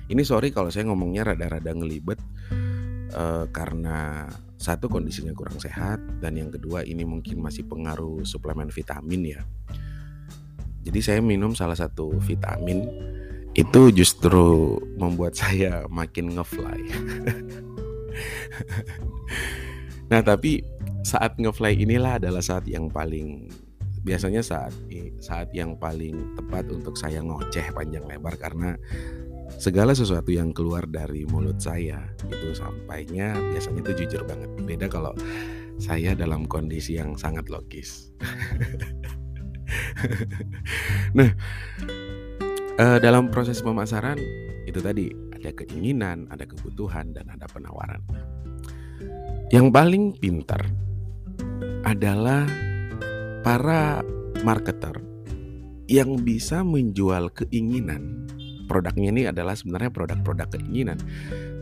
Ini 0.08 0.22
sorry 0.24 0.48
kalau 0.48 0.72
saya 0.72 0.88
ngomongnya 0.88 1.28
rada-rada 1.34 1.70
ngelibet 1.76 2.16
uh, 3.12 3.44
karena 3.52 4.30
satu 4.56 4.88
kondisinya 4.88 5.36
kurang 5.36 5.60
sehat 5.60 6.00
dan 6.22 6.40
yang 6.40 6.48
kedua 6.48 6.88
ini 6.88 7.04
mungkin 7.04 7.44
masih 7.44 7.68
pengaruh 7.68 8.24
suplemen 8.24 8.72
vitamin 8.72 9.36
ya. 9.36 9.40
Jadi 10.86 11.00
saya 11.02 11.20
minum 11.20 11.52
salah 11.52 11.76
satu 11.76 12.16
vitamin 12.22 12.86
itu 13.52 13.90
justru 13.92 14.78
membuat 14.96 15.36
saya 15.36 15.84
makin 15.92 16.32
ngefly. 16.32 16.80
nah 20.10 20.20
tapi 20.22 20.62
saat 21.06 21.38
ngefly 21.38 21.78
inilah 21.78 22.18
adalah 22.18 22.42
saat 22.42 22.66
yang 22.66 22.90
paling 22.90 23.50
biasanya 24.06 24.38
saat 24.38 24.70
saat 25.18 25.50
yang 25.50 25.74
paling 25.74 26.38
tepat 26.38 26.70
untuk 26.70 26.94
saya 26.94 27.18
ngoceh 27.18 27.74
panjang 27.74 28.06
lebar 28.06 28.38
karena 28.38 28.78
segala 29.58 29.94
sesuatu 29.94 30.30
yang 30.30 30.54
keluar 30.54 30.86
dari 30.86 31.26
mulut 31.26 31.58
saya 31.58 32.06
itu 32.26 32.54
sampainya 32.54 33.34
biasanya 33.34 33.80
itu 33.82 33.92
jujur 34.06 34.22
banget. 34.26 34.50
Beda 34.62 34.86
kalau 34.86 35.14
saya 35.76 36.14
dalam 36.14 36.46
kondisi 36.46 36.98
yang 36.98 37.18
sangat 37.18 37.50
logis. 37.50 38.10
Nah 41.16 41.32
uh, 42.78 42.98
dalam 43.02 43.32
proses 43.34 43.58
pemasaran 43.58 44.20
itu 44.68 44.78
tadi 44.78 45.10
ada 45.36 45.52
keinginan 45.52 46.24
ada 46.32 46.48
kebutuhan 46.48 47.12
dan 47.12 47.28
ada 47.28 47.44
penawaran. 47.46 48.00
Yang 49.52 49.66
paling 49.70 50.04
pintar 50.16 50.64
adalah 51.84 52.48
para 53.44 54.00
marketer 54.42 54.96
yang 55.86 56.18
bisa 56.24 56.66
menjual 56.66 57.30
keinginan. 57.30 58.26
Produknya 58.66 59.14
ini 59.14 59.22
adalah 59.30 59.54
sebenarnya 59.54 59.94
produk-produk 59.94 60.58
keinginan 60.58 60.98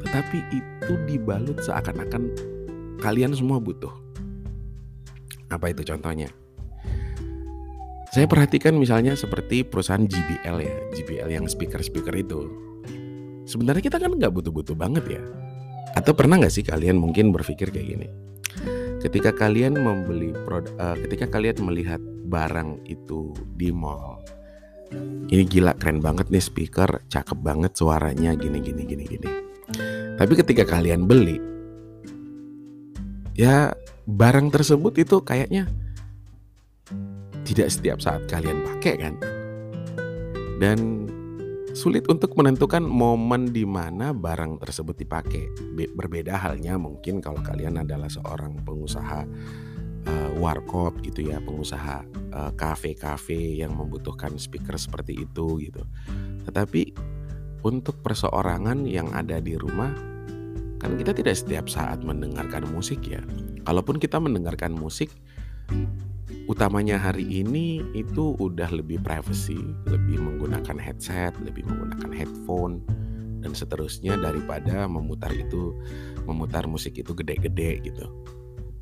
tetapi 0.01 0.39
itu 0.53 0.93
dibalut 1.05 1.61
seakan-akan 1.61 2.33
kalian 3.05 3.37
semua 3.37 3.61
butuh. 3.61 3.93
Apa 5.53 5.77
itu 5.77 5.85
contohnya? 5.85 6.33
Saya 8.15 8.31
perhatikan 8.31 8.79
misalnya 8.79 9.19
seperti 9.19 9.67
perusahaan 9.67 10.07
JBL 10.07 10.57
ya 10.63 10.77
JBL 10.95 11.29
yang 11.35 11.47
speaker-speaker 11.51 12.15
itu 12.15 12.47
sebenarnya 13.45 13.83
kita 13.85 13.97
kan 14.01 14.13
nggak 14.17 14.33
butuh-butuh 14.33 14.77
banget 14.77 15.21
ya. 15.21 15.23
Atau 15.95 16.13
pernah 16.17 16.41
nggak 16.41 16.53
sih 16.53 16.67
kalian 16.67 16.99
mungkin 16.99 17.31
berpikir 17.31 17.71
kayak 17.71 17.87
gini? 17.87 18.09
Ketika 19.05 19.37
kalian 19.37 19.77
membeli 19.77 20.33
produk 20.49 20.73
uh, 20.81 20.97
ketika 21.05 21.29
kalian 21.29 21.61
melihat 21.61 22.01
barang 22.25 22.89
itu 22.89 23.37
di 23.53 23.69
mall 23.69 24.25
ini 25.29 25.43
gila 25.49 25.75
keren 25.77 25.99
banget 25.99 26.31
nih 26.31 26.43
speaker 26.43 27.03
cakep 27.09 27.39
banget 27.41 27.73
suaranya 27.75 28.37
gini 28.37 28.61
gini 28.61 28.83
gini 28.87 29.05
gini. 29.05 29.29
Tapi 30.15 30.33
ketika 30.39 30.65
kalian 30.69 31.09
beli 31.09 31.41
ya 33.35 33.75
barang 34.07 34.55
tersebut 34.55 34.95
itu 35.01 35.17
kayaknya 35.25 35.67
tidak 37.45 37.69
setiap 37.73 37.99
saat 37.99 38.25
kalian 38.31 38.63
pakai 38.63 38.95
kan? 39.01 39.15
Dan 40.63 41.11
sulit 41.75 42.07
untuk 42.07 42.39
menentukan 42.39 42.87
momen 42.87 43.51
di 43.51 43.67
mana 43.67 44.15
barang 44.15 44.63
tersebut 44.63 44.95
dipakai. 44.95 45.51
Berbeda 45.75 46.39
halnya 46.39 46.79
mungkin 46.79 47.19
kalau 47.19 47.43
kalian 47.43 47.83
adalah 47.83 48.07
seorang 48.07 48.63
pengusaha 48.63 49.27
uh, 50.07 50.31
warkop 50.39 51.03
gitu 51.03 51.29
ya, 51.35 51.43
pengusaha 51.43 52.07
kafe-kafe 52.55 53.59
uh, 53.59 53.67
yang 53.67 53.75
membutuhkan 53.75 54.39
speaker 54.39 54.79
seperti 54.79 55.27
itu 55.27 55.59
gitu. 55.67 55.83
Tetapi 56.47 56.95
untuk 57.67 57.99
perseorangan 58.07 58.87
yang 58.87 59.11
ada 59.11 59.43
di 59.43 59.59
rumah 59.59 59.91
kan 60.79 61.01
kita 61.01 61.17
tidak 61.17 61.35
setiap 61.35 61.67
saat 61.67 62.07
mendengarkan 62.07 62.71
musik 62.71 63.03
ya. 63.03 63.25
Kalaupun 63.67 63.99
kita 63.99 64.23
mendengarkan 64.23 64.77
musik 64.77 65.11
utamanya 66.45 67.01
hari 67.01 67.25
ini 67.25 67.81
itu 67.97 68.37
udah 68.37 68.69
lebih 68.69 69.01
privacy, 69.01 69.59
lebih 69.89 70.21
menggunakan 70.21 70.77
headset, 70.77 71.33
lebih 71.41 71.65
menggunakan 71.65 72.11
headphone 72.13 72.85
dan 73.41 73.53
seterusnya 73.53 74.17
daripada 74.17 74.89
memutar 74.89 75.33
itu 75.33 75.77
memutar 76.25 76.65
musik 76.69 76.97
itu 76.97 77.13
gede-gede 77.17 77.81
gitu. 77.85 78.07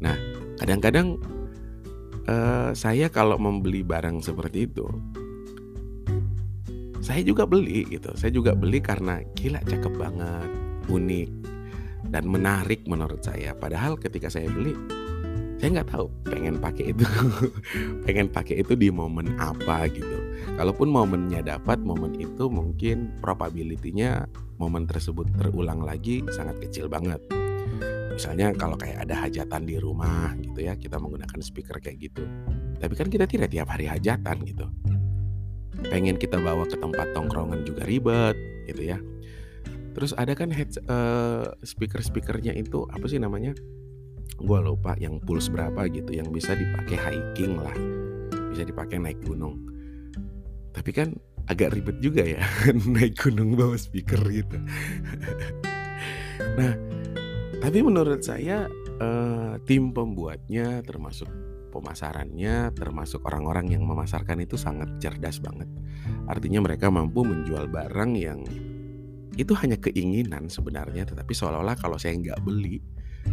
Nah, 0.03 0.15
kadang-kadang 0.59 1.19
uh, 2.27 2.71
saya 2.75 3.07
kalau 3.11 3.39
membeli 3.39 3.87
barang 3.87 4.23
seperti 4.23 4.67
itu 4.71 4.87
saya 7.03 7.27
juga 7.27 7.45
beli 7.51 7.83
gitu. 7.91 8.15
Saya 8.15 8.31
juga 8.31 8.55
beli 8.55 8.79
karena 8.79 9.27
gila 9.35 9.59
cakep 9.67 9.93
banget, 9.99 10.49
unik 10.87 11.29
dan 12.15 12.25
menarik 12.31 12.87
menurut 12.87 13.19
saya. 13.27 13.59
Padahal 13.59 13.99
ketika 13.99 14.31
saya 14.31 14.47
beli 14.47 14.79
saya 15.63 15.79
nggak 15.79 15.95
tahu 15.95 16.11
pengen 16.27 16.59
pakai 16.59 16.91
itu 16.91 17.07
pengen 18.05 18.27
pakai 18.35 18.67
itu 18.67 18.75
di 18.75 18.91
momen 18.91 19.39
apa 19.39 19.87
gitu. 19.95 20.19
Kalaupun 20.59 20.91
momennya 20.91 21.39
dapat 21.39 21.79
momen 21.79 22.19
itu 22.19 22.51
mungkin 22.51 23.15
probability-nya 23.23 24.27
momen 24.59 24.91
tersebut 24.91 25.31
terulang 25.39 25.87
lagi 25.87 26.27
sangat 26.35 26.59
kecil 26.67 26.91
banget. 26.91 27.23
Misalnya 28.11 28.51
kalau 28.59 28.75
kayak 28.75 29.07
ada 29.07 29.15
hajatan 29.23 29.63
di 29.63 29.79
rumah 29.79 30.35
gitu 30.43 30.67
ya 30.67 30.75
kita 30.75 30.99
menggunakan 30.99 31.39
speaker 31.39 31.79
kayak 31.79 32.11
gitu. 32.11 32.27
Tapi 32.83 32.99
kan 32.99 33.07
kita 33.07 33.31
tidak 33.31 33.55
tiap 33.55 33.71
hari 33.71 33.87
hajatan 33.87 34.43
gitu. 34.43 34.67
Pengen 35.87 36.19
kita 36.19 36.43
bawa 36.43 36.67
ke 36.67 36.75
tempat 36.75 37.15
tongkrongan 37.15 37.63
juga 37.63 37.87
ribet 37.87 38.35
gitu 38.67 38.83
ya. 38.83 38.99
Terus 39.95 40.11
ada 40.19 40.35
kan 40.35 40.51
head 40.51 40.75
uh, 40.91 41.55
speaker 41.63 42.03
speakernya 42.03 42.51
itu 42.51 42.83
apa 42.91 43.07
sih 43.07 43.23
namanya 43.23 43.55
gue 44.43 44.59
lupa 44.59 44.99
yang 44.99 45.23
pulse 45.23 45.53
berapa 45.53 45.87
gitu 45.93 46.11
yang 46.15 46.29
bisa 46.35 46.57
dipakai 46.59 46.99
hiking 46.99 47.55
lah 47.61 47.77
bisa 48.53 48.69
dipakai 48.69 49.01
naik 49.01 49.25
gunung. 49.25 49.57
Tapi 50.77 50.93
kan 50.93 51.17
agak 51.49 51.73
ribet 51.73 51.99
juga 52.05 52.23
ya 52.23 52.45
naik 52.95 53.17
gunung 53.17 53.57
bawa 53.57 53.81
speaker 53.81 54.21
gitu. 54.29 54.61
Nah 56.61 56.73
tapi 57.65 57.79
menurut 57.81 58.21
saya 58.21 58.69
uh, 59.01 59.57
tim 59.65 59.97
pembuatnya 59.97 60.85
termasuk 60.85 61.31
pemasarannya 61.73 62.69
termasuk 62.77 63.25
orang-orang 63.25 63.73
yang 63.73 63.89
memasarkan 63.89 64.45
itu 64.45 64.61
sangat 64.61 64.93
cerdas 65.01 65.41
banget. 65.41 65.71
Artinya 66.29 66.61
mereka 66.61 66.93
mampu 66.93 67.25
menjual 67.25 67.73
barang 67.73 68.13
yang 68.21 68.45
itu 69.33 69.57
hanya 69.57 69.81
keinginan 69.81 70.53
sebenarnya 70.53 71.09
tetapi 71.09 71.33
seolah-olah 71.33 71.73
kalau 71.81 71.97
saya 71.97 72.13
nggak 72.21 72.45
beli 72.45 72.85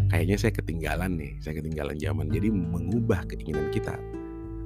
kayaknya 0.10 0.38
saya 0.38 0.54
ketinggalan 0.56 1.12
nih, 1.16 1.32
saya 1.40 1.60
ketinggalan 1.62 1.96
zaman. 1.98 2.28
Jadi 2.30 2.50
mengubah 2.50 3.26
keinginan 3.30 3.70
kita 3.70 3.96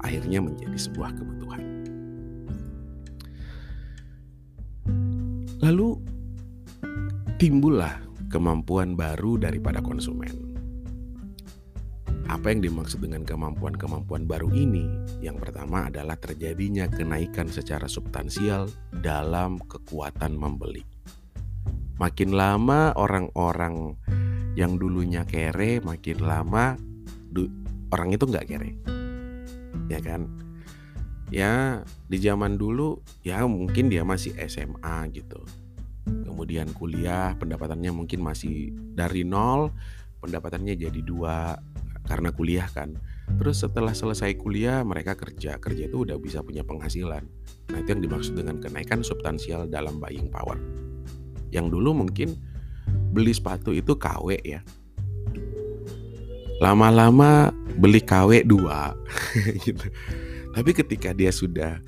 akhirnya 0.03 0.43
menjadi 0.43 0.77
sebuah 0.77 1.15
kebutuhan. 1.15 1.61
Lalu 5.63 5.95
timbullah 7.39 8.03
kemampuan 8.27 8.99
baru 8.99 9.39
daripada 9.39 9.79
konsumen. 9.79 10.43
Apa 12.27 12.49
yang 12.49 12.65
dimaksud 12.65 13.03
dengan 13.03 13.23
kemampuan-kemampuan 13.23 14.25
baru 14.25 14.49
ini? 14.51 14.87
Yang 15.21 15.47
pertama 15.47 15.87
adalah 15.91 16.17
terjadinya 16.17 16.89
kenaikan 16.89 17.47
secara 17.47 17.85
substansial 17.87 18.67
dalam 19.03 19.61
kekuatan 19.69 20.35
membeli. 20.35 20.83
Makin 22.01 22.33
lama 22.33 22.91
orang-orang 22.97 23.95
yang 24.53 24.77
dulunya 24.77 25.25
kere 25.25 25.81
makin 25.81 26.21
lama 26.21 26.77
orang 27.93 28.09
itu 28.13 28.25
nggak 28.25 28.47
kere. 28.49 28.71
Ya 29.89 29.99
kan? 30.01 30.29
Ya 31.33 31.81
di 32.09 32.17
zaman 32.21 32.57
dulu 32.61 33.01
ya 33.25 33.45
mungkin 33.45 33.89
dia 33.89 34.05
masih 34.05 34.33
SMA 34.45 35.09
gitu. 35.13 35.41
Kemudian 36.05 36.73
kuliah 36.73 37.33
pendapatannya 37.37 37.93
mungkin 37.93 38.21
masih 38.21 38.73
dari 38.93 39.25
nol 39.25 39.73
pendapatannya 40.21 40.77
jadi 40.77 41.01
dua 41.01 41.57
karena 42.05 42.29
kuliah 42.33 42.67
kan. 42.69 42.97
Terus 43.39 43.63
setelah 43.65 43.95
selesai 43.95 44.35
kuliah 44.37 44.85
mereka 44.85 45.17
kerja. 45.17 45.57
Kerja 45.57 45.89
itu 45.89 46.05
udah 46.05 46.19
bisa 46.21 46.45
punya 46.45 46.61
penghasilan. 46.61 47.23
Nah 47.71 47.77
itu 47.81 47.89
yang 47.95 48.03
dimaksud 48.03 48.33
dengan 48.37 48.59
kenaikan 48.61 49.01
substansial 49.01 49.65
dalam 49.65 49.97
buying 49.97 50.29
power. 50.29 50.59
Yang 51.49 51.73
dulu 51.79 52.05
mungkin 52.05 52.52
beli 52.87 53.33
sepatu 53.33 53.69
itu 53.71 53.93
KW 53.93 54.37
ya. 54.41 54.61
Lama-lama 56.61 57.51
beli 57.77 58.01
KW 58.01 58.45
dua 58.45 58.93
gitu. 59.65 59.87
Tapi 60.53 60.71
ketika 60.73 61.11
dia 61.11 61.33
sudah 61.33 61.81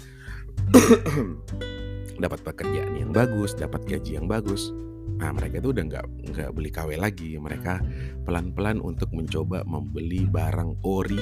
dapat 2.24 2.40
pekerjaan 2.42 2.98
yang 2.98 3.12
bagus, 3.14 3.54
dapat 3.54 3.86
gaji 3.86 4.18
yang 4.18 4.26
bagus, 4.26 4.74
nah 5.22 5.30
mereka 5.32 5.62
itu 5.62 5.70
udah 5.70 5.84
nggak 5.86 6.06
nggak 6.34 6.50
beli 6.54 6.70
KW 6.74 6.90
lagi. 6.98 7.38
Mereka 7.38 7.82
pelan-pelan 8.26 8.82
untuk 8.82 9.14
mencoba 9.14 9.62
membeli 9.66 10.26
barang 10.26 10.82
ori 10.82 11.22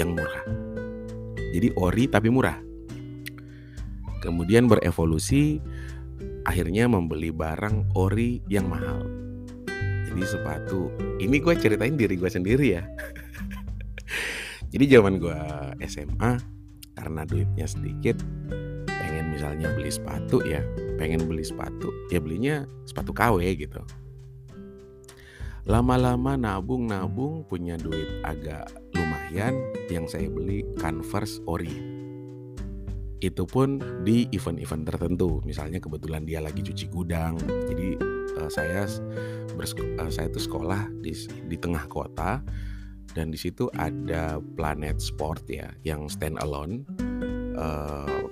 yang 0.00 0.16
murah. 0.16 0.44
Jadi 1.56 1.68
ori 1.76 2.04
tapi 2.08 2.28
murah. 2.28 2.58
Kemudian 4.24 4.66
berevolusi 4.66 5.60
akhirnya 6.46 6.86
membeli 6.86 7.34
barang 7.34 7.98
ori 7.98 8.38
yang 8.46 8.70
mahal. 8.70 9.02
Jadi 10.06 10.22
sepatu, 10.24 10.88
ini 11.18 11.42
gue 11.42 11.54
ceritain 11.58 11.98
diri 11.98 12.14
gue 12.14 12.30
sendiri 12.30 12.66
ya. 12.78 12.86
Jadi 14.72 14.84
zaman 14.86 15.18
gue 15.18 15.36
SMA, 15.90 16.38
karena 16.94 17.26
duitnya 17.26 17.66
sedikit, 17.66 18.22
pengen 18.86 19.34
misalnya 19.34 19.74
beli 19.74 19.90
sepatu 19.90 20.40
ya, 20.46 20.62
pengen 20.96 21.26
beli 21.26 21.42
sepatu, 21.42 21.90
ya 22.14 22.22
belinya 22.22 22.64
sepatu 22.86 23.10
KW 23.10 23.42
gitu. 23.58 23.82
Lama-lama 25.66 26.38
nabung-nabung 26.38 27.42
punya 27.50 27.74
duit 27.74 28.06
agak 28.22 28.70
lumayan 28.94 29.58
yang 29.90 30.06
saya 30.06 30.30
beli 30.30 30.62
Converse 30.78 31.42
Ori 31.50 31.95
itu 33.24 33.48
pun 33.48 33.80
di 34.04 34.28
event-event 34.32 34.84
tertentu. 34.84 35.40
Misalnya 35.48 35.80
kebetulan 35.80 36.28
dia 36.28 36.44
lagi 36.44 36.60
cuci 36.60 36.86
gudang. 36.92 37.40
Jadi 37.40 37.96
uh, 38.36 38.50
saya 38.52 38.84
uh, 39.56 40.10
saya 40.12 40.26
itu 40.28 40.40
sekolah 40.40 40.92
di 41.00 41.12
di 41.48 41.56
tengah 41.56 41.88
kota. 41.88 42.44
Dan 43.16 43.32
di 43.32 43.38
situ 43.40 43.72
ada 43.72 44.36
Planet 44.60 45.00
Sport 45.00 45.48
ya 45.48 45.72
yang 45.88 46.12
stand 46.12 46.36
alone 46.44 46.84
uh, 47.56 48.28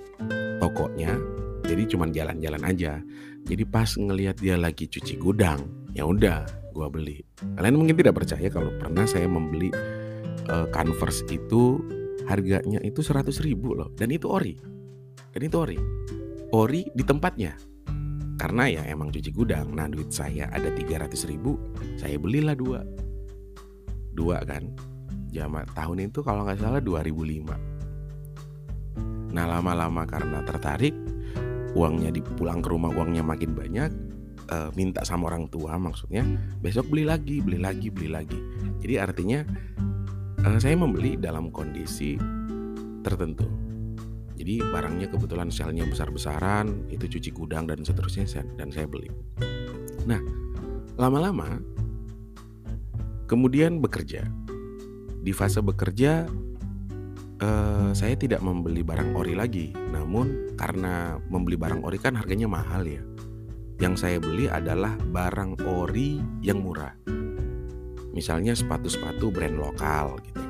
tokonya. 0.61 1.17
Jadi 1.65 1.89
cuman 1.89 2.13
jalan-jalan 2.13 2.61
aja. 2.61 3.01
Jadi 3.45 3.65
pas 3.65 3.89
ngelihat 3.97 4.37
dia 4.37 4.57
lagi 4.57 4.85
cuci 4.85 5.17
gudang 5.17 5.65
ya 5.97 6.05
udah 6.05 6.45
gua 6.77 6.93
beli. 6.93 7.25
Kalian 7.57 7.81
mungkin 7.81 7.97
tidak 7.97 8.21
percaya 8.21 8.45
kalau 8.53 8.69
pernah 8.77 9.09
saya 9.09 9.25
membeli 9.25 9.73
uh, 10.53 10.69
Converse 10.69 11.25
itu 11.33 11.81
harganya 12.29 12.77
itu 12.85 13.01
100 13.01 13.25
ribu 13.41 13.73
loh. 13.73 13.89
Dan 13.97 14.13
itu 14.13 14.29
ori 14.29 14.74
dan 15.35 15.41
itu 15.43 15.57
ori. 15.59 15.77
Ori 16.55 16.87
di 16.95 17.03
tempatnya. 17.03 17.59
Karena 18.39 18.71
ya 18.71 18.83
emang 18.87 19.11
cuci 19.11 19.35
gudang. 19.35 19.75
Nah 19.75 19.91
duit 19.91 20.15
saya 20.15 20.47
ada 20.47 20.71
300 20.71 21.11
ribu 21.27 21.59
saya 21.99 22.15
belilah 22.15 22.55
dua. 22.55 22.79
Dua 24.15 24.39
kan? 24.47 24.71
Jaman 25.35 25.67
tahun 25.75 26.07
itu 26.07 26.23
kalau 26.23 26.47
nggak 26.47 26.63
salah 26.63 26.79
2005 26.79 27.75
nah 29.35 29.43
lama-lama 29.43 30.07
karena 30.07 30.39
tertarik 30.47 30.95
uangnya 31.75 32.07
dipulang 32.07 32.63
ke 32.63 32.71
rumah 32.71 32.87
uangnya 32.87 33.19
makin 33.19 33.51
banyak 33.51 33.91
uh, 34.47 34.71
minta 34.79 35.03
sama 35.03 35.27
orang 35.27 35.51
tua 35.51 35.75
maksudnya 35.75 36.23
besok 36.63 36.87
beli 36.87 37.03
lagi 37.03 37.43
beli 37.43 37.59
lagi 37.59 37.91
beli 37.91 38.09
lagi. 38.15 38.39
Jadi 38.79 38.95
artinya 38.95 39.43
uh, 40.39 40.55
saya 40.55 40.79
membeli 40.79 41.19
dalam 41.19 41.51
kondisi 41.51 42.15
tertentu 43.03 43.43
jadi 44.35 44.59
barangnya 44.67 45.07
kebetulan 45.07 45.47
selnya 45.47 45.87
besar-besaran, 45.87 46.91
itu 46.91 47.07
cuci 47.07 47.31
gudang 47.31 47.71
dan 47.71 47.87
seterusnya 47.87 48.27
dan 48.59 48.67
saya 48.67 48.83
beli. 48.83 49.07
Nah, 50.03 50.19
lama-lama 50.99 51.63
kemudian 53.31 53.79
bekerja. 53.79 54.27
Di 55.25 55.31
fase 55.33 55.63
bekerja 55.63 56.27
eh, 57.41 57.89
saya 57.95 58.15
tidak 58.19 58.43
membeli 58.43 58.83
barang 58.83 59.15
ori 59.15 59.33
lagi. 59.33 59.71
Namun 59.71 60.53
karena 60.59 61.15
membeli 61.31 61.55
barang 61.55 61.81
ori 61.87 61.97
kan 61.97 62.19
harganya 62.19 62.51
mahal 62.51 62.83
ya. 62.83 63.01
Yang 63.79 63.95
saya 64.03 64.17
beli 64.19 64.51
adalah 64.51 64.99
barang 64.99 65.63
ori 65.63 66.19
yang 66.43 66.59
murah. 66.59 66.91
Misalnya 68.11 68.55
sepatu-sepatu 68.55 69.27
brand 69.31 69.59
lokal 69.59 70.19
gitu 70.23 70.44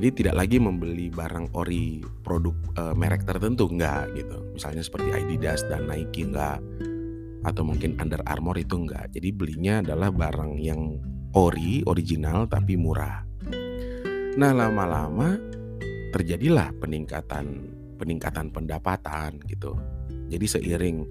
jadi 0.00 0.16
tidak 0.16 0.34
lagi 0.40 0.56
membeli 0.56 1.12
barang 1.12 1.52
ori 1.60 2.00
produk 2.24 2.56
e, 2.72 2.82
merek 2.96 3.28
tertentu 3.28 3.68
enggak 3.68 4.08
gitu. 4.16 4.40
Misalnya 4.56 4.80
seperti 4.80 5.12
Adidas 5.12 5.60
dan 5.68 5.92
Nike 5.92 6.24
enggak 6.24 6.56
atau 7.44 7.60
mungkin 7.68 8.00
Under 8.00 8.24
Armour 8.24 8.56
itu 8.56 8.80
enggak. 8.80 9.12
Jadi 9.12 9.28
belinya 9.28 9.84
adalah 9.84 10.08
barang 10.08 10.56
yang 10.56 10.96
ori, 11.36 11.84
original 11.84 12.48
tapi 12.48 12.80
murah. 12.80 13.28
Nah, 14.40 14.56
lama-lama 14.56 15.36
terjadilah 16.16 16.72
peningkatan 16.80 17.68
peningkatan 18.00 18.48
pendapatan 18.56 19.36
gitu. 19.52 19.76
Jadi 20.32 20.48
seiring 20.48 21.04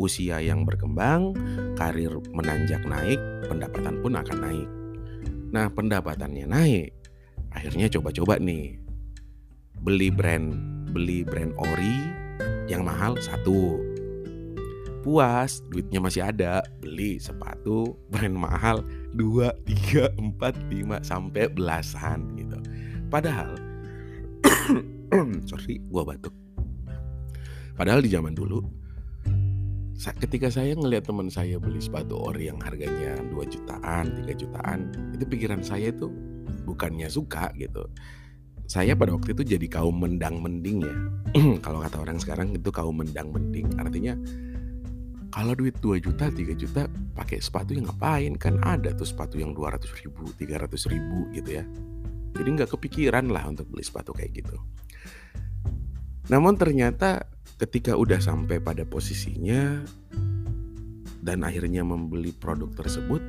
usia 0.00 0.40
yang 0.40 0.64
berkembang, 0.64 1.36
karir 1.76 2.16
menanjak 2.32 2.80
naik, 2.88 3.20
pendapatan 3.44 4.00
pun 4.00 4.16
akan 4.16 4.38
naik. 4.40 4.68
Nah, 5.52 5.68
pendapatannya 5.68 6.48
naik, 6.48 7.01
akhirnya 7.52 7.88
coba-coba 7.92 8.40
nih. 8.40 8.80
Beli 9.82 10.08
brand 10.14 10.54
beli 10.92 11.24
brand 11.24 11.56
ori 11.56 11.96
yang 12.68 12.84
mahal 12.84 13.16
satu. 13.18 13.80
Puas 15.02 15.64
duitnya 15.66 15.98
masih 15.98 16.22
ada 16.22 16.62
beli 16.78 17.18
sepatu 17.18 17.98
brand 18.06 18.38
mahal 18.38 18.86
dua 19.18 19.50
tiga 19.66 20.12
empat 20.14 20.54
lima 20.70 21.02
sampai 21.02 21.50
belasan 21.50 22.38
gitu. 22.38 22.58
Padahal 23.10 23.58
sorry 25.50 25.82
gua 25.90 26.06
batuk. 26.06 26.34
Padahal 27.74 28.04
di 28.04 28.12
zaman 28.12 28.36
dulu 28.36 28.62
ketika 30.02 30.50
saya 30.50 30.74
ngelihat 30.74 31.06
teman 31.06 31.30
saya 31.30 31.62
beli 31.62 31.78
sepatu 31.78 32.18
ori 32.18 32.50
yang 32.50 32.58
harganya 32.58 33.22
2 33.30 33.38
jutaan, 33.46 34.10
3 34.26 34.34
jutaan, 34.34 34.90
itu 35.14 35.24
pikiran 35.30 35.62
saya 35.62 35.94
itu 35.94 36.10
bukannya 36.62 37.10
suka 37.10 37.50
gitu. 37.58 37.86
Saya 38.70 38.96
pada 38.96 39.12
waktu 39.12 39.36
itu 39.36 39.58
jadi 39.58 39.66
kaum 39.68 40.00
mendang 40.00 40.40
mending 40.40 40.86
ya. 40.86 40.96
Kalau 41.64 41.82
kata 41.84 42.00
orang 42.00 42.16
sekarang 42.22 42.56
itu 42.56 42.70
kaum 42.72 43.02
mendang 43.02 43.28
mending. 43.34 43.68
Artinya 43.76 44.16
kalau 45.32 45.56
duit 45.56 45.72
2 45.80 45.96
juta 45.96 46.28
3 46.28 46.52
juta 46.60 46.92
pakai 47.16 47.40
sepatu 47.40 47.72
yang 47.72 47.88
ngapain? 47.88 48.36
Kan 48.36 48.60
ada 48.60 48.92
tuh 48.92 49.08
sepatu 49.08 49.40
yang 49.40 49.56
200 49.56 50.04
ribu 50.04 50.28
300 50.36 50.92
ribu 50.92 51.18
gitu 51.32 51.56
ya. 51.56 51.64
Jadi 52.36 52.48
nggak 52.52 52.76
kepikiran 52.76 53.32
lah 53.32 53.48
untuk 53.48 53.64
beli 53.72 53.80
sepatu 53.80 54.12
kayak 54.12 54.44
gitu. 54.44 54.60
Namun 56.28 56.60
ternyata 56.60 57.24
ketika 57.56 57.96
udah 57.96 58.20
sampai 58.20 58.60
pada 58.60 58.84
posisinya 58.84 59.80
dan 61.24 61.48
akhirnya 61.48 61.80
membeli 61.80 62.36
produk 62.36 62.68
tersebut 62.76 63.24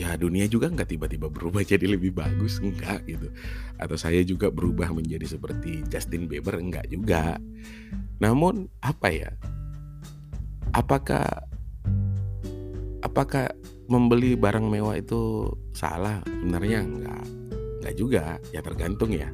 ya 0.00 0.16
dunia 0.16 0.48
juga 0.48 0.72
nggak 0.72 0.96
tiba-tiba 0.96 1.28
berubah 1.28 1.60
jadi 1.76 1.84
lebih 1.84 2.16
bagus 2.16 2.56
enggak 2.64 3.04
gitu. 3.04 3.28
Atau 3.76 4.00
saya 4.00 4.24
juga 4.24 4.48
berubah 4.48 4.88
menjadi 4.96 5.36
seperti 5.36 5.84
Justin 5.92 6.24
Bieber 6.24 6.56
enggak 6.56 6.88
juga. 6.88 7.36
Namun 8.16 8.72
apa 8.80 9.12
ya? 9.12 9.30
Apakah 10.72 11.28
apakah 13.04 13.52
membeli 13.90 14.38
barang 14.40 14.64
mewah 14.64 14.96
itu 14.96 15.52
salah? 15.76 16.24
Sebenarnya 16.24 16.80
enggak 16.80 17.24
enggak 17.84 17.94
juga. 18.00 18.24
Ya 18.56 18.64
tergantung 18.64 19.12
ya. 19.12 19.28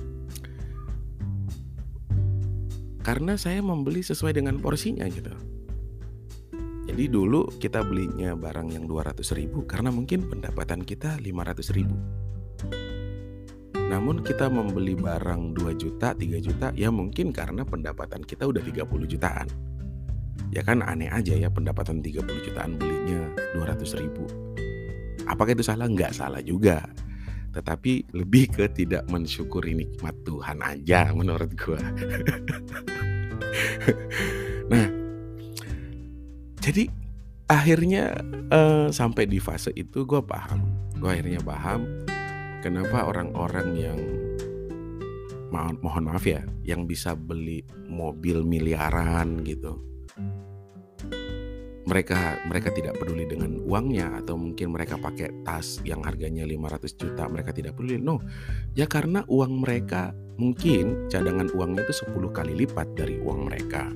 Karena 3.06 3.38
saya 3.38 3.62
membeli 3.62 4.02
sesuai 4.02 4.34
dengan 4.34 4.58
porsinya 4.58 5.06
gitu 5.06 5.55
jadi 6.96 7.12
dulu 7.12 7.44
kita 7.60 7.84
belinya 7.84 8.32
barang 8.32 8.72
yang 8.72 8.88
200 8.88 9.20
ribu 9.36 9.68
karena 9.68 9.92
mungkin 9.92 10.32
pendapatan 10.32 10.80
kita 10.80 11.20
500 11.20 11.76
ribu. 11.76 11.92
Namun 13.76 14.24
kita 14.24 14.48
membeli 14.48 14.96
barang 14.96 15.60
2 15.60 15.76
juta, 15.76 16.16
3 16.16 16.40
juta 16.40 16.72
ya 16.72 16.88
mungkin 16.88 17.36
karena 17.36 17.68
pendapatan 17.68 18.24
kita 18.24 18.48
udah 18.48 18.64
30 18.64 19.12
jutaan. 19.12 19.44
Ya 20.48 20.64
kan 20.64 20.80
aneh 20.80 21.12
aja 21.12 21.36
ya 21.36 21.52
pendapatan 21.52 22.00
30 22.00 22.48
jutaan 22.48 22.80
belinya 22.80 23.28
200 23.52 23.76
ribu. 24.00 24.24
Apakah 25.28 25.52
itu 25.52 25.68
salah? 25.68 25.92
Nggak 25.92 26.16
salah 26.16 26.40
juga. 26.40 26.80
Tetapi 27.52 28.16
lebih 28.16 28.56
ke 28.56 28.72
tidak 28.72 29.04
mensyukuri 29.12 29.76
nikmat 29.76 30.16
Tuhan 30.24 30.64
aja 30.64 31.12
menurut 31.12 31.52
gua. 31.60 31.76
nah, 34.72 35.05
jadi 36.66 36.90
akhirnya 37.46 38.18
uh, 38.50 38.90
sampai 38.90 39.30
di 39.30 39.38
fase 39.38 39.70
itu 39.78 40.02
gue 40.02 40.18
paham. 40.18 40.66
Gue 40.98 41.14
akhirnya 41.14 41.38
paham 41.46 41.86
kenapa 42.58 43.06
orang-orang 43.06 43.68
yang 43.78 44.00
mohon, 45.54 45.78
mohon 45.78 46.10
maaf 46.10 46.26
ya 46.26 46.42
yang 46.66 46.90
bisa 46.90 47.14
beli 47.14 47.62
mobil 47.86 48.42
miliaran 48.42 49.46
gitu 49.46 49.78
mereka 51.86 52.42
mereka 52.50 52.74
tidak 52.74 52.98
peduli 52.98 53.30
dengan 53.30 53.62
uangnya 53.62 54.18
atau 54.18 54.34
mungkin 54.34 54.74
mereka 54.74 54.98
pakai 54.98 55.46
tas 55.46 55.78
yang 55.86 56.02
harganya 56.02 56.42
500 56.42 56.98
juta 56.98 57.30
mereka 57.30 57.54
tidak 57.54 57.78
peduli. 57.78 58.02
No 58.02 58.18
ya 58.74 58.90
karena 58.90 59.22
uang 59.30 59.62
mereka 59.62 60.10
mungkin 60.34 61.06
cadangan 61.06 61.46
uangnya 61.54 61.86
itu 61.86 62.02
10 62.10 62.34
kali 62.34 62.52
lipat 62.66 62.90
dari 62.98 63.22
uang 63.22 63.46
mereka 63.46 63.86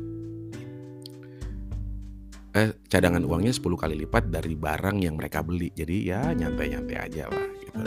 eh 2.50 2.74
cadangan 2.90 3.22
uangnya 3.22 3.54
10 3.54 3.62
kali 3.78 3.94
lipat 4.06 4.26
dari 4.26 4.58
barang 4.58 4.98
yang 5.06 5.14
mereka 5.14 5.46
beli 5.46 5.70
jadi 5.70 5.96
ya 6.02 6.22
nyantai-nyantai 6.34 6.96
aja 6.98 7.30
lah 7.30 7.48
gitu 7.62 7.80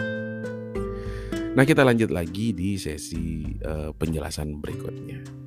nah 1.53 1.63
kita 1.67 1.83
lanjut 1.83 2.09
lagi 2.09 2.55
di 2.55 2.79
sesi 2.79 3.43
uh, 3.61 3.91
penjelasan 3.91 4.57
berikutnya 4.63 5.43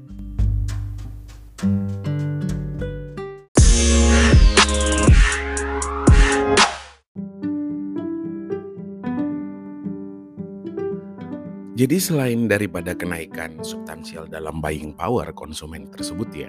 Jadi 11.76 12.00
selain 12.00 12.48
daripada 12.48 12.96
kenaikan 12.96 13.60
substansial 13.60 14.24
dalam 14.24 14.64
buying 14.64 14.96
power 14.96 15.28
konsumen 15.36 15.84
tersebut 15.92 16.24
ya. 16.32 16.48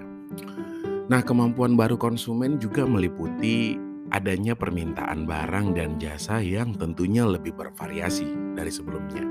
Nah, 1.07 1.23
kemampuan 1.23 1.79
baru 1.79 1.95
konsumen 1.95 2.59
juga 2.59 2.83
meliputi 2.83 3.79
adanya 4.11 4.59
permintaan 4.59 5.23
barang 5.23 5.71
dan 5.71 5.95
jasa 5.95 6.43
yang 6.43 6.75
tentunya 6.75 7.23
lebih 7.23 7.55
bervariasi 7.55 8.27
dari 8.55 8.67
sebelumnya. 8.67 9.23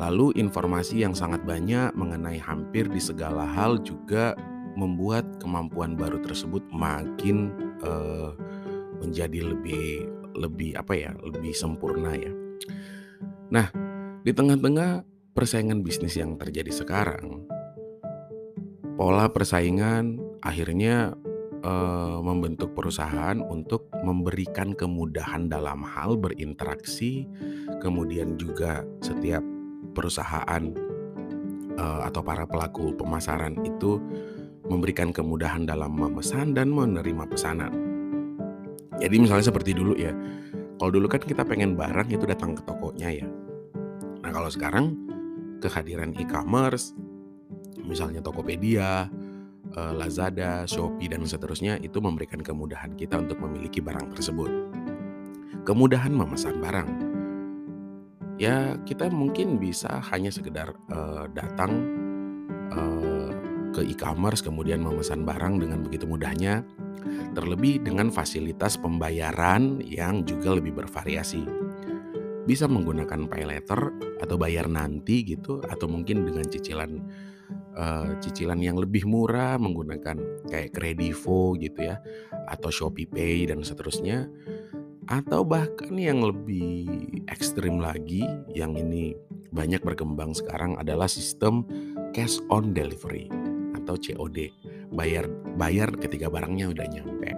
Lalu 0.00 0.40
informasi 0.40 1.04
yang 1.04 1.12
sangat 1.12 1.44
banyak 1.44 1.92
mengenai 1.92 2.40
hampir 2.40 2.88
di 2.88 2.96
segala 2.96 3.44
hal 3.44 3.84
juga 3.84 4.32
membuat 4.80 5.28
kemampuan 5.44 5.92
baru 5.92 6.16
tersebut 6.24 6.64
makin 6.72 7.52
uh, 7.84 8.32
menjadi 9.04 9.44
lebih 9.44 10.08
lebih 10.40 10.72
apa 10.72 10.96
ya, 10.96 11.12
lebih 11.20 11.52
sempurna 11.52 12.16
ya. 12.16 12.32
Nah, 13.52 13.68
di 14.24 14.32
tengah-tengah 14.32 15.04
persaingan 15.36 15.84
bisnis 15.84 16.16
yang 16.16 16.40
terjadi 16.40 16.72
sekarang, 16.72 17.44
pola 18.96 19.28
persaingan 19.28 20.29
akhirnya 20.40 21.14
e, 21.60 21.72
membentuk 22.20 22.72
perusahaan 22.72 23.36
untuk 23.40 23.88
memberikan 24.04 24.72
kemudahan 24.72 25.48
dalam 25.48 25.84
hal 25.84 26.16
berinteraksi, 26.16 27.28
kemudian 27.80 28.36
juga 28.40 28.84
setiap 29.04 29.44
perusahaan 29.92 30.64
e, 31.76 31.84
atau 32.06 32.20
para 32.24 32.44
pelaku 32.48 32.96
pemasaran 32.96 33.56
itu 33.64 34.00
memberikan 34.70 35.10
kemudahan 35.10 35.66
dalam 35.66 35.92
memesan 35.92 36.54
dan 36.54 36.70
menerima 36.70 37.26
pesanan. 37.26 37.72
Jadi 39.00 39.16
misalnya 39.16 39.48
seperti 39.48 39.72
dulu 39.72 39.96
ya, 39.96 40.12
kalau 40.76 40.92
dulu 40.92 41.08
kan 41.08 41.24
kita 41.24 41.42
pengen 41.42 41.74
barang 41.74 42.12
itu 42.12 42.28
datang 42.28 42.52
ke 42.52 42.62
tokonya 42.68 43.08
ya, 43.24 43.26
Nah 44.30 44.38
kalau 44.38 44.46
sekarang 44.46 44.94
kehadiran 45.58 46.14
e-commerce, 46.14 46.94
misalnya 47.82 48.22
Tokopedia, 48.22 49.10
eh, 49.76 49.92
Lazada, 49.94 50.64
Shopee 50.64 51.10
dan 51.10 51.22
seterusnya 51.26 51.78
itu 51.80 51.98
memberikan 51.98 52.40
kemudahan 52.42 52.94
kita 52.94 53.20
untuk 53.20 53.40
memiliki 53.42 53.78
barang 53.82 54.14
tersebut. 54.14 54.50
Kemudahan 55.62 56.12
memesan 56.12 56.58
barang. 56.58 56.90
Ya 58.40 58.80
kita 58.88 59.12
mungkin 59.12 59.60
bisa 59.60 60.00
hanya 60.08 60.32
sekedar 60.32 60.72
uh, 60.88 61.28
datang 61.36 61.76
uh, 62.72 63.28
ke 63.76 63.84
e-commerce 63.84 64.40
kemudian 64.40 64.80
memesan 64.80 65.28
barang 65.28 65.60
dengan 65.60 65.84
begitu 65.84 66.08
mudahnya. 66.08 66.64
Terlebih 67.36 67.84
dengan 67.84 68.08
fasilitas 68.08 68.80
pembayaran 68.80 69.84
yang 69.84 70.24
juga 70.24 70.56
lebih 70.56 70.72
bervariasi 70.72 71.44
bisa 72.48 72.64
menggunakan 72.66 73.28
pay 73.28 73.44
letter 73.44 73.92
atau 74.18 74.34
bayar 74.34 74.66
nanti 74.66 75.22
gitu 75.22 75.60
atau 75.62 75.86
mungkin 75.86 76.26
dengan 76.26 76.42
cicilan 76.42 76.98
uh, 77.76 78.18
cicilan 78.22 78.58
yang 78.62 78.78
lebih 78.78 79.06
murah 79.06 79.58
menggunakan 79.60 80.46
kayak 80.48 80.74
Kredivo 80.74 81.54
gitu 81.58 81.90
ya 81.90 81.98
atau 82.48 82.70
Shopee 82.72 83.06
Pay 83.06 83.50
dan 83.50 83.62
seterusnya 83.62 84.26
atau 85.10 85.42
bahkan 85.42 85.90
yang 85.98 86.22
lebih 86.22 86.86
ekstrim 87.26 87.82
lagi 87.82 88.22
yang 88.54 88.78
ini 88.78 89.18
banyak 89.50 89.82
berkembang 89.82 90.30
sekarang 90.30 90.78
adalah 90.78 91.10
sistem 91.10 91.66
cash 92.14 92.38
on 92.46 92.70
delivery 92.70 93.26
atau 93.74 93.98
COD 93.98 94.54
bayar 94.94 95.26
bayar 95.58 95.90
ketika 95.98 96.30
barangnya 96.30 96.70
udah 96.70 96.86
nyampe. 96.90 97.30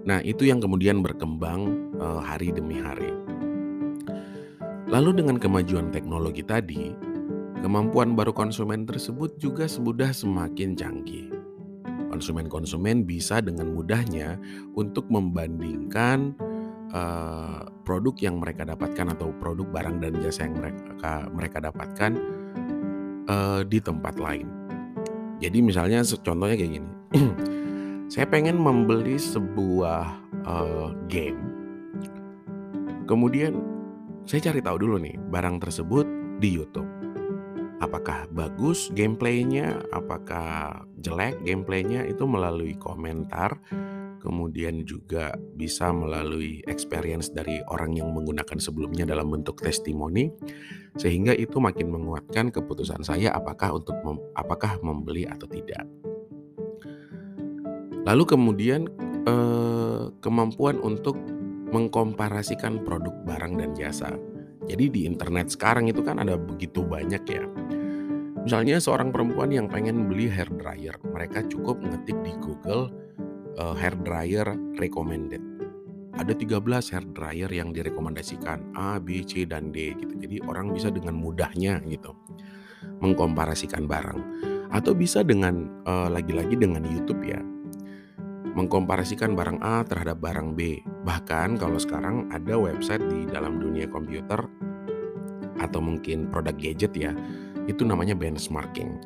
Nah, 0.00 0.18
itu 0.24 0.48
yang 0.48 0.58
kemudian 0.58 1.04
berkembang 1.04 1.92
uh, 2.00 2.18
hari 2.18 2.50
demi 2.50 2.80
hari. 2.80 3.12
Lalu 4.90 5.22
dengan 5.22 5.38
kemajuan 5.38 5.94
teknologi 5.94 6.42
tadi, 6.42 6.90
kemampuan 7.60 8.16
baru 8.16 8.32
konsumen 8.32 8.88
tersebut 8.88 9.36
juga 9.36 9.68
semudah 9.68 10.10
semakin 10.10 10.72
canggih. 10.74 11.28
Konsumen-konsumen 12.10 13.06
bisa 13.06 13.38
dengan 13.38 13.70
mudahnya 13.70 14.40
untuk 14.74 15.06
membandingkan 15.12 16.34
uh, 16.90 17.70
produk 17.86 18.14
yang 18.18 18.42
mereka 18.42 18.66
dapatkan 18.66 19.14
atau 19.14 19.30
produk 19.38 19.68
barang 19.70 20.02
dan 20.02 20.18
jasa 20.18 20.48
yang 20.48 20.58
mereka 20.58 21.12
mereka 21.30 21.58
dapatkan 21.62 22.12
uh, 23.30 23.62
di 23.62 23.78
tempat 23.78 24.18
lain. 24.18 24.48
Jadi 25.40 25.58
misalnya 25.64 26.04
contohnya 26.04 26.58
kayak 26.58 26.72
gini, 26.82 26.90
saya 28.12 28.26
pengen 28.28 28.60
membeli 28.60 29.16
sebuah 29.16 30.04
uh, 30.44 30.92
game, 31.08 31.40
kemudian 33.08 33.56
saya 34.28 34.52
cari 34.52 34.60
tahu 34.60 34.76
dulu 34.84 35.00
nih 35.00 35.16
barang 35.32 35.62
tersebut 35.62 36.04
di 36.42 36.58
YouTube. 36.60 36.99
Apakah 37.80 38.28
bagus 38.28 38.92
gameplaynya, 38.92 39.80
apakah 39.88 40.84
jelek 41.00 41.40
gameplaynya 41.40 42.04
itu 42.04 42.28
melalui 42.28 42.76
komentar, 42.76 43.56
kemudian 44.20 44.84
juga 44.84 45.32
bisa 45.56 45.88
melalui 45.88 46.60
experience 46.68 47.32
dari 47.32 47.56
orang 47.72 47.96
yang 47.96 48.12
menggunakan 48.12 48.60
sebelumnya 48.60 49.08
dalam 49.08 49.32
bentuk 49.32 49.64
testimoni, 49.64 50.28
sehingga 51.00 51.32
itu 51.32 51.56
makin 51.56 51.88
menguatkan 51.88 52.52
keputusan 52.52 53.00
saya 53.00 53.32
apakah 53.32 53.80
untuk 53.80 53.96
mem 54.04 54.20
apakah 54.36 54.76
membeli 54.84 55.24
atau 55.24 55.48
tidak. 55.48 55.88
Lalu 58.04 58.24
kemudian 58.28 58.92
eh, 59.24 60.04
kemampuan 60.20 60.76
untuk 60.84 61.16
mengkomparasikan 61.72 62.84
produk 62.84 63.14
barang 63.24 63.56
dan 63.56 63.72
jasa. 63.72 64.29
Jadi 64.68 64.84
di 64.92 65.00
internet 65.08 65.52
sekarang 65.52 65.88
itu 65.88 66.04
kan 66.04 66.20
ada 66.20 66.36
begitu 66.36 66.84
banyak 66.84 67.22
ya. 67.24 67.44
Misalnya 68.40 68.80
seorang 68.80 69.12
perempuan 69.12 69.52
yang 69.52 69.68
pengen 69.68 70.08
beli 70.08 70.28
hair 70.28 70.48
dryer, 70.48 70.96
mereka 71.04 71.44
cukup 71.44 71.76
ngetik 71.80 72.16
di 72.24 72.32
Google 72.40 72.88
uh, 73.60 73.76
hair 73.76 73.96
dryer 74.00 74.56
recommended. 74.80 75.44
Ada 76.16 76.36
13 76.36 76.92
hair 76.92 77.04
dryer 77.16 77.50
yang 77.52 77.72
direkomendasikan 77.72 78.76
A, 78.76 79.00
B, 79.00 79.24
C 79.24 79.48
dan 79.48 79.72
D 79.72 79.96
gitu. 79.96 80.16
Jadi 80.20 80.36
orang 80.44 80.72
bisa 80.72 80.92
dengan 80.92 81.16
mudahnya 81.16 81.80
gitu 81.88 82.12
mengkomparasikan 83.00 83.88
barang 83.88 84.20
atau 84.70 84.92
bisa 84.92 85.24
dengan 85.24 85.82
eh, 85.88 86.08
lagi-lagi 86.12 86.54
uh, 86.54 86.60
dengan 86.60 86.84
YouTube 86.84 87.24
ya 87.24 87.40
mengkomparasikan 88.50 89.38
barang 89.38 89.62
A 89.62 89.86
terhadap 89.86 90.18
barang 90.18 90.58
B. 90.58 90.82
Bahkan 91.00 91.56
kalau 91.56 91.80
sekarang 91.80 92.28
ada 92.28 92.60
website 92.60 93.00
di 93.08 93.24
dalam 93.24 93.56
dunia 93.56 93.88
komputer 93.88 94.44
atau 95.60 95.80
mungkin 95.80 96.28
produk 96.28 96.56
gadget 96.56 96.92
ya, 96.96 97.12
itu 97.64 97.84
namanya 97.84 98.12
benchmarking. 98.16 99.00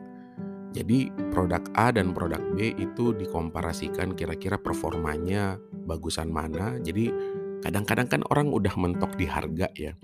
Jadi 0.75 1.07
produk 1.31 1.63
A 1.79 1.95
dan 1.95 2.11
produk 2.11 2.43
B 2.59 2.75
itu 2.75 3.15
dikomparasikan 3.15 4.19
kira-kira 4.19 4.59
performanya 4.59 5.55
bagusan 5.87 6.35
mana. 6.35 6.83
Jadi 6.83 7.15
kadang-kadang 7.63 8.11
kan 8.11 8.23
orang 8.35 8.51
udah 8.51 8.75
mentok 8.75 9.15
di 9.15 9.31
harga 9.31 9.71
ya. 9.79 9.95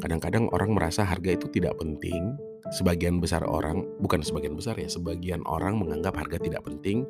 Kadang-kadang 0.00 0.48
orang 0.56 0.72
merasa 0.72 1.04
harga 1.04 1.36
itu 1.36 1.52
tidak 1.52 1.76
penting. 1.76 2.32
Sebagian 2.72 3.22
besar 3.22 3.46
orang, 3.46 3.84
bukan 4.02 4.24
sebagian 4.24 4.56
besar 4.58 4.74
ya, 4.74 4.90
sebagian 4.90 5.44
orang 5.46 5.78
menganggap 5.78 6.18
harga 6.18 6.42
tidak 6.42 6.66
penting 6.66 7.06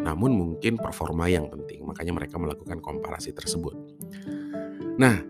namun 0.00 0.32
mungkin 0.32 0.80
performa 0.80 1.28
yang 1.28 1.48
penting. 1.52 1.84
Makanya 1.84 2.12
mereka 2.16 2.40
melakukan 2.40 2.80
komparasi 2.80 3.36
tersebut. 3.36 3.76
Nah, 4.96 5.20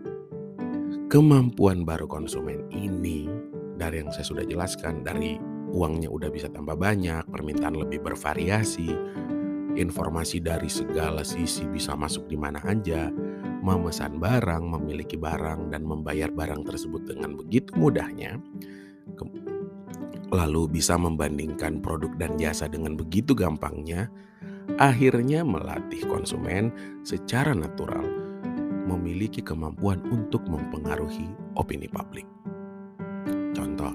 kemampuan 1.11 1.83
baru 1.83 2.07
konsumen 2.07 2.67
ini 2.71 3.27
dari 3.75 4.03
yang 4.03 4.11
saya 4.11 4.27
sudah 4.27 4.45
jelaskan 4.47 5.03
dari 5.03 5.39
uangnya 5.71 6.11
udah 6.11 6.29
bisa 6.31 6.51
tambah 6.51 6.75
banyak, 6.75 7.27
permintaan 7.31 7.79
lebih 7.79 8.03
bervariasi, 8.03 8.91
informasi 9.79 10.43
dari 10.43 10.67
segala 10.67 11.23
sisi 11.23 11.63
bisa 11.67 11.95
masuk 11.95 12.27
di 12.27 12.35
mana 12.35 12.59
aja, 12.67 13.07
memesan 13.63 14.19
barang, 14.19 14.63
memiliki 14.67 15.15
barang 15.15 15.71
dan 15.71 15.87
membayar 15.87 16.27
barang 16.27 16.67
tersebut 16.67 17.07
dengan 17.07 17.39
begitu 17.39 17.71
mudahnya. 17.79 18.39
Lalu 20.31 20.79
bisa 20.79 20.95
membandingkan 20.95 21.83
produk 21.83 22.15
dan 22.15 22.39
jasa 22.39 22.71
dengan 22.71 22.95
begitu 22.95 23.35
gampangnya 23.35 24.07
akhirnya 24.77 25.43
melatih 25.43 26.05
konsumen 26.07 26.71
secara 27.01 27.51
natural 27.51 28.03
memiliki 28.87 29.39
kemampuan 29.39 30.03
untuk 30.11 30.43
mempengaruhi 30.47 31.31
opini 31.55 31.87
publik. 31.87 32.27
Contoh, 33.55 33.93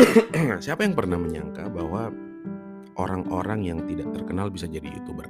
siapa 0.64 0.82
yang 0.82 0.94
pernah 0.94 1.18
menyangka 1.20 1.70
bahwa 1.70 2.10
orang-orang 2.98 3.66
yang 3.66 3.78
tidak 3.86 4.10
terkenal 4.14 4.50
bisa 4.50 4.66
jadi 4.66 4.86
youtuber? 4.90 5.28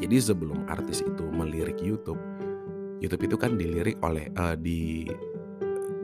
Jadi 0.00 0.16
sebelum 0.16 0.64
artis 0.64 1.04
itu 1.04 1.24
melirik 1.28 1.76
YouTube, 1.84 2.20
YouTube 3.04 3.28
itu 3.28 3.36
kan 3.36 3.60
dilirik 3.60 4.00
oleh 4.00 4.32
uh, 4.32 4.56
di 4.56 5.04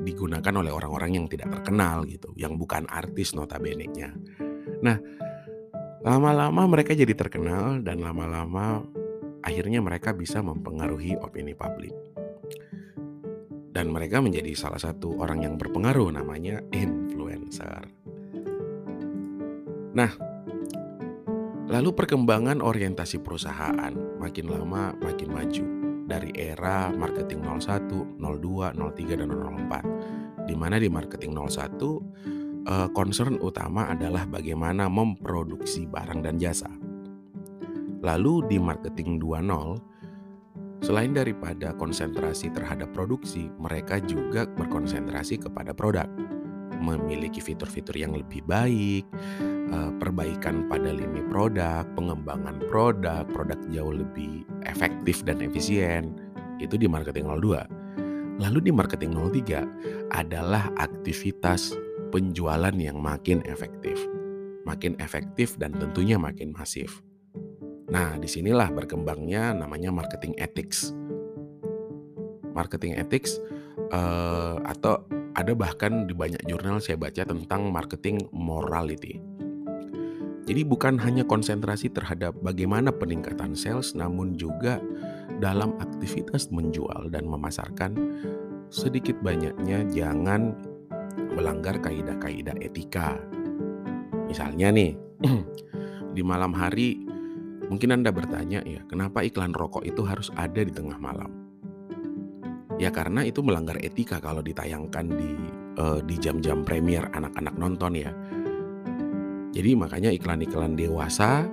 digunakan 0.04 0.54
oleh 0.62 0.70
orang-orang 0.70 1.18
yang 1.18 1.26
tidak 1.26 1.50
terkenal 1.60 2.04
gitu, 2.04 2.30
yang 2.36 2.54
bukan 2.60 2.84
artis 2.92 3.32
notabene-nya. 3.32 4.12
Nah, 4.84 5.00
lama-lama 6.06 6.70
mereka 6.70 6.94
jadi 6.94 7.10
terkenal 7.18 7.82
dan 7.82 7.98
lama-lama 7.98 8.86
akhirnya 9.42 9.82
mereka 9.82 10.14
bisa 10.14 10.38
mempengaruhi 10.38 11.18
opini 11.18 11.52
publik. 11.52 11.94
Dan 13.74 13.92
mereka 13.92 14.22
menjadi 14.22 14.54
salah 14.56 14.80
satu 14.80 15.18
orang 15.20 15.44
yang 15.44 15.54
berpengaruh 15.58 16.08
namanya 16.14 16.62
influencer. 16.72 17.84
Nah, 19.92 20.36
Lalu 21.66 21.98
perkembangan 21.98 22.62
orientasi 22.62 23.26
perusahaan 23.26 23.90
makin 24.22 24.46
lama 24.46 24.94
makin 25.02 25.34
maju 25.34 25.66
dari 26.06 26.30
era 26.38 26.94
marketing 26.94 27.42
01, 27.42 28.22
02, 28.22 28.70
03 28.78 29.18
dan 29.18 29.34
04. 29.34 30.46
Di 30.46 30.54
mana 30.54 30.78
di 30.78 30.86
marketing 30.86 31.34
01 31.34 32.35
eh, 32.66 32.88
concern 32.92 33.38
utama 33.38 33.88
adalah 33.88 34.26
bagaimana 34.26 34.90
memproduksi 34.90 35.86
barang 35.86 36.20
dan 36.26 36.36
jasa. 36.36 36.70
Lalu 38.02 38.46
di 38.50 38.56
marketing 38.60 39.18
20 39.22 39.80
selain 40.84 41.16
daripada 41.16 41.72
konsentrasi 41.74 42.52
terhadap 42.52 42.92
produksi, 42.92 43.48
mereka 43.56 43.98
juga 44.04 44.44
berkonsentrasi 44.44 45.40
kepada 45.40 45.72
produk 45.72 46.06
memiliki 46.76 47.40
fitur-fitur 47.40 47.96
yang 47.96 48.12
lebih 48.12 48.44
baik, 48.44 49.04
eh, 49.72 49.90
perbaikan 49.98 50.68
pada 50.68 50.92
lini 50.92 51.24
produk, 51.26 51.82
pengembangan 51.96 52.60
produk, 52.68 53.24
produk 53.32 53.58
jauh 53.72 53.94
lebih 53.96 54.44
efektif 54.68 55.24
dan 55.24 55.40
efisien. 55.42 56.14
Itu 56.60 56.76
di 56.80 56.88
marketing 56.88 57.26
02. 57.28 57.64
Lalu 58.36 58.68
di 58.68 58.72
marketing 58.72 59.16
03 59.16 59.64
adalah 60.12 60.68
aktivitas 60.76 61.72
penjualan 62.16 62.72
yang 62.72 62.96
makin 62.96 63.44
efektif. 63.44 64.00
Makin 64.64 64.96
efektif 65.04 65.60
dan 65.60 65.76
tentunya 65.76 66.16
makin 66.16 66.56
masif. 66.56 67.04
Nah, 67.92 68.16
di 68.16 68.24
sinilah 68.24 68.72
berkembangnya 68.72 69.52
namanya 69.52 69.92
marketing 69.92 70.32
ethics. 70.40 70.96
Marketing 72.56 72.96
ethics 72.96 73.36
uh, 73.92 74.56
atau 74.64 75.04
ada 75.36 75.52
bahkan 75.52 76.08
di 76.08 76.16
banyak 76.16 76.40
jurnal 76.48 76.80
saya 76.80 76.96
baca 76.96 77.20
tentang 77.20 77.68
marketing 77.68 78.24
morality. 78.32 79.20
Jadi 80.48 80.64
bukan 80.64 80.96
hanya 80.96 81.20
konsentrasi 81.28 81.92
terhadap 81.92 82.32
bagaimana 82.40 82.96
peningkatan 82.96 83.52
sales 83.52 83.92
namun 83.92 84.40
juga 84.40 84.80
dalam 85.36 85.76
aktivitas 85.84 86.48
menjual 86.48 87.12
dan 87.12 87.28
memasarkan 87.28 87.92
sedikit 88.72 89.20
banyaknya 89.20 89.84
jangan 89.92 90.56
melanggar 91.16 91.80
kaidah-kaidah 91.80 92.56
etika. 92.60 93.16
Misalnya 94.26 94.72
nih, 94.72 94.92
di 96.16 96.22
malam 96.24 96.52
hari 96.56 97.00
mungkin 97.68 97.96
Anda 97.96 98.12
bertanya 98.12 98.62
ya, 98.64 98.84
kenapa 98.86 99.22
iklan 99.24 99.52
rokok 99.52 99.84
itu 99.84 100.02
harus 100.04 100.28
ada 100.36 100.60
di 100.62 100.72
tengah 100.72 100.96
malam? 100.96 101.46
Ya 102.76 102.92
karena 102.92 103.24
itu 103.24 103.40
melanggar 103.40 103.80
etika 103.80 104.20
kalau 104.20 104.44
ditayangkan 104.44 105.06
di 105.08 105.32
uh, 105.80 106.00
di 106.04 106.16
jam-jam 106.20 106.60
premier 106.60 107.08
anak-anak 107.16 107.54
nonton 107.56 107.92
ya. 107.96 108.12
Jadi 109.56 109.72
makanya 109.72 110.12
iklan-iklan 110.12 110.76
dewasa, 110.76 111.48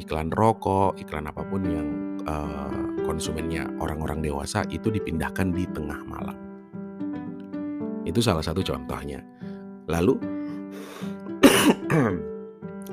iklan 0.00 0.32
rokok, 0.32 0.96
iklan 0.96 1.28
apa 1.28 1.44
pun 1.44 1.60
yang 1.68 1.88
uh, 2.24 3.04
konsumennya 3.04 3.68
orang-orang 3.76 4.24
dewasa 4.24 4.64
itu 4.72 4.88
dipindahkan 4.88 5.52
di 5.52 5.68
tengah 5.68 6.00
malam. 6.08 6.41
Itu 8.02 8.20
salah 8.24 8.42
satu 8.42 8.62
contohnya. 8.64 9.22
Lalu 9.86 10.14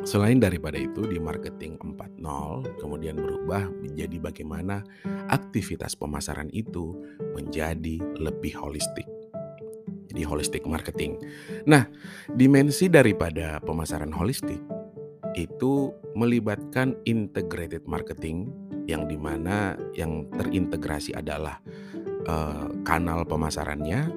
Selain 0.07 0.39
daripada 0.39 0.79
itu 0.79 1.03
di 1.05 1.19
marketing 1.19 1.75
4.0 1.83 2.79
kemudian 2.79 3.19
berubah 3.19 3.67
menjadi 3.67 4.17
bagaimana 4.17 4.81
aktivitas 5.27 5.93
pemasaran 5.99 6.47
itu 6.55 6.95
menjadi 7.35 7.99
lebih 8.15 8.55
holistik. 8.57 9.05
Jadi 10.09 10.21
holistic 10.25 10.63
marketing. 10.65 11.19
Nah, 11.69 11.85
dimensi 12.31 12.89
daripada 12.89 13.61
pemasaran 13.61 14.09
holistik 14.09 14.57
itu 15.37 15.93
melibatkan 16.17 16.97
integrated 17.05 17.85
marketing 17.85 18.49
yang 18.89 19.05
di 19.05 19.19
mana 19.19 19.77
yang 19.93 20.25
terintegrasi 20.33 21.13
adalah 21.13 21.61
uh, 22.25 22.73
kanal 22.81 23.21
pemasarannya, 23.29 24.09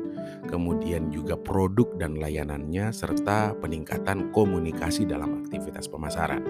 kemudian 0.52 1.08
juga 1.08 1.40
produk 1.40 1.88
dan 1.96 2.20
layanannya, 2.20 2.92
serta 2.92 3.56
peningkatan 3.56 4.28
komunikasi 4.36 5.08
dalam 5.08 5.40
aktivitas 5.40 5.88
pemasaran. 5.88 6.44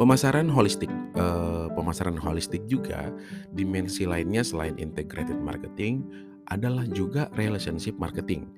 Pemasaran 0.00 0.48
holistik, 0.48 0.88
eh, 0.88 1.68
pemasaran 1.76 2.16
holistik 2.16 2.64
juga 2.64 3.12
dimensi 3.52 4.08
lainnya 4.08 4.40
selain 4.40 4.80
integrated 4.80 5.36
marketing 5.36 6.00
adalah 6.48 6.88
juga 6.88 7.28
relationship 7.36 8.00
marketing. 8.00 8.48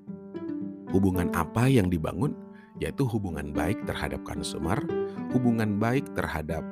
Hubungan 0.94 1.34
apa 1.34 1.66
yang 1.66 1.90
dibangun? 1.90 2.38
Yaitu 2.78 3.02
hubungan 3.10 3.50
baik 3.50 3.82
terhadap 3.90 4.22
consumer, 4.22 4.78
hubungan 5.34 5.82
baik 5.82 6.06
terhadap 6.14 6.62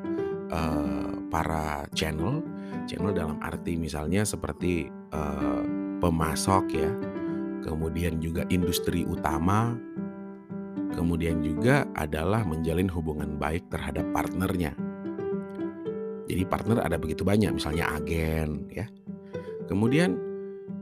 uh, 0.54 1.18
para 1.34 1.90
channel, 1.98 2.38
channel 2.86 3.10
dalam 3.10 3.42
arti 3.42 3.74
misalnya 3.74 4.22
seperti 4.22 4.86
uh, 5.10 5.79
pemasok 6.00 6.64
ya, 6.72 6.90
kemudian 7.62 8.18
juga 8.18 8.48
industri 8.48 9.04
utama, 9.04 9.76
kemudian 10.96 11.44
juga 11.44 11.86
adalah 11.92 12.42
menjalin 12.42 12.88
hubungan 12.88 13.36
baik 13.36 13.68
terhadap 13.68 14.08
partnernya. 14.10 14.72
Jadi 16.26 16.42
partner 16.46 16.80
ada 16.82 16.96
begitu 16.96 17.26
banyak, 17.26 17.52
misalnya 17.52 17.90
agen 17.94 18.70
ya. 18.70 18.86
Kemudian 19.66 20.18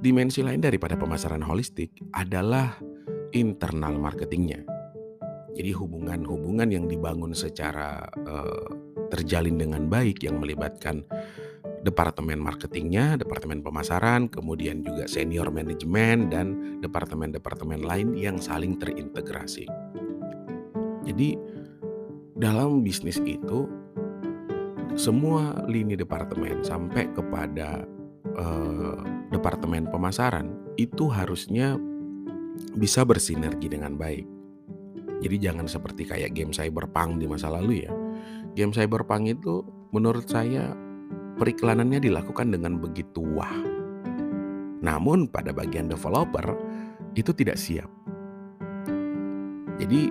dimensi 0.00 0.40
lain 0.40 0.62
daripada 0.62 0.94
pemasaran 0.94 1.42
holistik 1.42 1.92
adalah 2.14 2.76
internal 3.32 3.96
marketingnya. 4.00 4.64
Jadi 5.58 5.74
hubungan-hubungan 5.74 6.68
yang 6.70 6.86
dibangun 6.86 7.34
secara 7.34 8.06
uh, 8.28 8.68
terjalin 9.10 9.58
dengan 9.58 9.90
baik 9.90 10.22
yang 10.22 10.38
melibatkan 10.38 11.02
departemen 11.86 12.42
marketingnya, 12.42 13.18
departemen 13.18 13.62
pemasaran, 13.62 14.26
kemudian 14.26 14.82
juga 14.82 15.06
senior 15.06 15.50
manajemen 15.50 16.30
dan 16.30 16.46
departemen-departemen 16.82 17.86
lain 17.86 18.14
yang 18.18 18.36
saling 18.38 18.78
terintegrasi. 18.78 19.66
Jadi 21.06 21.38
dalam 22.38 22.82
bisnis 22.82 23.18
itu 23.22 23.66
semua 24.98 25.62
lini 25.70 25.94
departemen 25.94 26.66
sampai 26.66 27.06
kepada 27.14 27.86
eh, 28.34 28.98
departemen 29.30 29.86
pemasaran 29.88 30.50
itu 30.78 31.06
harusnya 31.10 31.78
bisa 32.74 33.06
bersinergi 33.06 33.70
dengan 33.70 33.94
baik. 33.94 34.26
Jadi 35.18 35.36
jangan 35.38 35.66
seperti 35.66 36.06
kayak 36.06 36.34
game 36.34 36.54
cyberpunk 36.54 37.18
di 37.18 37.26
masa 37.26 37.50
lalu 37.50 37.86
ya. 37.86 37.92
Game 38.54 38.70
cyberpunk 38.70 39.38
itu 39.38 39.66
menurut 39.90 40.26
saya 40.30 40.74
periklanannya 41.38 42.02
dilakukan 42.02 42.50
dengan 42.50 42.82
begitu 42.82 43.22
wah. 43.22 43.54
Namun 44.82 45.30
pada 45.30 45.54
bagian 45.54 45.86
developer 45.86 46.54
itu 47.14 47.30
tidak 47.32 47.56
siap. 47.56 47.88
Jadi 49.78 50.10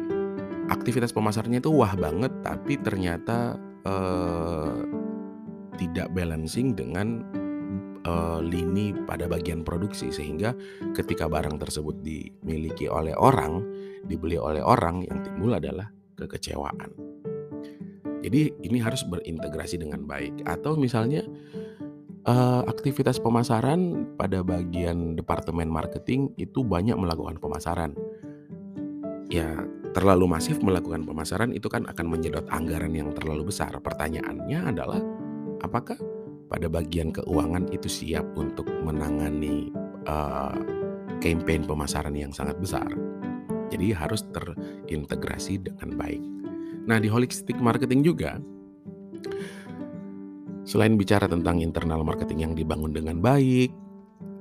aktivitas 0.72 1.12
pemasarnya 1.12 1.60
itu 1.60 1.72
wah 1.72 1.92
banget 2.00 2.32
tapi 2.44 2.80
ternyata 2.80 3.60
eh, 3.84 4.80
tidak 5.76 6.08
balancing 6.16 6.72
dengan 6.76 7.24
eh, 8.04 8.40
lini 8.44 8.96
pada 9.04 9.28
bagian 9.28 9.68
produksi 9.68 10.12
sehingga 10.12 10.56
ketika 10.96 11.28
barang 11.28 11.60
tersebut 11.60 12.00
dimiliki 12.00 12.88
oleh 12.88 13.16
orang, 13.16 13.64
dibeli 14.08 14.40
oleh 14.40 14.64
orang 14.64 15.04
yang 15.04 15.20
timbul 15.24 15.52
adalah 15.56 15.92
kekecewaan. 16.16 17.07
Jadi 18.22 18.54
ini 18.66 18.78
harus 18.82 19.06
berintegrasi 19.06 19.82
dengan 19.82 20.04
baik. 20.04 20.46
Atau 20.48 20.76
misalnya 20.76 21.24
uh, 22.28 22.62
aktivitas 22.68 23.18
pemasaran 23.24 24.14
pada 24.20 24.44
bagian 24.44 25.16
departemen 25.16 25.72
marketing 25.72 26.34
itu 26.36 26.62
banyak 26.62 26.98
melakukan 27.00 27.40
pemasaran. 27.40 27.96
Ya 29.32 29.66
terlalu 29.96 30.30
masif 30.30 30.62
melakukan 30.62 31.08
pemasaran 31.08 31.50
itu 31.56 31.68
kan 31.72 31.90
akan 31.90 32.06
menyedot 32.06 32.46
anggaran 32.54 32.94
yang 32.94 33.10
terlalu 33.18 33.50
besar. 33.50 33.74
Pertanyaannya 33.82 34.60
adalah 34.70 35.02
apakah 35.66 35.98
pada 36.48 36.70
bagian 36.72 37.12
keuangan 37.12 37.68
itu 37.76 37.90
siap 37.92 38.24
untuk 38.38 38.68
menangani 38.86 39.74
uh, 40.08 40.56
pemasaran 41.68 42.16
yang 42.16 42.32
sangat 42.32 42.56
besar. 42.62 42.88
Jadi 43.68 43.92
harus 43.92 44.24
terintegrasi 44.32 45.60
dengan 45.60 45.98
baik. 46.00 46.37
Nah, 46.88 47.04
di 47.04 47.12
holistic 47.12 47.60
marketing 47.60 48.02
juga 48.08 48.40
selain 50.64 50.96
bicara 50.96 51.28
tentang 51.28 51.60
internal 51.60 52.04
marketing 52.04 52.48
yang 52.48 52.54
dibangun 52.56 52.96
dengan 52.96 53.20
baik, 53.20 53.72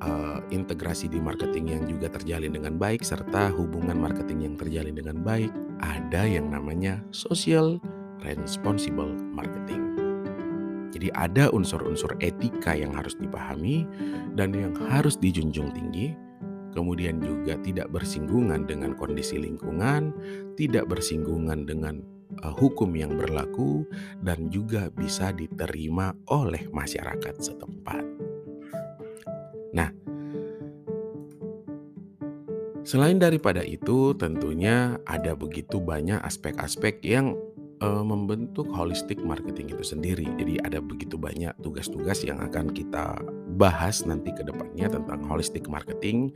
uh, 0.03 0.39
integrasi 0.55 1.11
di 1.11 1.19
marketing 1.19 1.67
yang 1.71 1.83
juga 1.91 2.11
terjalin 2.11 2.55
dengan 2.55 2.79
baik 2.79 3.03
serta 3.03 3.51
hubungan 3.55 3.99
marketing 3.99 4.47
yang 4.47 4.55
terjalin 4.55 4.95
dengan 4.95 5.23
baik, 5.27 5.51
ada 5.83 6.23
yang 6.27 6.51
namanya 6.51 7.03
social 7.11 7.83
responsible 8.23 9.11
marketing. 9.35 9.83
Jadi 10.95 11.13
ada 11.13 11.53
unsur-unsur 11.53 12.17
etika 12.25 12.73
yang 12.73 12.95
harus 12.97 13.13
dipahami 13.21 13.85
dan 14.39 14.55
yang 14.57 14.73
harus 14.89 15.19
dijunjung 15.21 15.75
tinggi. 15.77 16.17
Kemudian 16.73 17.21
juga 17.25 17.57
tidak 17.61 17.89
bersinggungan 17.89 18.69
dengan 18.69 18.93
kondisi 18.97 19.41
lingkungan, 19.41 20.13
tidak 20.61 20.89
bersinggungan 20.89 21.65
dengan 21.65 22.05
hukum 22.45 22.93
yang 22.97 23.17
berlaku 23.17 23.87
dan 24.21 24.53
juga 24.53 24.93
bisa 24.93 25.33
diterima 25.33 26.13
oleh 26.29 26.69
masyarakat 26.71 27.35
setempat. 27.41 28.05
Nah, 29.77 29.91
selain 32.87 33.21
daripada 33.21 33.61
itu, 33.61 34.17
tentunya 34.17 34.97
ada 35.05 35.37
begitu 35.37 35.81
banyak 35.81 36.21
aspek-aspek 36.25 37.05
yang 37.05 37.37
uh, 37.83 38.05
membentuk 38.05 38.69
holistic 38.73 39.21
marketing 39.21 39.73
itu 39.73 39.85
sendiri. 39.85 40.27
Jadi 40.41 40.61
ada 40.65 40.81
begitu 40.81 41.21
banyak 41.21 41.53
tugas-tugas 41.61 42.25
yang 42.25 42.41
akan 42.41 42.73
kita 42.73 43.21
bahas 43.57 44.05
nanti 44.05 44.33
ke 44.33 44.45
depannya 44.45 44.89
tentang 44.89 45.25
holistic 45.29 45.69
marketing. 45.69 46.33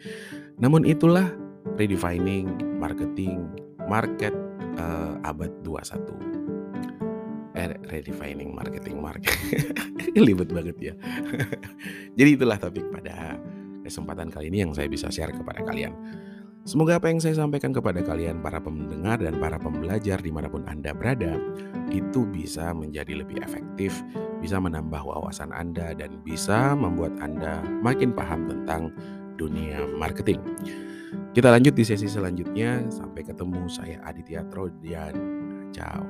Namun 0.61 0.85
itulah 0.85 1.29
redefining 1.77 2.49
marketing 2.81 3.49
market 3.89 4.33
uh, 4.79 5.15
abad 5.25 5.51
21 5.63 6.41
eh, 7.61 7.75
redefining 7.91 8.55
marketing 8.55 8.99
market 9.03 9.37
libet 10.15 10.49
banget 10.57 10.77
ya. 10.79 10.95
Jadi 12.19 12.31
itulah 12.39 12.57
topik 12.57 12.87
pada 12.89 13.37
kesempatan 13.85 14.31
kali 14.31 14.49
ini 14.49 14.65
yang 14.65 14.73
saya 14.73 14.87
bisa 14.87 15.11
share 15.11 15.35
kepada 15.35 15.61
kalian. 15.67 15.93
Semoga 16.69 17.01
apa 17.01 17.09
yang 17.09 17.19
saya 17.25 17.33
sampaikan 17.41 17.73
kepada 17.73 18.05
kalian 18.05 18.45
para 18.45 18.61
pendengar 18.61 19.17
dan 19.17 19.41
para 19.41 19.57
pembelajar 19.57 20.21
di 20.21 20.29
mana 20.29 20.47
pun 20.53 20.61
Anda 20.69 20.93
berada 20.93 21.41
itu 21.89 22.29
bisa 22.29 22.77
menjadi 22.77 23.25
lebih 23.25 23.41
efektif, 23.41 23.97
bisa 24.45 24.61
menambah 24.61 25.01
wawasan 25.01 25.57
Anda 25.57 25.97
dan 25.97 26.21
bisa 26.21 26.77
membuat 26.77 27.17
Anda 27.19 27.65
makin 27.81 28.13
paham 28.13 28.45
tentang 28.45 28.93
dunia 29.41 29.89
marketing. 29.97 30.45
Kita 31.31 31.49
lanjut 31.51 31.75
di 31.75 31.85
sesi 31.87 32.07
selanjutnya. 32.07 32.87
Sampai 32.91 33.23
ketemu 33.27 33.67
saya 33.71 33.99
Aditya 34.03 34.47
Tro 34.51 34.71
dan 34.83 35.15
ciao. 35.71 36.03